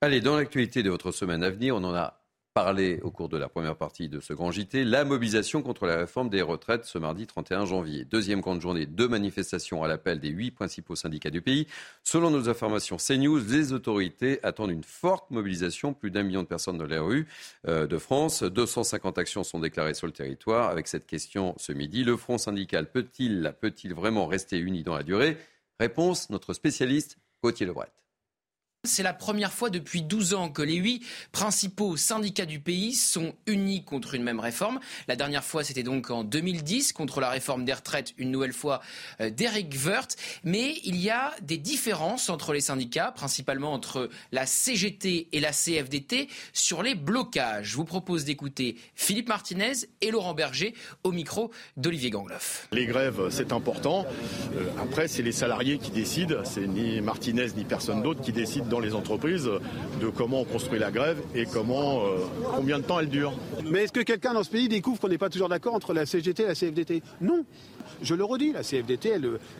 Allez, 0.00 0.20
dans 0.20 0.36
l'actualité 0.36 0.82
de 0.82 0.90
votre 0.90 1.12
semaine 1.12 1.42
à 1.42 1.50
venir, 1.50 1.76
on 1.76 1.84
en 1.84 1.94
a 1.94 2.23
parlé 2.54 3.00
au 3.02 3.10
cours 3.10 3.28
de 3.28 3.36
la 3.36 3.48
première 3.48 3.74
partie 3.74 4.08
de 4.08 4.20
ce 4.20 4.32
grand 4.32 4.52
JT, 4.52 4.84
la 4.84 5.04
mobilisation 5.04 5.60
contre 5.60 5.86
la 5.86 5.96
réforme 5.96 6.28
des 6.30 6.40
retraites 6.40 6.84
ce 6.84 6.98
mardi 6.98 7.26
31 7.26 7.66
janvier. 7.66 8.04
Deuxième 8.04 8.40
grande 8.40 8.60
journée 8.60 8.86
de 8.86 9.06
manifestations 9.06 9.82
à 9.82 9.88
l'appel 9.88 10.20
des 10.20 10.28
huit 10.28 10.52
principaux 10.52 10.94
syndicats 10.94 11.30
du 11.30 11.42
pays. 11.42 11.66
Selon 12.04 12.30
nos 12.30 12.48
informations 12.48 12.96
CNews, 12.96 13.40
les 13.40 13.72
autorités 13.72 14.38
attendent 14.44 14.70
une 14.70 14.84
forte 14.84 15.32
mobilisation, 15.32 15.94
plus 15.94 16.12
d'un 16.12 16.22
million 16.22 16.44
de 16.44 16.48
personnes 16.48 16.78
dans 16.78 16.86
les 16.86 16.98
rues 16.98 17.26
euh, 17.66 17.88
de 17.88 17.98
France. 17.98 18.44
250 18.44 19.18
actions 19.18 19.42
sont 19.42 19.58
déclarées 19.58 19.94
sur 19.94 20.06
le 20.06 20.12
territoire. 20.12 20.70
Avec 20.70 20.86
cette 20.86 21.08
question 21.08 21.56
ce 21.58 21.72
midi, 21.72 22.04
le 22.04 22.16
front 22.16 22.38
syndical 22.38 22.88
peut-il 22.88 23.52
peut 23.60 23.72
vraiment 23.90 24.26
rester 24.26 24.58
uni 24.58 24.84
dans 24.84 24.94
la 24.94 25.02
durée? 25.02 25.36
Réponse, 25.80 26.30
notre 26.30 26.54
spécialiste 26.54 27.18
Gauthier 27.42 27.66
Lebret. 27.66 27.90
C'est 28.86 29.02
la 29.02 29.14
première 29.14 29.50
fois 29.50 29.70
depuis 29.70 30.02
12 30.02 30.34
ans 30.34 30.50
que 30.50 30.60
les 30.60 30.74
huit 30.74 31.02
principaux 31.32 31.96
syndicats 31.96 32.44
du 32.44 32.60
pays 32.60 32.92
sont 32.92 33.32
unis 33.46 33.82
contre 33.82 34.14
une 34.14 34.22
même 34.22 34.40
réforme. 34.40 34.78
La 35.08 35.16
dernière 35.16 35.42
fois, 35.42 35.64
c'était 35.64 35.82
donc 35.82 36.10
en 36.10 36.22
2010 36.22 36.92
contre 36.92 37.20
la 37.20 37.30
réforme 37.30 37.64
des 37.64 37.72
retraites, 37.72 38.12
une 38.18 38.30
nouvelle 38.30 38.52
fois 38.52 38.82
euh, 39.22 39.30
d'Eric. 39.30 39.74
Mais 40.44 40.74
il 40.84 41.00
y 41.00 41.08
a 41.08 41.32
des 41.40 41.56
différences 41.56 42.28
entre 42.28 42.52
les 42.52 42.60
syndicats, 42.60 43.10
principalement 43.10 43.72
entre 43.72 44.10
la 44.32 44.44
CGT 44.44 45.28
et 45.32 45.40
la 45.40 45.52
CFDT, 45.52 46.28
sur 46.52 46.82
les 46.82 46.94
blocages. 46.94 47.70
Je 47.70 47.76
vous 47.76 47.86
propose 47.86 48.26
d'écouter 48.26 48.76
Philippe 48.94 49.28
Martinez 49.28 49.72
et 50.02 50.10
Laurent 50.10 50.34
Berger 50.34 50.74
au 51.04 51.10
micro 51.10 51.50
d'Olivier 51.78 52.10
Gangloff. 52.10 52.68
Les 52.70 52.84
grèves, 52.84 53.30
c'est 53.30 53.50
important. 53.50 54.04
Euh, 54.54 54.68
après, 54.82 55.08
c'est 55.08 55.22
les 55.22 55.32
salariés 55.32 55.78
qui 55.78 55.90
décident. 55.90 56.44
C'est 56.44 56.66
ni 56.66 57.00
Martinez 57.00 57.46
ni 57.56 57.64
personne 57.64 58.02
d'autre 58.02 58.20
qui 58.20 58.32
décide 58.32 58.68
dans 58.74 58.80
les 58.80 58.94
entreprises 58.94 59.48
de 60.00 60.08
comment 60.08 60.40
on 60.40 60.44
construit 60.44 60.80
la 60.80 60.90
grève 60.90 61.22
et 61.32 61.46
comment, 61.46 62.04
euh, 62.06 62.18
combien 62.56 62.80
de 62.80 62.84
temps 62.84 62.98
elle 62.98 63.08
dure. 63.08 63.32
Mais 63.64 63.84
est-ce 63.84 63.92
que 63.92 64.00
quelqu'un 64.00 64.34
dans 64.34 64.42
ce 64.42 64.50
pays 64.50 64.68
découvre 64.68 64.98
qu'on 64.98 65.08
n'est 65.08 65.16
pas 65.16 65.30
toujours 65.30 65.48
d'accord 65.48 65.74
entre 65.74 65.94
la 65.94 66.06
CGT 66.06 66.42
et 66.42 66.46
la 66.46 66.54
CFDT 66.56 67.02
Non. 67.20 67.44
Je 68.02 68.14
le 68.14 68.24
redis, 68.24 68.52
la 68.52 68.62
CFDT, 68.62 69.10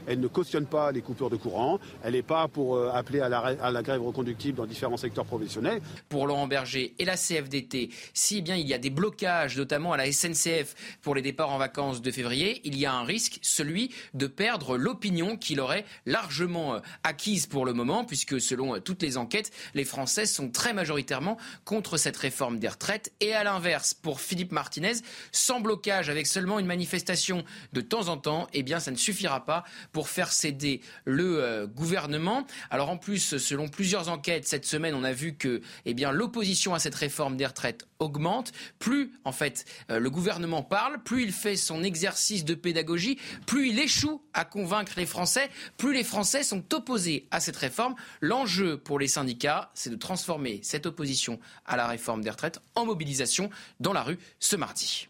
elle, 0.06 0.20
ne 0.20 0.26
cautionne 0.26 0.66
pas 0.66 0.92
les 0.92 1.00
coupures 1.02 1.30
de 1.30 1.36
courant. 1.36 1.78
Elle 2.02 2.14
n'est 2.14 2.22
pas 2.22 2.48
pour 2.48 2.76
euh, 2.76 2.90
appeler 2.92 3.20
à 3.20 3.28
la, 3.28 3.82
grève 3.82 4.02
reconductible 4.02 4.58
dans 4.58 4.66
différents 4.66 4.96
secteurs 4.96 5.24
professionnels. 5.24 5.80
Pour 6.08 6.26
Laurent 6.26 6.46
Berger 6.46 6.94
et 6.98 7.04
la 7.04 7.16
CFDT, 7.16 7.90
si 8.12 8.42
bien 8.42 8.56
il 8.56 8.66
y 8.66 8.74
a 8.74 8.78
des 8.78 8.90
blocages, 8.90 9.56
notamment 9.56 9.92
à 9.92 9.96
la 9.96 10.10
SNCF 10.10 10.74
pour 11.02 11.14
les 11.14 11.22
départs 11.22 11.50
en 11.50 11.58
vacances 11.58 12.02
de 12.02 12.10
février, 12.10 12.60
il 12.64 12.76
y 12.76 12.86
a 12.86 12.94
un 12.94 13.04
risque, 13.04 13.38
celui 13.42 13.90
de 14.14 14.26
perdre 14.26 14.76
l'opinion 14.76 15.36
qu'il 15.36 15.60
aurait 15.60 15.84
largement 16.06 16.74
euh, 16.74 16.80
acquise 17.02 17.46
pour 17.46 17.64
le 17.64 17.72
moment, 17.72 18.04
puisque 18.04 18.40
selon 18.40 18.80
toutes 18.80 19.02
les 19.02 19.03
enquêtes, 19.16 19.52
les 19.74 19.84
Français 19.84 20.26
sont 20.26 20.50
très 20.50 20.72
majoritairement 20.72 21.36
contre 21.64 21.96
cette 21.96 22.16
réforme 22.16 22.58
des 22.58 22.68
retraites. 22.68 23.12
Et 23.20 23.32
à 23.32 23.44
l'inverse, 23.44 23.94
pour 23.94 24.20
Philippe 24.20 24.52
Martinez, 24.52 24.94
sans 25.32 25.60
blocage, 25.60 26.08
avec 26.08 26.26
seulement 26.26 26.58
une 26.58 26.66
manifestation 26.66 27.44
de 27.72 27.80
temps 27.80 28.08
en 28.08 28.16
temps, 28.16 28.46
eh 28.52 28.62
bien, 28.62 28.80
ça 28.80 28.90
ne 28.90 28.96
suffira 28.96 29.44
pas 29.44 29.64
pour 29.92 30.08
faire 30.08 30.32
céder 30.32 30.80
le 31.04 31.42
euh, 31.42 31.66
gouvernement. 31.66 32.46
Alors 32.70 32.90
en 32.90 32.96
plus, 32.96 33.36
selon 33.38 33.68
plusieurs 33.68 34.08
enquêtes 34.08 34.46
cette 34.46 34.66
semaine, 34.66 34.94
on 34.94 35.04
a 35.04 35.12
vu 35.12 35.34
que, 35.34 35.60
eh 35.84 35.94
bien, 35.94 36.12
l'opposition 36.12 36.74
à 36.74 36.78
cette 36.78 36.94
réforme 36.94 37.36
des 37.36 37.46
retraites 37.46 37.86
augmente. 37.98 38.52
Plus, 38.78 39.12
en 39.24 39.32
fait, 39.32 39.64
euh, 39.90 39.98
le 39.98 40.10
gouvernement 40.10 40.62
parle, 40.62 41.02
plus 41.02 41.24
il 41.24 41.32
fait 41.32 41.56
son 41.56 41.82
exercice 41.82 42.44
de 42.44 42.54
pédagogie, 42.54 43.18
plus 43.46 43.70
il 43.70 43.78
échoue 43.78 44.22
à 44.32 44.44
convaincre 44.44 44.92
les 44.96 45.06
Français, 45.06 45.48
plus 45.76 45.94
les 45.94 46.04
Français 46.04 46.42
sont 46.42 46.74
opposés 46.74 47.26
à 47.30 47.40
cette 47.40 47.56
réforme. 47.56 47.94
L'enjeu 48.20 48.78
pour 48.78 48.93
les 48.98 49.08
syndicats, 49.08 49.70
c'est 49.74 49.90
de 49.90 49.96
transformer 49.96 50.60
cette 50.62 50.86
opposition 50.86 51.38
à 51.66 51.76
la 51.76 51.86
réforme 51.86 52.22
des 52.22 52.30
retraites 52.30 52.60
en 52.74 52.84
mobilisation 52.86 53.50
dans 53.80 53.92
la 53.92 54.02
rue 54.02 54.18
ce 54.38 54.56
mardi. 54.56 55.08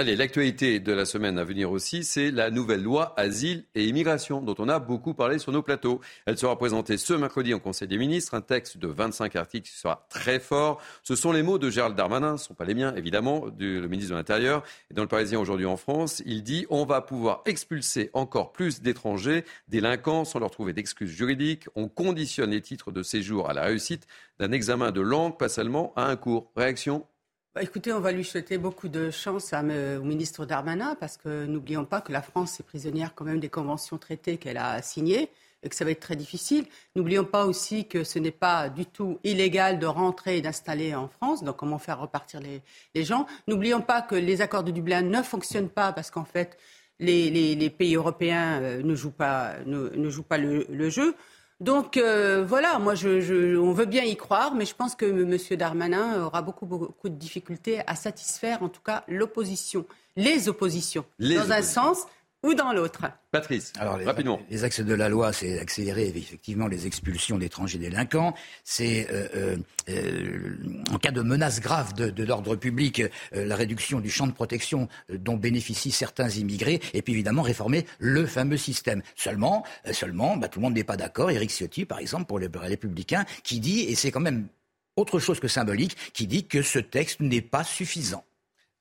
Allez, 0.00 0.16
l'actualité 0.16 0.80
de 0.80 0.94
la 0.94 1.04
semaine 1.04 1.36
à 1.36 1.44
venir 1.44 1.70
aussi, 1.70 2.04
c'est 2.04 2.30
la 2.30 2.50
nouvelle 2.50 2.82
loi 2.82 3.12
Asile 3.18 3.64
et 3.74 3.84
Immigration, 3.84 4.40
dont 4.40 4.54
on 4.58 4.66
a 4.70 4.78
beaucoup 4.78 5.12
parlé 5.12 5.38
sur 5.38 5.52
nos 5.52 5.60
plateaux. 5.60 6.00
Elle 6.24 6.38
sera 6.38 6.56
présentée 6.56 6.96
ce 6.96 7.12
mercredi 7.12 7.52
en 7.52 7.58
Conseil 7.58 7.86
des 7.86 7.98
ministres, 7.98 8.32
un 8.32 8.40
texte 8.40 8.78
de 8.78 8.88
25 8.88 9.36
articles 9.36 9.68
qui 9.68 9.76
sera 9.76 10.06
très 10.08 10.40
fort. 10.40 10.80
Ce 11.02 11.14
sont 11.14 11.32
les 11.32 11.42
mots 11.42 11.58
de 11.58 11.68
Gérald 11.68 11.94
Darmanin, 11.96 12.38
ce 12.38 12.44
ne 12.44 12.46
sont 12.46 12.54
pas 12.54 12.64
les 12.64 12.72
miens, 12.72 12.94
évidemment, 12.96 13.48
du 13.50 13.78
le 13.78 13.88
ministre 13.88 14.12
de 14.12 14.16
l'Intérieur. 14.16 14.62
Dans 14.90 15.02
le 15.02 15.08
Parisien 15.08 15.38
aujourd'hui 15.38 15.66
en 15.66 15.76
France, 15.76 16.22
il 16.24 16.42
dit 16.44 16.64
on 16.70 16.86
va 16.86 17.02
pouvoir 17.02 17.42
expulser 17.44 18.08
encore 18.14 18.52
plus 18.52 18.80
d'étrangers, 18.80 19.44
délinquants, 19.68 20.24
sans 20.24 20.38
leur 20.38 20.50
trouver 20.50 20.72
d'excuses 20.72 21.10
juridiques. 21.10 21.66
On 21.74 21.88
conditionne 21.88 22.52
les 22.52 22.62
titres 22.62 22.90
de 22.90 23.02
séjour 23.02 23.50
à 23.50 23.52
la 23.52 23.64
réussite 23.64 24.06
d'un 24.38 24.52
examen 24.52 24.92
de 24.92 25.02
langue, 25.02 25.36
pas 25.36 25.50
seulement 25.50 25.92
à 25.94 26.06
un 26.06 26.16
cours. 26.16 26.50
Réaction 26.56 27.04
bah, 27.54 27.64
écoutez, 27.64 27.92
on 27.92 27.98
va 27.98 28.12
lui 28.12 28.24
souhaiter 28.24 28.58
beaucoup 28.58 28.88
de 28.88 29.10
chance 29.10 29.52
à, 29.52 29.60
au 29.60 30.04
ministre 30.04 30.46
Darmanin, 30.46 30.94
parce 30.94 31.16
que 31.16 31.46
n'oublions 31.46 31.84
pas 31.84 32.00
que 32.00 32.12
la 32.12 32.22
France 32.22 32.60
est 32.60 32.62
prisonnière 32.62 33.12
quand 33.14 33.24
même 33.24 33.40
des 33.40 33.48
conventions 33.48 33.98
traitées 33.98 34.36
qu'elle 34.36 34.56
a 34.56 34.80
signées 34.82 35.30
et 35.64 35.68
que 35.68 35.74
ça 35.74 35.84
va 35.84 35.90
être 35.90 36.00
très 36.00 36.14
difficile. 36.14 36.64
N'oublions 36.94 37.24
pas 37.24 37.46
aussi 37.46 37.88
que 37.88 38.04
ce 38.04 38.20
n'est 38.20 38.30
pas 38.30 38.68
du 38.68 38.86
tout 38.86 39.18
illégal 39.24 39.80
de 39.80 39.86
rentrer 39.86 40.38
et 40.38 40.42
d'installer 40.42 40.94
en 40.94 41.08
France, 41.08 41.42
donc 41.42 41.56
comment 41.56 41.78
faire 41.78 41.98
repartir 41.98 42.40
les, 42.40 43.04
gens. 43.04 43.26
N'oublions 43.48 43.80
pas 43.82 44.00
que 44.00 44.14
les 44.14 44.42
accords 44.42 44.62
de 44.62 44.70
Dublin 44.70 45.02
ne 45.02 45.20
fonctionnent 45.20 45.68
pas 45.68 45.92
parce 45.92 46.12
qu'en 46.12 46.24
fait, 46.24 46.56
les, 47.00 47.70
pays 47.70 47.96
européens 47.96 48.62
euh, 48.62 48.82
ne 48.82 48.94
jouent 48.94 49.10
pas, 49.10 49.56
le 49.66 50.88
jeu. 50.88 51.16
Donc 51.60 51.98
euh, 51.98 52.42
voilà, 52.46 52.78
moi, 52.78 52.94
je, 52.94 53.56
on 53.58 53.72
veut 53.72 53.84
bien 53.84 54.02
y 54.02 54.16
croire, 54.16 54.54
mais 54.54 54.64
je 54.64 54.74
pense 54.74 54.94
que 54.94 55.04
M. 55.04 55.58
Darmanin 55.58 56.24
aura 56.24 56.40
beaucoup, 56.40 56.64
beaucoup 56.64 57.08
de 57.08 57.14
difficultés 57.14 57.82
à 57.86 57.94
satisfaire, 57.94 58.62
en 58.62 58.70
tout 58.70 58.80
cas, 58.80 59.04
l'opposition, 59.08 59.84
les 60.16 60.48
oppositions, 60.48 61.04
dans 61.18 61.52
un 61.52 61.62
sens 61.62 62.06
ou 62.42 62.54
dans 62.54 62.72
l'autre. 62.72 63.02
Patrice, 63.30 63.72
Alors, 63.78 63.98
les, 63.98 64.04
rapidement. 64.04 64.40
Les 64.50 64.64
axes 64.64 64.80
de 64.80 64.94
la 64.94 65.08
loi, 65.08 65.32
c'est 65.32 65.58
accélérer 65.58 66.08
effectivement 66.08 66.68
les 66.68 66.86
expulsions 66.86 67.38
d'étrangers 67.38 67.78
délinquants. 67.78 68.34
C'est 68.64 69.08
euh, 69.10 69.28
euh, 69.34 69.56
euh, 69.88 70.56
en 70.90 70.98
cas 70.98 71.10
de 71.10 71.20
menace 71.22 71.60
grave 71.60 71.92
de, 71.94 72.10
de 72.10 72.24
l'ordre 72.24 72.56
public, 72.56 73.00
euh, 73.00 73.44
la 73.44 73.56
réduction 73.56 74.00
du 74.00 74.10
champ 74.10 74.26
de 74.26 74.32
protection 74.32 74.88
euh, 75.10 75.18
dont 75.18 75.36
bénéficient 75.36 75.92
certains 75.92 76.30
immigrés, 76.30 76.80
et 76.94 77.02
puis 77.02 77.12
évidemment 77.12 77.42
réformer 77.42 77.86
le 77.98 78.26
fameux 78.26 78.56
système. 78.56 79.02
Seulement, 79.16 79.64
euh, 79.86 79.92
seulement, 79.92 80.36
bah, 80.36 80.48
tout 80.48 80.60
le 80.60 80.64
monde 80.64 80.74
n'est 80.74 80.84
pas 80.84 80.96
d'accord. 80.96 81.30
Éric 81.30 81.50
Ciotti, 81.50 81.84
par 81.84 81.98
exemple, 81.98 82.24
pour 82.24 82.38
les 82.38 82.48
Républicains, 82.52 83.26
qui 83.44 83.60
dit, 83.60 83.80
et 83.80 83.94
c'est 83.94 84.10
quand 84.10 84.20
même 84.20 84.48
autre 84.96 85.18
chose 85.18 85.40
que 85.40 85.48
symbolique, 85.48 85.96
qui 86.12 86.26
dit 86.26 86.46
que 86.46 86.62
ce 86.62 86.78
texte 86.78 87.20
n'est 87.20 87.42
pas 87.42 87.64
suffisant. 87.64 88.24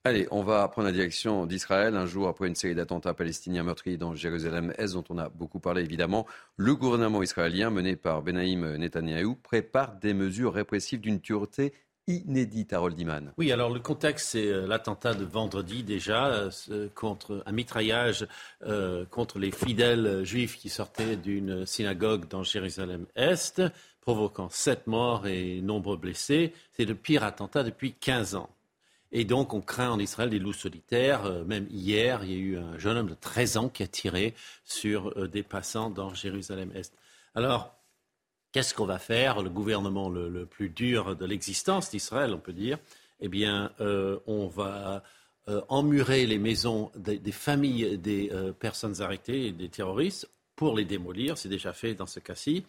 Allez, 0.05 0.27
on 0.31 0.43
va 0.43 0.65
prendre 0.69 0.87
la 0.87 0.93
direction 0.93 1.45
d'Israël. 1.45 1.97
Un 1.97 2.05
jour 2.05 2.29
après 2.29 2.47
une 2.47 2.55
série 2.55 2.73
d'attentats 2.73 3.13
palestiniens 3.13 3.63
meurtriers 3.63 3.97
dans 3.97 4.15
Jérusalem-Est, 4.15 4.93
dont 4.93 5.03
on 5.09 5.17
a 5.17 5.27
beaucoup 5.27 5.59
parlé 5.59 5.81
évidemment, 5.83 6.25
le 6.55 6.73
gouvernement 6.73 7.21
israélien 7.21 7.69
mené 7.69 7.97
par 7.97 8.21
Benaïm 8.21 8.77
Netanyahou 8.77 9.35
prépare 9.35 9.97
des 9.97 10.13
mesures 10.13 10.53
répressives 10.53 11.01
d'une 11.01 11.19
dureté 11.19 11.73
inédite 12.07 12.71
à 12.71 12.79
Roldiman. 12.79 13.33
Oui, 13.37 13.51
alors 13.51 13.69
le 13.69 13.81
contexte, 13.81 14.29
c'est 14.29 14.47
euh, 14.47 14.65
l'attentat 14.67 15.13
de 15.13 15.25
vendredi 15.25 15.83
déjà, 15.83 16.49
euh, 16.69 16.87
contre 16.95 17.43
un 17.45 17.51
mitraillage 17.51 18.25
euh, 18.63 19.05
contre 19.05 19.37
les 19.37 19.51
fidèles 19.51 20.23
juifs 20.23 20.57
qui 20.57 20.69
sortaient 20.69 21.17
d'une 21.17 21.65
synagogue 21.65 22.27
dans 22.27 22.43
Jérusalem-Est, 22.43 23.61
provoquant 24.01 24.49
sept 24.49 24.87
morts 24.87 25.27
et 25.27 25.61
nombreux 25.61 25.97
blessés. 25.97 26.53
C'est 26.71 26.85
le 26.85 26.95
pire 26.95 27.23
attentat 27.23 27.63
depuis 27.63 27.93
15 27.93 28.35
ans. 28.35 28.49
Et 29.11 29.25
donc, 29.25 29.53
on 29.53 29.61
craint 29.61 29.89
en 29.89 29.99
Israël 29.99 30.29
des 30.29 30.39
loups 30.39 30.53
solitaires. 30.53 31.25
Euh, 31.25 31.43
même 31.43 31.67
hier, 31.71 32.23
il 32.23 32.31
y 32.31 32.35
a 32.35 32.37
eu 32.37 32.57
un 32.57 32.77
jeune 32.77 32.97
homme 32.97 33.09
de 33.09 33.15
13 33.15 33.57
ans 33.57 33.69
qui 33.69 33.81
a 33.81 33.87
tiré 33.87 34.35
sur 34.63 35.17
euh, 35.17 35.27
des 35.27 35.43
passants 35.43 35.89
dans 35.89 36.13
Jérusalem-Est. 36.13 36.93
Alors, 37.33 37.75
qu'est-ce 38.51 38.73
qu'on 38.73 38.85
va 38.85 38.99
faire? 38.99 39.41
Le 39.41 39.49
gouvernement 39.49 40.09
le, 40.09 40.45
plus 40.45 40.69
dur 40.69 41.15
de 41.15 41.25
l'existence 41.25 41.89
d'Israël, 41.89 42.33
on 42.33 42.39
peut 42.39 42.53
dire, 42.53 42.77
eh 43.19 43.27
bien, 43.27 43.71
euh, 43.79 44.19
on 44.27 44.47
va 44.47 45.03
emmurer 45.67 46.27
les 46.27 46.37
maisons 46.37 46.91
des, 46.95 47.19
familles 47.31 47.97
des 47.97 48.31
personnes 48.59 49.01
arrêtées 49.01 49.51
des 49.51 49.67
terroristes 49.67 50.29
pour 50.55 50.77
les 50.77 50.85
démolir. 50.85 51.39
C'est 51.39 51.49
déjà 51.49 51.73
fait 51.73 51.95
dans 51.95 52.05
ce 52.05 52.19
cas-ci. 52.19 52.63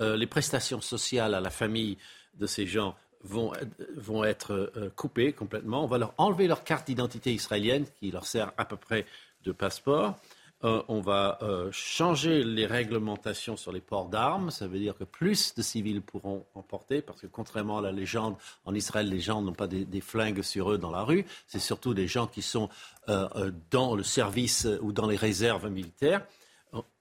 les 0.00 0.26
prestations 0.26 0.82
sociales 0.82 1.34
à 1.34 1.40
la 1.40 1.48
famille 1.48 1.96
de 2.34 2.46
ces 2.46 2.66
gens 2.66 2.94
vont, 3.26 3.52
vont 3.96 4.24
être 4.24 4.52
euh, 4.76 4.90
coupés 4.94 5.32
complètement. 5.32 5.84
On 5.84 5.86
va 5.86 5.98
leur 5.98 6.14
enlever 6.18 6.46
leur 6.46 6.64
carte 6.64 6.86
d'identité 6.86 7.32
israélienne 7.32 7.84
qui 7.98 8.10
leur 8.10 8.26
sert 8.26 8.52
à 8.56 8.64
peu 8.64 8.76
près 8.76 9.06
de 9.44 9.52
passeport. 9.52 10.18
Euh, 10.64 10.82
on 10.88 11.00
va 11.00 11.38
euh, 11.42 11.68
changer 11.70 12.42
les 12.42 12.64
réglementations 12.64 13.58
sur 13.58 13.72
les 13.72 13.82
ports 13.82 14.08
d'armes. 14.08 14.50
Ça 14.50 14.66
veut 14.66 14.78
dire 14.78 14.96
que 14.96 15.04
plus 15.04 15.54
de 15.54 15.60
civils 15.60 16.00
pourront 16.00 16.46
en 16.54 16.62
porter, 16.62 17.02
parce 17.02 17.20
que 17.20 17.26
contrairement 17.26 17.78
à 17.78 17.82
la 17.82 17.92
légende, 17.92 18.36
en 18.64 18.74
Israël, 18.74 19.08
les 19.08 19.20
gens 19.20 19.42
n'ont 19.42 19.52
pas 19.52 19.66
des, 19.66 20.00
flingues 20.00 20.42
sur 20.42 20.72
eux 20.72 20.78
dans 20.78 20.90
la 20.90 21.02
rue. 21.02 21.26
C'est 21.46 21.58
surtout 21.58 21.92
des 21.92 22.08
gens 22.08 22.26
qui 22.26 22.40
sont 22.40 22.70
euh, 23.08 23.28
euh 23.36 23.52
dans 23.70 23.94
le 23.94 24.02
service 24.02 24.66
ou 24.80 24.92
dans 24.92 25.06
les 25.06 25.16
réserves 25.16 25.68
militaires. 25.68 26.26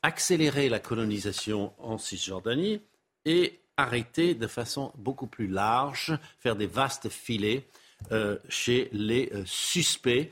Accélérer 0.03 0.67
la 0.69 0.79
colonisation 0.79 1.71
en 1.79 1.97
Cisjordanie 1.97 2.81
et 3.25 3.59
arrêter 3.77 4.35
de 4.35 4.47
façon 4.47 4.91
beaucoup 4.95 5.27
plus 5.27 5.47
large, 5.47 6.17
faire 6.39 6.55
des 6.55 6.67
vastes 6.67 7.09
filets 7.09 7.65
euh, 8.11 8.38
chez 8.49 8.89
les 8.91 9.31
euh, 9.33 9.43
suspects 9.45 10.31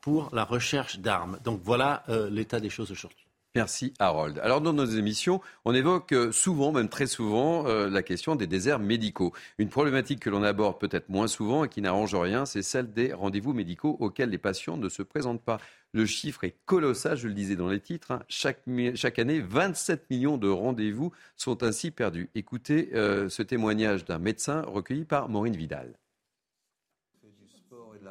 pour 0.00 0.30
la 0.32 0.44
recherche 0.44 0.98
d'armes. 0.98 1.38
Donc 1.44 1.60
voilà 1.62 2.04
euh, 2.08 2.30
l'état 2.30 2.60
des 2.60 2.70
choses 2.70 2.90
aujourd'hui. 2.90 3.21
Merci 3.54 3.92
Harold. 3.98 4.38
Alors 4.42 4.62
dans 4.62 4.72
nos 4.72 4.86
émissions, 4.86 5.42
on 5.66 5.74
évoque 5.74 6.14
souvent, 6.30 6.72
même 6.72 6.88
très 6.88 7.06
souvent, 7.06 7.66
euh, 7.66 7.90
la 7.90 8.02
question 8.02 8.34
des 8.34 8.46
déserts 8.46 8.78
médicaux. 8.78 9.34
Une 9.58 9.68
problématique 9.68 10.20
que 10.20 10.30
l'on 10.30 10.42
aborde 10.42 10.80
peut-être 10.80 11.10
moins 11.10 11.28
souvent 11.28 11.64
et 11.64 11.68
qui 11.68 11.82
n'arrange 11.82 12.14
rien, 12.14 12.46
c'est 12.46 12.62
celle 12.62 12.94
des 12.94 13.12
rendez-vous 13.12 13.52
médicaux 13.52 13.98
auxquels 14.00 14.30
les 14.30 14.38
patients 14.38 14.78
ne 14.78 14.88
se 14.88 15.02
présentent 15.02 15.42
pas. 15.42 15.60
Le 15.92 16.06
chiffre 16.06 16.44
est 16.44 16.56
colossal, 16.64 17.18
je 17.18 17.28
le 17.28 17.34
disais 17.34 17.54
dans 17.54 17.68
les 17.68 17.80
titres. 17.80 18.12
Hein. 18.12 18.22
Chaque, 18.26 18.62
chaque, 18.94 19.18
année, 19.18 19.40
27 19.40 20.08
millions 20.08 20.38
de 20.38 20.48
rendez-vous 20.48 21.12
sont 21.36 21.62
ainsi 21.62 21.90
perdus. 21.90 22.30
Écoutez 22.34 22.88
euh, 22.94 23.28
ce 23.28 23.42
témoignage 23.42 24.06
d'un 24.06 24.18
médecin 24.18 24.62
recueilli 24.62 25.04
par 25.04 25.28
Maureen 25.28 25.56
Vidal. 25.56 25.92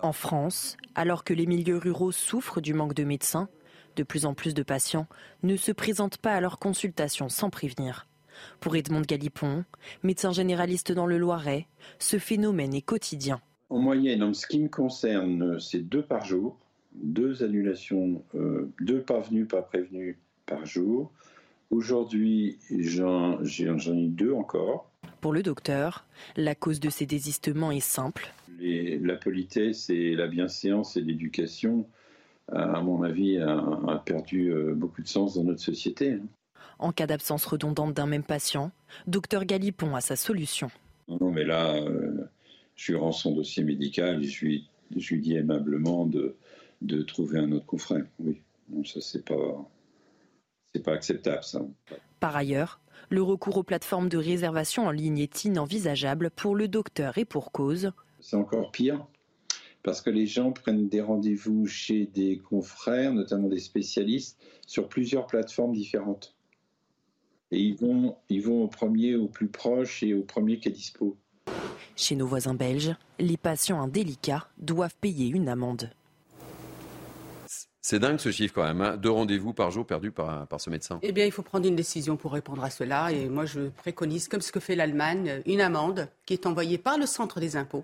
En 0.03 0.13
France, 0.13 0.77
alors 0.95 1.23
que 1.23 1.33
les 1.33 1.45
milieux 1.47 1.77
ruraux 1.77 2.11
souffrent 2.11 2.61
du 2.61 2.73
manque 2.73 2.93
de 2.93 3.03
médecins, 3.03 3.49
de 3.95 4.03
plus 4.03 4.25
en 4.25 4.33
plus 4.33 4.53
de 4.53 4.63
patients 4.63 5.07
ne 5.43 5.55
se 5.55 5.71
présentent 5.71 6.17
pas 6.17 6.33
à 6.33 6.41
leur 6.41 6.59
consultation 6.59 7.29
sans 7.29 7.49
prévenir. 7.49 8.07
Pour 8.59 8.75
Edmond 8.75 9.01
Galipon, 9.01 9.65
médecin 10.03 10.31
généraliste 10.31 10.91
dans 10.91 11.05
le 11.05 11.17
Loiret, 11.17 11.67
ce 11.99 12.17
phénomène 12.17 12.73
est 12.73 12.81
quotidien. 12.81 13.41
En 13.69 13.79
moyenne, 13.79 14.23
en 14.23 14.33
ce 14.33 14.47
qui 14.47 14.59
me 14.59 14.69
concerne, 14.69 15.59
c'est 15.59 15.81
deux 15.81 16.01
par 16.03 16.25
jour, 16.25 16.57
deux 16.93 17.43
annulations, 17.43 18.23
euh, 18.35 18.71
deux 18.81 19.01
pas 19.01 19.19
venus, 19.19 19.47
pas 19.47 19.61
prévenus 19.61 20.17
par 20.45 20.65
jour. 20.65 21.11
Aujourd'hui, 21.69 22.59
j'en 22.69 23.39
ai 23.43 24.07
deux 24.07 24.33
encore. 24.33 24.91
Pour 25.21 25.31
le 25.33 25.41
docteur, 25.41 26.05
la 26.35 26.55
cause 26.55 26.79
de 26.79 26.89
ces 26.89 27.05
désistements 27.05 27.71
est 27.71 27.79
simple. 27.79 28.33
Les, 28.59 28.99
la 28.99 29.15
politesse 29.15 29.89
et 29.89 30.15
la 30.15 30.27
bienséance 30.27 30.97
et 30.97 31.01
l'éducation 31.01 31.87
à 32.51 32.81
mon 32.81 33.03
avis, 33.03 33.37
a, 33.37 34.01
perdu 34.05 34.51
euh, 34.51 34.73
beaucoup 34.73 35.01
de 35.01 35.07
sens 35.07 35.35
dans 35.35 35.43
notre 35.43 35.61
société. 35.61 36.19
En 36.79 36.91
cas 36.91 37.07
d'absence 37.07 37.45
redondante 37.45 37.93
d'un 37.93 38.07
même 38.07 38.23
patient, 38.23 38.71
docteur 39.07 39.45
Galipon 39.45 39.95
a 39.95 40.01
sa 40.01 40.15
solution. 40.15 40.69
Non, 41.07 41.31
mais 41.31 41.43
là, 41.43 41.75
euh, 41.75 42.29
je 42.75 42.91
lui 42.91 42.99
rends 42.99 43.11
son 43.11 43.33
dossier 43.33 43.63
médical 43.63 44.23
et 44.23 44.27
je 44.27 44.45
lui, 44.45 44.69
je 44.95 45.13
lui 45.13 45.21
dis 45.21 45.35
aimablement 45.35 46.05
de, 46.05 46.35
de, 46.81 47.01
trouver 47.01 47.39
un 47.39 47.51
autre 47.51 47.65
confrère. 47.65 48.05
Oui, 48.19 48.41
non, 48.69 48.83
ça, 48.83 48.99
c'est 49.01 49.23
pas, 49.23 49.69
c'est 50.73 50.83
pas 50.83 50.93
acceptable, 50.93 51.43
ça. 51.43 51.61
Par 52.19 52.35
ailleurs, 52.35 52.79
Le 53.09 53.21
recours 53.21 53.57
aux 53.57 53.63
plateformes 53.63 54.07
de 54.07 54.17
réservation 54.17 54.85
en 54.85 54.91
ligne 54.91 55.19
est 55.19 55.43
inenvisageable 55.43 56.31
pour 56.31 56.55
le 56.55 56.67
docteur 56.67 57.17
et 57.17 57.25
pour 57.25 57.51
cause. 57.51 57.91
C'est 58.21 58.37
encore 58.37 58.71
pire 58.71 59.05
parce 59.83 60.01
que 60.01 60.09
les 60.09 60.27
gens 60.27 60.51
prennent 60.51 60.87
des 60.87 61.01
rendez-vous 61.01 61.65
chez 61.65 62.05
des 62.05 62.37
confrères, 62.37 63.13
notamment 63.13 63.47
des 63.47 63.59
spécialistes, 63.59 64.39
sur 64.67 64.87
plusieurs 64.87 65.25
plateformes 65.25 65.73
différentes. 65.73 66.35
Et 67.51 67.59
ils 67.59 67.75
vont, 67.75 68.15
ils 68.29 68.41
vont 68.41 68.63
au 68.63 68.67
premier, 68.67 69.15
au 69.15 69.27
plus 69.27 69.47
proche 69.47 70.03
et 70.03 70.13
au 70.13 70.23
premier 70.23 70.59
qui 70.59 70.69
est 70.69 70.71
dispo. 70.71 71.17
Chez 71.95 72.15
nos 72.15 72.27
voisins 72.27 72.53
belges, 72.53 72.95
les 73.19 73.37
patients 73.37 73.81
indélicats 73.81 74.47
doivent 74.57 74.95
payer 75.01 75.27
une 75.27 75.49
amende. 75.49 75.89
C'est 77.83 77.99
dingue 77.99 78.19
ce 78.19 78.31
chiffre 78.31 78.53
quand 78.53 78.63
même, 78.63 78.81
hein. 78.81 78.95
deux 78.95 79.09
rendez-vous 79.09 79.53
par 79.53 79.71
jour 79.71 79.85
perdus 79.85 80.11
par, 80.11 80.47
par 80.47 80.61
ce 80.61 80.69
médecin. 80.69 80.99
Eh 81.01 81.11
bien, 81.11 81.25
il 81.25 81.31
faut 81.31 81.41
prendre 81.41 81.67
une 81.67 81.75
décision 81.75 82.15
pour 82.15 82.31
répondre 82.31 82.63
à 82.63 82.69
cela. 82.69 83.11
Et 83.11 83.27
moi, 83.27 83.45
je 83.45 83.69
préconise, 83.69 84.27
comme 84.27 84.41
ce 84.41 84.51
que 84.51 84.59
fait 84.59 84.75
l'Allemagne, 84.75 85.41
une 85.47 85.61
amende 85.61 86.07
qui 86.27 86.33
est 86.33 86.45
envoyée 86.45 86.77
par 86.77 86.99
le 86.99 87.07
centre 87.07 87.39
des 87.39 87.55
impôts 87.55 87.83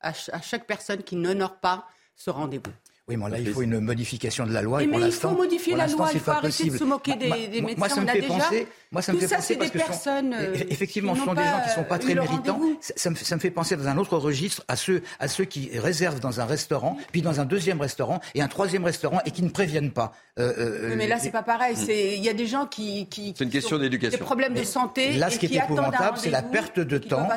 à, 0.00 0.12
chaque 0.12 0.66
personne 0.66 1.02
qui 1.02 1.16
n'honore 1.16 1.56
pas 1.56 1.86
ce 2.16 2.30
rendez-vous. 2.30 2.72
Oui, 3.08 3.16
mais 3.16 3.30
là, 3.30 3.38
il 3.38 3.50
faut 3.52 3.62
une 3.62 3.80
modification 3.80 4.46
de 4.46 4.52
la 4.52 4.60
loi. 4.60 4.82
Et, 4.82 4.86
mais 4.86 5.00
il 5.00 5.12
faut 5.12 5.30
modifier 5.30 5.74
la 5.74 5.86
loi, 5.86 6.10
il 6.12 6.20
faut 6.20 6.30
arrêter 6.30 6.68
de 6.68 6.76
se 6.76 6.84
moquer 6.84 7.16
des, 7.16 7.48
des 7.48 7.62
médecins. 7.62 7.78
Moi, 7.78 7.88
ça 7.88 8.00
me 8.02 8.06
fait 8.06 8.22
penser, 8.22 8.68
moi, 8.92 9.02
ça 9.02 9.12
me 9.14 9.18
fait 9.18 9.34
penser 9.34 9.56
parce 9.56 9.70
que 9.70 9.78
personnes, 9.78 10.32
sont, 10.34 10.66
effectivement, 10.68 11.14
ce 11.14 11.24
sont 11.24 11.32
des 11.32 11.42
gens 11.42 11.60
qui 11.62 11.70
ne 11.70 11.74
sont 11.74 11.84
pas 11.84 11.98
très 11.98 12.14
méritants. 12.14 12.60
Ça 12.80 13.08
me, 13.08 13.16
ça 13.16 13.36
me, 13.36 13.40
fait 13.40 13.50
penser 13.50 13.76
dans 13.76 13.88
un 13.88 13.96
autre 13.96 14.18
registre 14.18 14.62
à 14.68 14.76
ceux, 14.76 15.02
à 15.20 15.28
ceux 15.28 15.46
qui 15.46 15.70
réservent 15.78 16.20
dans 16.20 16.40
un 16.40 16.44
restaurant, 16.44 16.98
puis 17.10 17.22
dans 17.22 17.40
un 17.40 17.46
deuxième 17.46 17.80
restaurant 17.80 18.20
et 18.34 18.42
un 18.42 18.48
troisième 18.48 18.84
restaurant 18.84 19.20
et 19.24 19.30
qui 19.30 19.42
ne 19.42 19.48
préviennent 19.48 19.92
pas. 19.92 20.12
Euh, 20.38 20.52
euh, 20.58 20.94
mais 20.96 21.08
là, 21.08 21.18
c'est 21.18 21.30
pas 21.30 21.42
pareil. 21.42 21.76
Il 21.88 22.22
y 22.22 22.28
a 22.28 22.34
des 22.34 22.46
gens 22.46 22.66
qui. 22.66 23.06
qui 23.08 23.34
c'est 23.36 23.44
une 23.44 23.50
question 23.50 23.78
d'éducation. 23.78 24.18
Des 24.18 24.24
problèmes 24.24 24.54
de 24.54 24.62
santé. 24.62 25.12
Là, 25.14 25.30
ce 25.30 25.38
qui 25.38 25.46
est 25.46 25.56
épouvantable, 25.56 26.18
c'est 26.18 26.30
la 26.30 26.42
perte 26.42 26.80
de 26.80 26.98
temps 26.98 27.28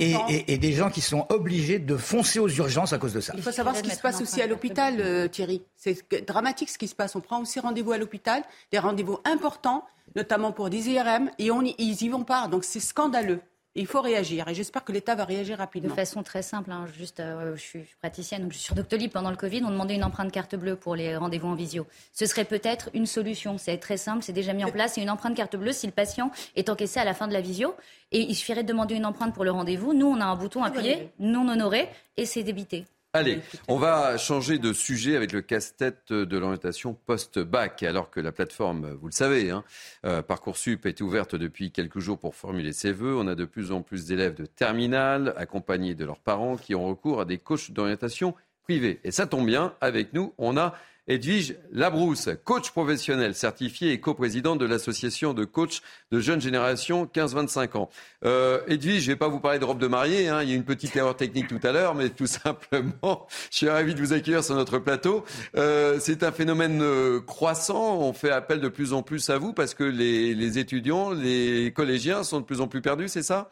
et, 0.00 0.52
et, 0.52 0.58
des 0.58 0.72
gens 0.72 0.90
qui 0.90 1.00
sont 1.00 1.26
obligés 1.28 1.78
de 1.78 1.96
foncer 1.96 2.38
aux 2.38 2.48
urgences 2.48 2.92
à 2.92 2.98
cause 2.98 3.12
de 3.12 3.20
ça. 3.20 3.32
Il 3.36 3.42
faut 3.42 3.52
savoir 3.52 3.76
ce 3.76 3.82
qui 3.82 3.90
se 3.90 4.00
passe 4.00 4.20
aussi 4.20 4.42
à 4.42 4.46
l'hôpital, 4.46 4.96
euh, 5.00 5.28
Thierry. 5.28 5.62
C'est 5.76 6.26
dramatique 6.26 6.68
ce 6.70 6.78
qui 6.78 6.88
se 6.88 6.94
passe. 6.94 7.14
On 7.14 7.20
prend 7.20 7.40
aussi 7.40 7.60
rendez-vous 7.60 7.92
à 7.92 7.98
l'hôpital, 7.98 8.42
des 8.72 8.78
rendez-vous 8.78 9.18
importants, 9.24 9.84
notamment 10.16 10.52
pour 10.52 10.70
des 10.70 10.90
IRM, 10.90 11.30
et 11.38 11.50
on, 11.50 11.62
ils 11.62 12.02
y 12.02 12.08
vont 12.08 12.24
pas. 12.24 12.48
Donc 12.48 12.64
c'est 12.64 12.80
scandaleux. 12.80 13.40
Il 13.78 13.86
faut 13.86 14.00
réagir 14.00 14.48
et 14.48 14.54
j'espère 14.54 14.84
que 14.84 14.90
l'État 14.90 15.14
va 15.14 15.24
réagir 15.24 15.58
rapidement. 15.58 15.90
De 15.90 15.94
façon 15.94 16.24
très 16.24 16.42
simple, 16.42 16.72
hein, 16.72 16.86
juste, 16.98 17.20
euh, 17.20 17.54
je 17.54 17.60
suis 17.60 17.84
praticienne, 18.00 18.42
donc 18.42 18.52
je 18.52 18.58
suis 18.58 18.64
sur 18.64 18.74
Doctolib 18.74 19.12
pendant 19.12 19.30
le 19.30 19.36
Covid, 19.36 19.62
on 19.64 19.70
demandait 19.70 19.94
une 19.94 20.02
empreinte 20.02 20.32
carte 20.32 20.56
bleue 20.56 20.74
pour 20.74 20.96
les 20.96 21.16
rendez-vous 21.16 21.46
en 21.46 21.54
visio. 21.54 21.86
Ce 22.12 22.26
serait 22.26 22.44
peut-être 22.44 22.90
une 22.92 23.06
solution, 23.06 23.56
c'est 23.56 23.78
très 23.78 23.96
simple, 23.96 24.24
c'est 24.24 24.32
déjà 24.32 24.52
mis 24.52 24.64
en 24.64 24.72
place, 24.72 24.94
c'est 24.94 25.00
une 25.00 25.10
empreinte 25.10 25.36
carte 25.36 25.54
bleue 25.54 25.72
si 25.72 25.86
le 25.86 25.92
patient 25.92 26.32
est 26.56 26.68
encaissé 26.68 26.98
à 26.98 27.04
la 27.04 27.14
fin 27.14 27.28
de 27.28 27.32
la 27.32 27.40
visio 27.40 27.76
et 28.10 28.20
il 28.20 28.34
suffirait 28.34 28.64
de 28.64 28.68
demander 28.68 28.96
une 28.96 29.06
empreinte 29.06 29.32
pour 29.32 29.44
le 29.44 29.52
rendez-vous. 29.52 29.94
Nous, 29.94 30.06
on 30.06 30.20
a 30.20 30.24
un 30.24 30.34
bouton 30.34 30.64
appuyé, 30.64 31.10
non 31.20 31.48
honoré 31.48 31.88
et 32.16 32.26
c'est 32.26 32.42
débité. 32.42 32.84
Allez, 33.18 33.40
on 33.66 33.78
va 33.78 34.16
changer 34.16 34.58
de 34.58 34.72
sujet 34.72 35.16
avec 35.16 35.32
le 35.32 35.42
casse-tête 35.42 36.12
de 36.12 36.38
l'orientation 36.38 36.94
post-bac. 36.94 37.82
Alors 37.82 38.10
que 38.10 38.20
la 38.20 38.30
plateforme, 38.30 38.92
vous 38.92 39.08
le 39.08 39.12
savez, 39.12 39.50
hein, 39.50 39.64
euh, 40.06 40.22
Parcoursup 40.22 40.86
est 40.86 41.00
ouverte 41.00 41.34
depuis 41.34 41.72
quelques 41.72 41.98
jours 41.98 42.20
pour 42.20 42.36
formuler 42.36 42.72
ses 42.72 42.92
vœux. 42.92 43.16
On 43.16 43.26
a 43.26 43.34
de 43.34 43.44
plus 43.44 43.72
en 43.72 43.82
plus 43.82 44.06
d'élèves 44.06 44.34
de 44.34 44.46
terminale 44.46 45.34
accompagnés 45.36 45.96
de 45.96 46.04
leurs 46.04 46.20
parents 46.20 46.56
qui 46.56 46.76
ont 46.76 46.86
recours 46.86 47.20
à 47.20 47.24
des 47.24 47.38
coachs 47.38 47.72
d'orientation 47.72 48.36
privés. 48.62 49.00
Et 49.02 49.10
ça 49.10 49.26
tombe 49.26 49.46
bien, 49.46 49.74
avec 49.80 50.12
nous, 50.12 50.32
on 50.38 50.56
a 50.56 50.76
Edwige 51.08 51.56
Labrousse, 51.72 52.28
coach 52.44 52.70
professionnel 52.70 53.34
certifié 53.34 53.92
et 53.92 54.00
coprésidente 54.00 54.58
de 54.58 54.66
l'association 54.66 55.32
de 55.32 55.46
coachs 55.46 55.80
de 56.12 56.20
jeunes 56.20 56.40
générations 56.40 57.06
15-25 57.06 57.78
ans. 57.78 57.88
Euh, 58.26 58.60
Edwige, 58.68 59.00
je 59.00 59.10
ne 59.10 59.14
vais 59.14 59.18
pas 59.18 59.28
vous 59.28 59.40
parler 59.40 59.58
de 59.58 59.64
robe 59.64 59.78
de 59.78 59.86
mariée, 59.86 60.28
hein, 60.28 60.42
il 60.42 60.50
y 60.50 60.52
a 60.52 60.54
une 60.54 60.64
petite 60.64 60.94
erreur 60.96 61.16
technique 61.16 61.48
tout 61.48 61.60
à 61.62 61.72
l'heure, 61.72 61.94
mais 61.94 62.10
tout 62.10 62.26
simplement, 62.26 63.26
je 63.50 63.56
suis 63.56 63.68
ravi 63.70 63.94
de 63.94 64.00
vous 64.00 64.12
accueillir 64.12 64.44
sur 64.44 64.54
notre 64.54 64.78
plateau. 64.78 65.24
Euh, 65.56 65.96
c'est 65.98 66.22
un 66.22 66.32
phénomène 66.32 66.82
euh, 66.82 67.20
croissant, 67.20 67.96
on 67.96 68.12
fait 68.12 68.30
appel 68.30 68.60
de 68.60 68.68
plus 68.68 68.92
en 68.92 69.02
plus 69.02 69.30
à 69.30 69.38
vous 69.38 69.54
parce 69.54 69.72
que 69.72 69.84
les, 69.84 70.34
les 70.34 70.58
étudiants, 70.58 71.10
les 71.10 71.72
collégiens 71.74 72.22
sont 72.22 72.40
de 72.40 72.44
plus 72.44 72.60
en 72.60 72.68
plus 72.68 72.82
perdus, 72.82 73.08
c'est 73.08 73.22
ça? 73.22 73.50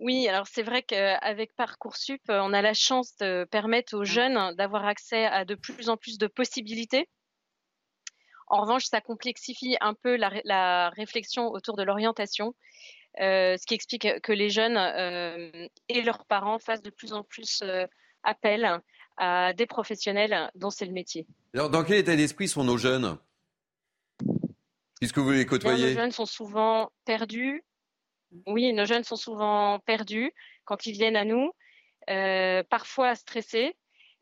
Oui, 0.00 0.26
alors 0.28 0.46
c'est 0.46 0.62
vrai 0.62 0.82
qu'avec 0.82 1.54
Parcoursup, 1.54 2.22
euh, 2.30 2.40
on 2.42 2.54
a 2.54 2.62
la 2.62 2.72
chance 2.72 3.14
de 3.18 3.46
permettre 3.50 3.94
aux 3.94 4.00
mmh. 4.00 4.06
jeunes 4.06 4.54
d'avoir 4.56 4.86
accès 4.86 5.26
à 5.26 5.44
de 5.44 5.54
plus 5.54 5.90
en 5.90 5.98
plus 5.98 6.16
de 6.16 6.26
possibilités. 6.26 7.06
En 8.46 8.62
revanche, 8.62 8.86
ça 8.86 9.02
complexifie 9.02 9.76
un 9.82 9.92
peu 9.92 10.16
la, 10.16 10.90
réflexion 10.96 11.48
autour 11.48 11.76
de 11.76 11.82
l'orientation, 11.82 12.54
euh, 13.20 13.56
ce 13.58 13.66
qui 13.66 13.74
explique 13.74 14.08
que 14.22 14.32
les 14.32 14.48
jeunes 14.48 14.78
euh, 14.78 15.68
et 15.88 16.00
leurs 16.00 16.24
parents 16.24 16.58
fassent 16.58 16.82
de 16.82 16.90
plus 16.90 17.12
en 17.12 17.22
plus 17.22 17.62
appel 18.22 18.80
à 19.18 19.52
des 19.52 19.66
professionnels 19.66 20.50
dont 20.54 20.70
c'est 20.70 20.86
le 20.86 20.92
métier. 20.92 21.26
Alors, 21.54 21.68
dans 21.68 21.84
quel 21.84 21.98
état 21.98 22.16
d'esprit 22.16 22.48
sont 22.48 22.64
nos 22.64 22.78
jeunes? 22.78 23.18
Puisque 24.98 25.18
vous 25.18 25.30
les 25.30 25.46
côtoyez 25.46 25.90
Nos 25.90 26.00
jeunes 26.00 26.10
sont 26.10 26.26
souvent 26.26 26.90
perdus, 27.04 27.62
oui, 28.46 28.72
nos 28.72 28.84
jeunes 28.84 29.04
sont 29.04 29.16
souvent 29.16 29.78
perdus 29.80 30.32
quand 30.64 30.86
ils 30.86 30.92
viennent 30.92 31.16
à 31.16 31.24
nous, 31.24 31.52
euh, 32.08 32.62
parfois 32.64 33.14
stressés. 33.14 33.76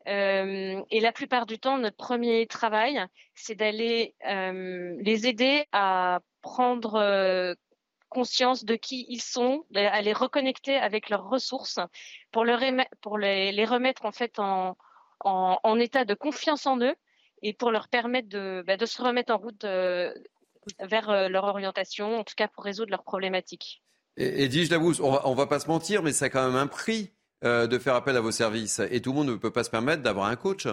Euh, 0.07 0.81
et 0.89 0.99
la 0.99 1.11
plupart 1.11 1.45
du 1.45 1.59
temps, 1.59 1.77
notre 1.77 1.97
premier 1.97 2.47
travail, 2.47 3.05
c'est 3.35 3.55
d'aller 3.55 4.15
euh, 4.25 4.95
les 4.99 5.27
aider 5.27 5.65
à 5.71 6.21
prendre 6.41 7.55
conscience 8.09 8.65
de 8.65 8.75
qui 8.75 9.05
ils 9.09 9.21
sont, 9.21 9.65
à 9.75 10.01
les 10.01 10.13
reconnecter 10.13 10.75
avec 10.77 11.09
leurs 11.09 11.29
ressources 11.29 11.79
pour, 12.31 12.45
les, 12.45 13.65
remettre 13.65 14.05
en 14.05 14.11
fait 14.11 14.39
en, 14.39 14.75
état 15.79 16.05
de 16.05 16.13
confiance 16.15 16.65
en 16.65 16.79
eux 16.79 16.95
et 17.43 17.53
pour 17.53 17.71
leur 17.71 17.87
permettre 17.89 18.29
de, 18.29 18.63
bah, 18.65 18.77
de 18.77 18.85
se 18.85 19.01
remettre 19.01 19.33
en 19.33 19.37
route 19.37 19.65
vers 20.79 21.29
leur 21.29 21.43
orientation, 21.43 22.19
en 22.19 22.23
tout 22.23 22.35
cas 22.35 22.47
pour 22.47 22.63
résoudre 22.63 22.91
leurs 22.91 23.03
problématiques. 23.03 23.83
Et, 24.19 24.43
et 24.43 24.47
dis 24.47 24.69
on 24.73 25.11
va, 25.11 25.27
on 25.27 25.33
va 25.33 25.47
pas 25.47 25.59
se 25.59 25.67
mentir, 25.67 26.03
mais 26.03 26.11
c'est 26.11 26.29
quand 26.29 26.45
même 26.45 26.57
un 26.57 26.67
prix 26.67 27.11
euh, 27.45 27.67
de 27.67 27.79
faire 27.79 27.95
appel 27.95 28.17
à 28.17 28.19
vos 28.19 28.31
services. 28.31 28.81
Et 28.91 29.01
tout 29.01 29.11
le 29.11 29.19
monde 29.19 29.29
ne 29.29 29.35
peut 29.35 29.51
pas 29.51 29.63
se 29.63 29.69
permettre 29.69 30.03
d'avoir 30.03 30.27
un 30.27 30.35
coach. 30.35 30.67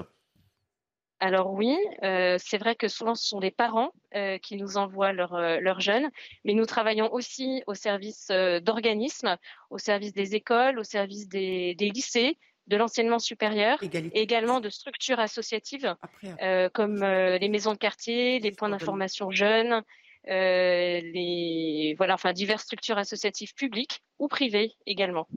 Alors 1.20 1.52
oui, 1.52 1.78
euh, 2.02 2.36
c'est 2.40 2.58
vrai 2.58 2.74
que 2.74 2.88
souvent 2.88 3.14
ce 3.14 3.26
sont 3.26 3.38
les 3.38 3.52
parents 3.52 3.92
euh, 4.16 4.36
qui 4.38 4.56
nous 4.56 4.76
envoient 4.76 5.12
leurs 5.12 5.80
jeunes, 5.80 6.10
mais 6.44 6.54
nous 6.54 6.66
travaillons 6.66 7.10
aussi 7.14 7.62
au 7.68 7.74
service 7.74 8.32
d'organismes, 8.62 9.36
au 9.70 9.78
service 9.78 10.12
des 10.12 10.34
écoles, 10.34 10.80
au 10.80 10.84
service 10.84 11.28
des, 11.28 11.76
lycées, 11.78 12.36
de 12.66 12.76
l'enseignement 12.76 13.20
supérieur, 13.20 13.78
et 13.80 14.20
également 14.20 14.58
de 14.58 14.68
structures 14.68 15.20
associatives 15.20 15.94
comme 16.74 16.96
les 17.02 17.48
maisons 17.48 17.72
de 17.72 17.78
quartier, 17.78 18.40
les 18.40 18.50
points 18.50 18.68
d'information 18.68 19.30
jeunes, 19.30 19.82
les 20.26 21.94
voilà, 21.96 22.14
enfin 22.14 22.32
diverses 22.32 22.64
structures 22.64 22.98
associatives 22.98 23.54
publiques 23.54 24.02
ou 24.18 24.28
privées 24.28 24.72
également. 24.86 25.28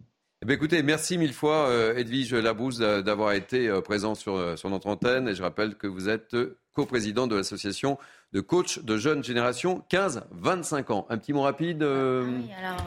Eh 0.42 0.46
bien, 0.46 0.56
écoutez, 0.56 0.84
merci 0.84 1.18
mille 1.18 1.34
fois 1.34 1.68
euh, 1.68 1.98
Edwige 1.98 2.34
Labouze 2.34 2.80
d'avoir 2.80 3.34
été 3.34 3.68
euh, 3.68 3.82
présent 3.82 4.16
sur, 4.16 4.58
sur 4.58 4.70
notre 4.70 4.88
antenne 4.88 5.28
et 5.28 5.36
je 5.36 5.44
rappelle 5.44 5.76
que 5.76 5.86
vous 5.86 6.08
êtes 6.08 6.34
co-président 6.74 7.28
de 7.28 7.36
l'association 7.36 7.98
de 8.32 8.42
coach 8.42 8.80
de 8.80 8.98
jeunes 8.98 9.24
générations 9.24 9.84
15-25 9.92 10.92
ans. 10.92 11.06
Un 11.10 11.18
petit 11.18 11.34
mot 11.34 11.42
rapide, 11.42 11.82
euh, 11.82 12.40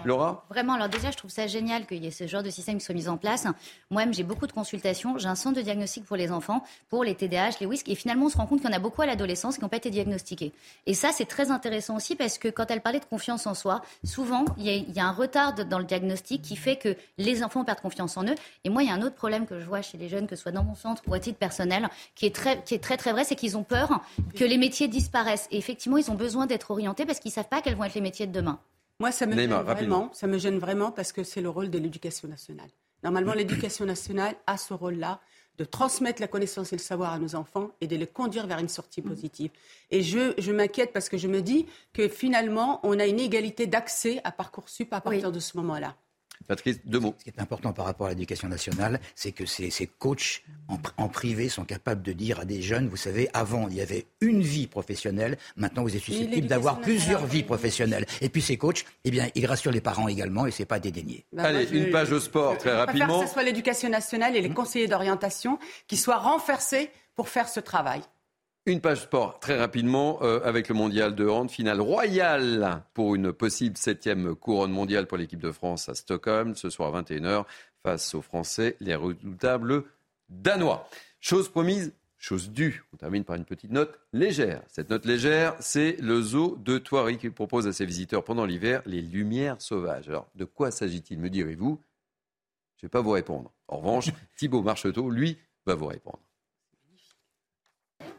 Laura 0.04 0.44
Vraiment, 0.50 0.74
alors 0.74 0.88
déjà, 0.88 1.10
je 1.10 1.16
trouve 1.16 1.30
ça 1.30 1.48
génial 1.48 1.86
qu'il 1.86 2.02
y 2.04 2.06
ait 2.06 2.12
ce 2.12 2.26
genre 2.28 2.44
de 2.44 2.50
système 2.50 2.78
qui 2.78 2.84
soit 2.84 2.94
mis 2.94 3.08
en 3.08 3.16
place. 3.16 3.46
Moi-même, 3.90 4.14
j'ai 4.14 4.22
beaucoup 4.22 4.46
de 4.46 4.52
consultations. 4.52 5.18
J'ai 5.18 5.26
un 5.26 5.34
centre 5.34 5.56
de 5.56 5.62
diagnostic 5.62 6.04
pour 6.04 6.16
les 6.16 6.30
enfants, 6.30 6.62
pour 6.88 7.02
les 7.02 7.16
TDAH, 7.16 7.56
les 7.60 7.66
WISC. 7.66 7.88
Et 7.88 7.94
finalement, 7.96 8.26
on 8.26 8.28
se 8.28 8.36
rend 8.36 8.46
compte 8.46 8.60
qu'il 8.60 8.70
y 8.70 8.72
en 8.72 8.76
a 8.76 8.80
beaucoup 8.80 9.02
à 9.02 9.06
l'adolescence 9.06 9.56
qui 9.56 9.62
n'ont 9.62 9.68
pas 9.68 9.78
été 9.78 9.90
diagnostiqués. 9.90 10.52
Et 10.86 10.94
ça, 10.94 11.10
c'est 11.12 11.26
très 11.26 11.50
intéressant 11.50 11.96
aussi 11.96 12.14
parce 12.14 12.38
que 12.38 12.48
quand 12.48 12.70
elle 12.70 12.80
parlait 12.80 13.00
de 13.00 13.04
confiance 13.04 13.46
en 13.48 13.54
soi, 13.54 13.82
souvent, 14.04 14.44
il 14.58 14.66
y, 14.66 15.00
a, 15.00 15.04
un 15.04 15.12
retard 15.12 15.54
dans 15.54 15.78
le 15.78 15.84
diagnostic 15.84 16.42
qui 16.42 16.54
fait 16.54 16.76
que 16.76 16.96
les 17.18 17.42
enfants 17.42 17.64
perdent 17.64 17.80
confiance 17.80 18.16
en 18.16 18.24
eux. 18.24 18.34
Et 18.62 18.70
moi, 18.70 18.84
il 18.84 18.88
y 18.88 18.92
a 18.92 18.94
un 18.94 19.02
autre 19.02 19.16
problème 19.16 19.46
que 19.46 19.58
je 19.58 19.66
vois 19.66 19.82
chez 19.82 19.98
les 19.98 20.08
jeunes, 20.08 20.28
que 20.28 20.36
ce 20.36 20.42
soit 20.42 20.52
dans 20.52 20.62
mon 20.62 20.76
centre 20.76 21.02
ou 21.08 21.14
à 21.14 21.18
titre 21.18 21.38
personnel, 21.38 21.88
qui 22.14 22.26
est 22.26 22.34
très, 22.34 22.62
qui 22.62 22.74
est 22.74 22.82
très, 22.82 22.96
très 22.96 23.10
vrai, 23.10 23.24
c'est 23.24 23.34
qu'ils 23.34 23.56
ont 23.56 23.64
peur 23.64 24.00
que 24.36 24.44
les 24.44 24.56
métiers 24.56 24.86
disparaissent. 24.86 25.31
Et 25.50 25.58
effectivement, 25.58 25.96
ils 25.96 26.10
ont 26.10 26.14
besoin 26.14 26.46
d'être 26.46 26.70
orientés 26.70 27.06
parce 27.06 27.18
qu'ils 27.18 27.30
ne 27.30 27.34
savent 27.34 27.48
pas 27.48 27.62
quels 27.62 27.76
vont 27.76 27.84
être 27.84 27.94
les 27.94 28.00
métiers 28.00 28.26
de 28.26 28.32
demain. 28.32 28.60
Moi, 29.00 29.10
ça 29.10 29.26
me, 29.26 29.34
gêne 29.34 29.50
vraiment, 29.50 30.10
ça 30.12 30.26
me 30.26 30.38
gêne 30.38 30.58
vraiment 30.58 30.92
parce 30.92 31.12
que 31.12 31.24
c'est 31.24 31.40
le 31.40 31.48
rôle 31.48 31.70
de 31.70 31.78
l'éducation 31.78 32.28
nationale. 32.28 32.68
Normalement, 33.02 33.32
l'éducation 33.32 33.84
nationale 33.84 34.36
a 34.46 34.56
ce 34.56 34.74
rôle-là 34.74 35.20
de 35.58 35.64
transmettre 35.64 36.20
la 36.20 36.28
connaissance 36.28 36.72
et 36.72 36.76
le 36.76 36.82
savoir 36.82 37.12
à 37.12 37.18
nos 37.18 37.34
enfants 37.34 37.70
et 37.80 37.86
de 37.86 37.96
les 37.96 38.06
conduire 38.06 38.46
vers 38.46 38.58
une 38.58 38.68
sortie 38.68 39.02
positive. 39.02 39.50
Et 39.90 40.02
je, 40.02 40.34
je 40.38 40.52
m'inquiète 40.52 40.92
parce 40.92 41.08
que 41.08 41.18
je 41.18 41.28
me 41.28 41.42
dis 41.42 41.66
que 41.92 42.08
finalement, 42.08 42.80
on 42.84 42.98
a 42.98 43.06
une 43.06 43.20
égalité 43.20 43.66
d'accès 43.66 44.20
à 44.24 44.32
Parcoursup 44.32 44.92
à 44.92 45.00
partir 45.00 45.32
de 45.32 45.40
ce 45.40 45.56
moment-là. 45.58 45.96
Patrice, 46.46 46.78
deux 46.84 46.98
mots. 47.00 47.14
Ce 47.18 47.24
qui 47.24 47.30
est 47.30 47.40
important 47.40 47.72
par 47.72 47.84
rapport 47.86 48.06
à 48.06 48.10
l'éducation 48.10 48.48
nationale, 48.48 49.00
c'est 49.14 49.32
que 49.32 49.46
ces, 49.46 49.70
ces 49.70 49.86
coachs 49.86 50.42
en, 50.68 50.78
en 50.96 51.08
privé 51.08 51.48
sont 51.48 51.64
capables 51.64 52.02
de 52.02 52.12
dire 52.12 52.40
à 52.40 52.44
des 52.44 52.62
jeunes, 52.62 52.88
vous 52.88 52.96
savez, 52.96 53.28
avant 53.32 53.68
il 53.68 53.74
y 53.76 53.80
avait 53.80 54.06
une 54.20 54.42
vie 54.42 54.66
professionnelle, 54.66 55.38
maintenant 55.56 55.82
vous 55.82 55.94
êtes 55.96 56.02
susceptible 56.02 56.46
d'avoir 56.46 56.80
plusieurs 56.80 57.24
vies 57.26 57.42
professionnelles. 57.42 58.06
Et 58.20 58.28
puis 58.28 58.42
ces 58.42 58.56
coachs, 58.56 58.84
eh 59.04 59.10
bien, 59.10 59.28
ils 59.34 59.46
rassurent 59.46 59.72
les 59.72 59.80
parents 59.80 60.08
également 60.08 60.46
et 60.46 60.50
c'est 60.50 60.64
pas 60.66 60.80
dédaigné. 60.80 61.24
Bah, 61.32 61.44
Allez, 61.44 61.60
moi, 61.64 61.66
je- 61.70 61.76
une 61.76 61.90
page 61.90 62.12
au 62.12 62.20
sport, 62.20 62.58
très 62.58 62.70
Je 62.70 62.74
rapidement. 62.76 63.20
que 63.20 63.26
ce 63.26 63.32
soit 63.32 63.42
l'éducation 63.42 63.88
nationale 63.88 64.36
et 64.36 64.40
les 64.40 64.50
conseillers 64.50 64.88
d'orientation 64.88 65.58
qui 65.86 65.96
soient 65.96 66.18
renforcés 66.18 66.90
pour 67.14 67.28
faire 67.28 67.48
ce 67.48 67.60
travail. 67.60 68.00
Une 68.64 68.80
page 68.80 69.00
sport 69.02 69.40
très 69.40 69.58
rapidement 69.58 70.20
euh, 70.22 70.38
avec 70.44 70.68
le 70.68 70.76
mondial 70.76 71.16
de 71.16 71.26
hand, 71.26 71.50
finale 71.50 71.80
royale 71.80 72.84
pour 72.94 73.16
une 73.16 73.32
possible 73.32 73.76
septième 73.76 74.36
couronne 74.36 74.70
mondiale 74.70 75.08
pour 75.08 75.18
l'équipe 75.18 75.40
de 75.40 75.50
France 75.50 75.88
à 75.88 75.96
Stockholm 75.96 76.54
ce 76.54 76.70
soir 76.70 76.94
à 76.94 77.02
21h 77.02 77.44
face 77.82 78.14
aux 78.14 78.22
Français, 78.22 78.76
les 78.78 78.94
redoutables 78.94 79.82
Danois. 80.28 80.88
Chose 81.18 81.48
promise, 81.48 81.92
chose 82.18 82.50
due. 82.50 82.84
On 82.92 82.98
termine 82.98 83.24
par 83.24 83.34
une 83.34 83.44
petite 83.44 83.72
note 83.72 83.98
légère. 84.12 84.62
Cette 84.68 84.90
note 84.90 85.06
légère, 85.06 85.56
c'est 85.58 85.96
le 86.00 86.22
zoo 86.22 86.56
de 86.60 86.78
Thoiry 86.78 87.18
qui 87.18 87.30
propose 87.30 87.66
à 87.66 87.72
ses 87.72 87.84
visiteurs 87.84 88.22
pendant 88.22 88.44
l'hiver 88.44 88.80
les 88.86 89.02
lumières 89.02 89.60
sauvages. 89.60 90.08
Alors, 90.08 90.28
de 90.36 90.44
quoi 90.44 90.70
s'agit-il, 90.70 91.18
me 91.18 91.30
direz-vous? 91.30 91.80
Je 92.76 92.86
ne 92.86 92.88
vais 92.88 92.90
pas 92.90 93.00
vous 93.00 93.10
répondre. 93.10 93.52
En 93.66 93.78
revanche, 93.78 94.10
Thibaut 94.36 94.62
Marcheteau, 94.62 95.10
lui, 95.10 95.36
va 95.66 95.74
vous 95.74 95.86
répondre. 95.86 96.20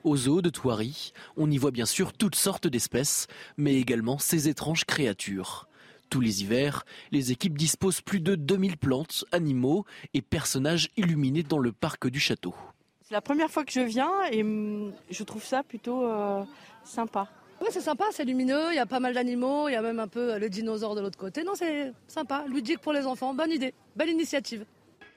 Au 0.04 0.18
zoo 0.18 0.41
de 0.41 0.49
Thoiry, 0.49 1.14
on 1.38 1.49
y 1.49 1.58
voit 1.58 1.72
bien 1.72 1.86
sûr 1.86 2.12
toutes 2.12 2.36
sortes 2.36 2.68
d'espèces, 2.68 3.28
mais 3.56 3.76
également 3.76 4.18
ces 4.18 4.49
étranges 4.49 4.84
créatures. 4.84 5.70
Tous 6.10 6.20
les 6.20 6.43
hivers, 6.43 6.84
les 7.12 7.32
équipes 7.32 7.58
disposent 7.58 8.01
plus 8.01 8.20
de 8.20 8.36
2000 8.36 8.76
plantes, 8.76 9.24
animaux 9.32 9.86
et 10.14 10.22
personnages 10.22 10.89
illuminés 10.97 11.43
dans 11.43 11.58
le 11.58 11.72
parc 11.72 12.08
du 12.08 12.20
château. 12.20 12.54
C'est 13.01 13.14
la 13.14 13.22
première 13.22 13.49
fois 13.49 13.64
que 13.64 13.72
je 13.72 13.80
viens 13.80 14.12
et 14.30 14.43
hum, 14.43 14.91
je 15.10 15.24
trouve 15.24 15.43
ça 15.43 15.64
plutôt 15.64 16.06
euh, 16.06 16.43
sympa. 16.84 17.30
Ouais, 17.62 17.70
c'est 17.72 17.80
sympa, 17.80 18.04
c'est 18.12 18.26
lumineux, 18.26 18.72
il 18.72 18.76
y 18.76 18.80
a 18.80 18.86
pas 18.86 18.99
mal 18.99 19.14
d'animaux, 19.14 19.70
il 19.70 19.72
y 19.72 19.78
a 19.78 19.82
même 19.82 20.01
un 20.01 20.10
peu 20.10 20.38
le 20.38 20.49
dinosaure 20.49 20.95
de 20.95 21.01
l'autre 21.01 21.18
côté. 21.18 21.45
Non, 21.45 21.54
c'est 21.56 21.93
sympa, 22.10 22.43
ludique 22.49 22.80
pour 22.80 22.91
les 22.91 23.06
enfants, 23.06 23.34
bonne 23.34 23.51
idée, 23.51 23.74
belle 23.95 24.10
initiative. 24.10 24.66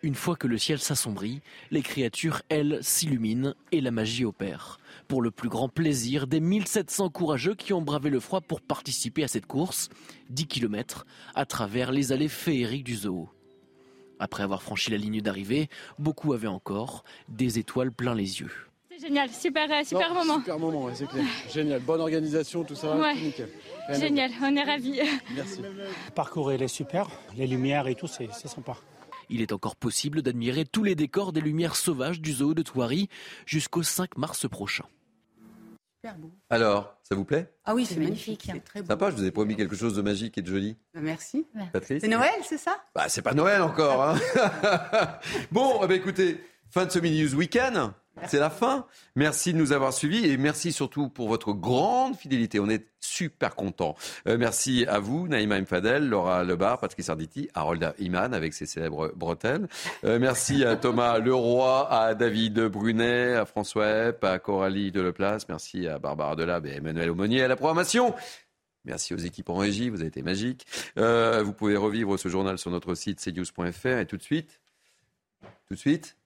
Une 0.06 0.14
fois 0.14 0.36
que 0.36 0.46
le 0.46 0.56
ciel 0.56 0.78
s'assombrit, 0.78 1.40
les 1.72 1.82
créatures, 1.82 2.40
elles, 2.48 2.78
s'illuminent 2.80 3.54
et 3.72 3.80
la 3.80 3.90
magie 3.90 4.24
opère. 4.24 4.78
Pour 5.08 5.20
le 5.20 5.32
plus 5.32 5.48
grand 5.48 5.68
plaisir 5.68 6.28
des 6.28 6.38
1700 6.38 7.10
courageux 7.10 7.56
qui 7.56 7.72
ont 7.72 7.82
bravé 7.82 8.08
le 8.08 8.20
froid 8.20 8.40
pour 8.40 8.60
participer 8.60 9.24
à 9.24 9.28
cette 9.28 9.46
course, 9.46 9.88
10 10.30 10.46
km, 10.46 11.06
à 11.34 11.44
travers 11.44 11.90
les 11.90 12.12
allées 12.12 12.28
féeriques 12.28 12.84
du 12.84 12.94
zoo. 12.94 13.28
Après 14.20 14.44
avoir 14.44 14.62
franchi 14.62 14.92
la 14.92 14.96
ligne 14.96 15.20
d'arrivée, 15.20 15.68
beaucoup 15.98 16.32
avaient 16.34 16.46
encore 16.46 17.02
des 17.28 17.58
étoiles 17.58 17.90
plein 17.90 18.14
les 18.14 18.38
yeux. 18.40 18.52
C'est 18.88 19.08
génial, 19.08 19.28
super, 19.30 19.68
euh, 19.72 19.82
super 19.82 20.10
Non, 20.10 20.20
moment. 20.20 20.38
Super 20.38 20.58
moment, 20.60 20.84
ouais, 20.84 20.92
c'est 20.94 21.08
clair. 21.08 21.24
Génial, 21.52 21.80
bonne 21.80 22.00
organisation, 22.00 22.62
tout 22.62 22.76
ça, 22.76 22.96
Ouais. 22.96 23.16
nickel. 23.16 23.48
Génial, 23.92 24.30
on 24.40 24.54
est 24.54 24.62
ravis. 24.62 25.00
Merci. 25.34 25.62
Le 25.62 26.12
parcours 26.14 26.52
il 26.52 26.62
est 26.62 26.68
super, 26.68 27.08
les 27.36 27.48
lumières 27.48 27.88
et 27.88 27.96
tout, 27.96 28.06
c'est 28.06 28.32
sympa. 28.32 28.76
Il 29.28 29.42
est 29.42 29.52
encore 29.52 29.76
possible 29.76 30.22
d'admirer 30.22 30.64
tous 30.64 30.84
les 30.84 30.94
décors 30.94 31.32
des 31.32 31.40
lumières 31.40 31.76
sauvages 31.76 32.20
du 32.20 32.32
zoo 32.32 32.54
de 32.54 32.62
Thoiry 32.62 33.08
jusqu'au 33.44 33.82
5 33.82 34.16
mars 34.16 34.48
prochain. 34.48 34.84
Super 35.96 36.16
beau. 36.18 36.30
Alors, 36.50 36.96
ça 37.02 37.14
vous 37.14 37.24
plaît? 37.24 37.52
Ah 37.64 37.74
oui, 37.74 37.86
c'est 37.86 37.96
magnifique. 37.98 38.48
C'est 38.52 38.64
très 38.64 38.82
beau. 38.82 38.88
Sympa, 38.88 39.10
je 39.10 39.16
vous 39.16 39.24
ai 39.24 39.30
promis 39.30 39.56
quelque 39.56 39.74
chose 39.76 39.94
de 39.94 40.02
magique 40.02 40.38
et 40.38 40.42
de 40.42 40.46
joli. 40.46 40.76
Bah, 40.94 41.00
Merci. 41.02 41.46
Patrice? 41.72 42.02
C'est 42.02 42.08
Noël, 42.08 42.30
c'est 42.44 42.58
ça? 42.58 42.78
Bah, 42.94 43.08
c'est 43.08 43.22
pas 43.22 43.34
Noël 43.34 43.62
encore. 43.62 44.02
Hein 44.02 44.18
bon, 45.50 45.80
ben, 45.86 45.92
écoutez, 45.92 46.40
fin 46.70 46.86
de 46.86 46.90
ce 46.90 46.98
mini 46.98 47.22
news 47.22 47.34
week-end. 47.34 47.92
C'est 48.24 48.38
la 48.38 48.50
fin. 48.50 48.86
Merci 49.14 49.52
de 49.52 49.58
nous 49.58 49.72
avoir 49.72 49.92
suivis 49.92 50.26
et 50.26 50.36
merci 50.38 50.72
surtout 50.72 51.08
pour 51.08 51.28
votre 51.28 51.52
grande 51.52 52.16
fidélité. 52.16 52.58
On 52.58 52.68
est 52.68 52.86
super 52.98 53.54
contents. 53.54 53.94
Euh, 54.26 54.38
merci 54.38 54.86
à 54.86 54.98
vous, 54.98 55.28
Naïma 55.28 55.60
Mfadel, 55.60 56.08
Laura 56.08 56.42
Lebar, 56.42 56.80
Patrice 56.80 57.10
Arditi, 57.10 57.48
Harold 57.54 57.94
Iman 57.98 58.32
avec 58.32 58.54
ses 58.54 58.64
célèbres 58.64 59.12
bretelles. 59.14 59.68
Euh, 60.04 60.18
merci 60.18 60.64
à 60.64 60.76
Thomas 60.76 61.18
Leroy, 61.20 61.88
à 61.90 62.14
David 62.14 62.58
Brunet, 62.68 63.34
à 63.34 63.44
François 63.44 64.08
Epp, 64.08 64.24
à 64.24 64.38
Coralie 64.38 64.92
Deleplace. 64.92 65.46
Merci 65.48 65.86
à 65.86 65.98
Barbara 65.98 66.36
Delab 66.36 66.66
et 66.66 66.76
Emmanuel 66.76 67.10
Aumonier 67.10 67.42
à 67.42 67.48
la 67.48 67.56
programmation. 67.56 68.14
Merci 68.86 69.14
aux 69.14 69.18
équipes 69.18 69.50
en 69.50 69.56
régie, 69.56 69.90
vous 69.90 70.00
avez 70.00 70.08
été 70.08 70.22
magiques. 70.22 70.64
Euh, 70.96 71.42
vous 71.42 71.52
pouvez 71.52 71.76
revivre 71.76 72.18
ce 72.18 72.28
journal 72.28 72.56
sur 72.56 72.70
notre 72.70 72.94
site 72.94 73.20
cnews.fr 73.20 73.98
et 73.98 74.06
tout 74.06 74.16
de 74.16 74.22
suite, 74.22 74.60
tout 75.68 75.74
de 75.74 75.78
suite, 75.78 76.16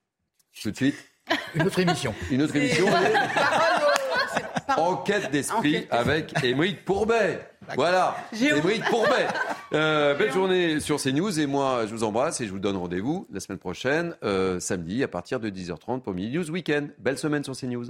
tout 0.62 0.70
de 0.70 0.76
suite. 0.76 1.09
Une 1.54 1.62
autre 1.62 1.78
émission. 1.78 2.14
Une 2.30 2.42
autre 2.42 2.56
émission. 2.56 2.86
Enquête 4.76 5.30
d'esprit 5.30 5.86
avec 5.90 6.32
Émeric 6.44 6.84
Pourbet. 6.84 7.40
Voilà, 7.74 8.16
Émeric 8.32 8.84
Pourbet. 8.84 9.26
Euh, 9.72 10.16
belle 10.16 10.32
journée 10.32 10.80
sur 10.80 11.00
CNews 11.00 11.38
et 11.38 11.46
moi 11.46 11.86
je 11.86 11.92
vous 11.92 12.02
embrasse 12.02 12.40
et 12.40 12.46
je 12.46 12.50
vous 12.50 12.58
donne 12.58 12.76
rendez-vous 12.76 13.28
la 13.32 13.38
semaine 13.38 13.60
prochaine, 13.60 14.16
euh, 14.24 14.58
samedi 14.58 15.04
à 15.04 15.06
partir 15.06 15.38
de 15.38 15.48
10h30 15.48 16.00
pour 16.00 16.12
Mini 16.12 16.36
News 16.36 16.50
Weekend. 16.50 16.90
Belle 16.98 17.18
semaine 17.18 17.44
sur 17.44 17.56
CNews. 17.56 17.84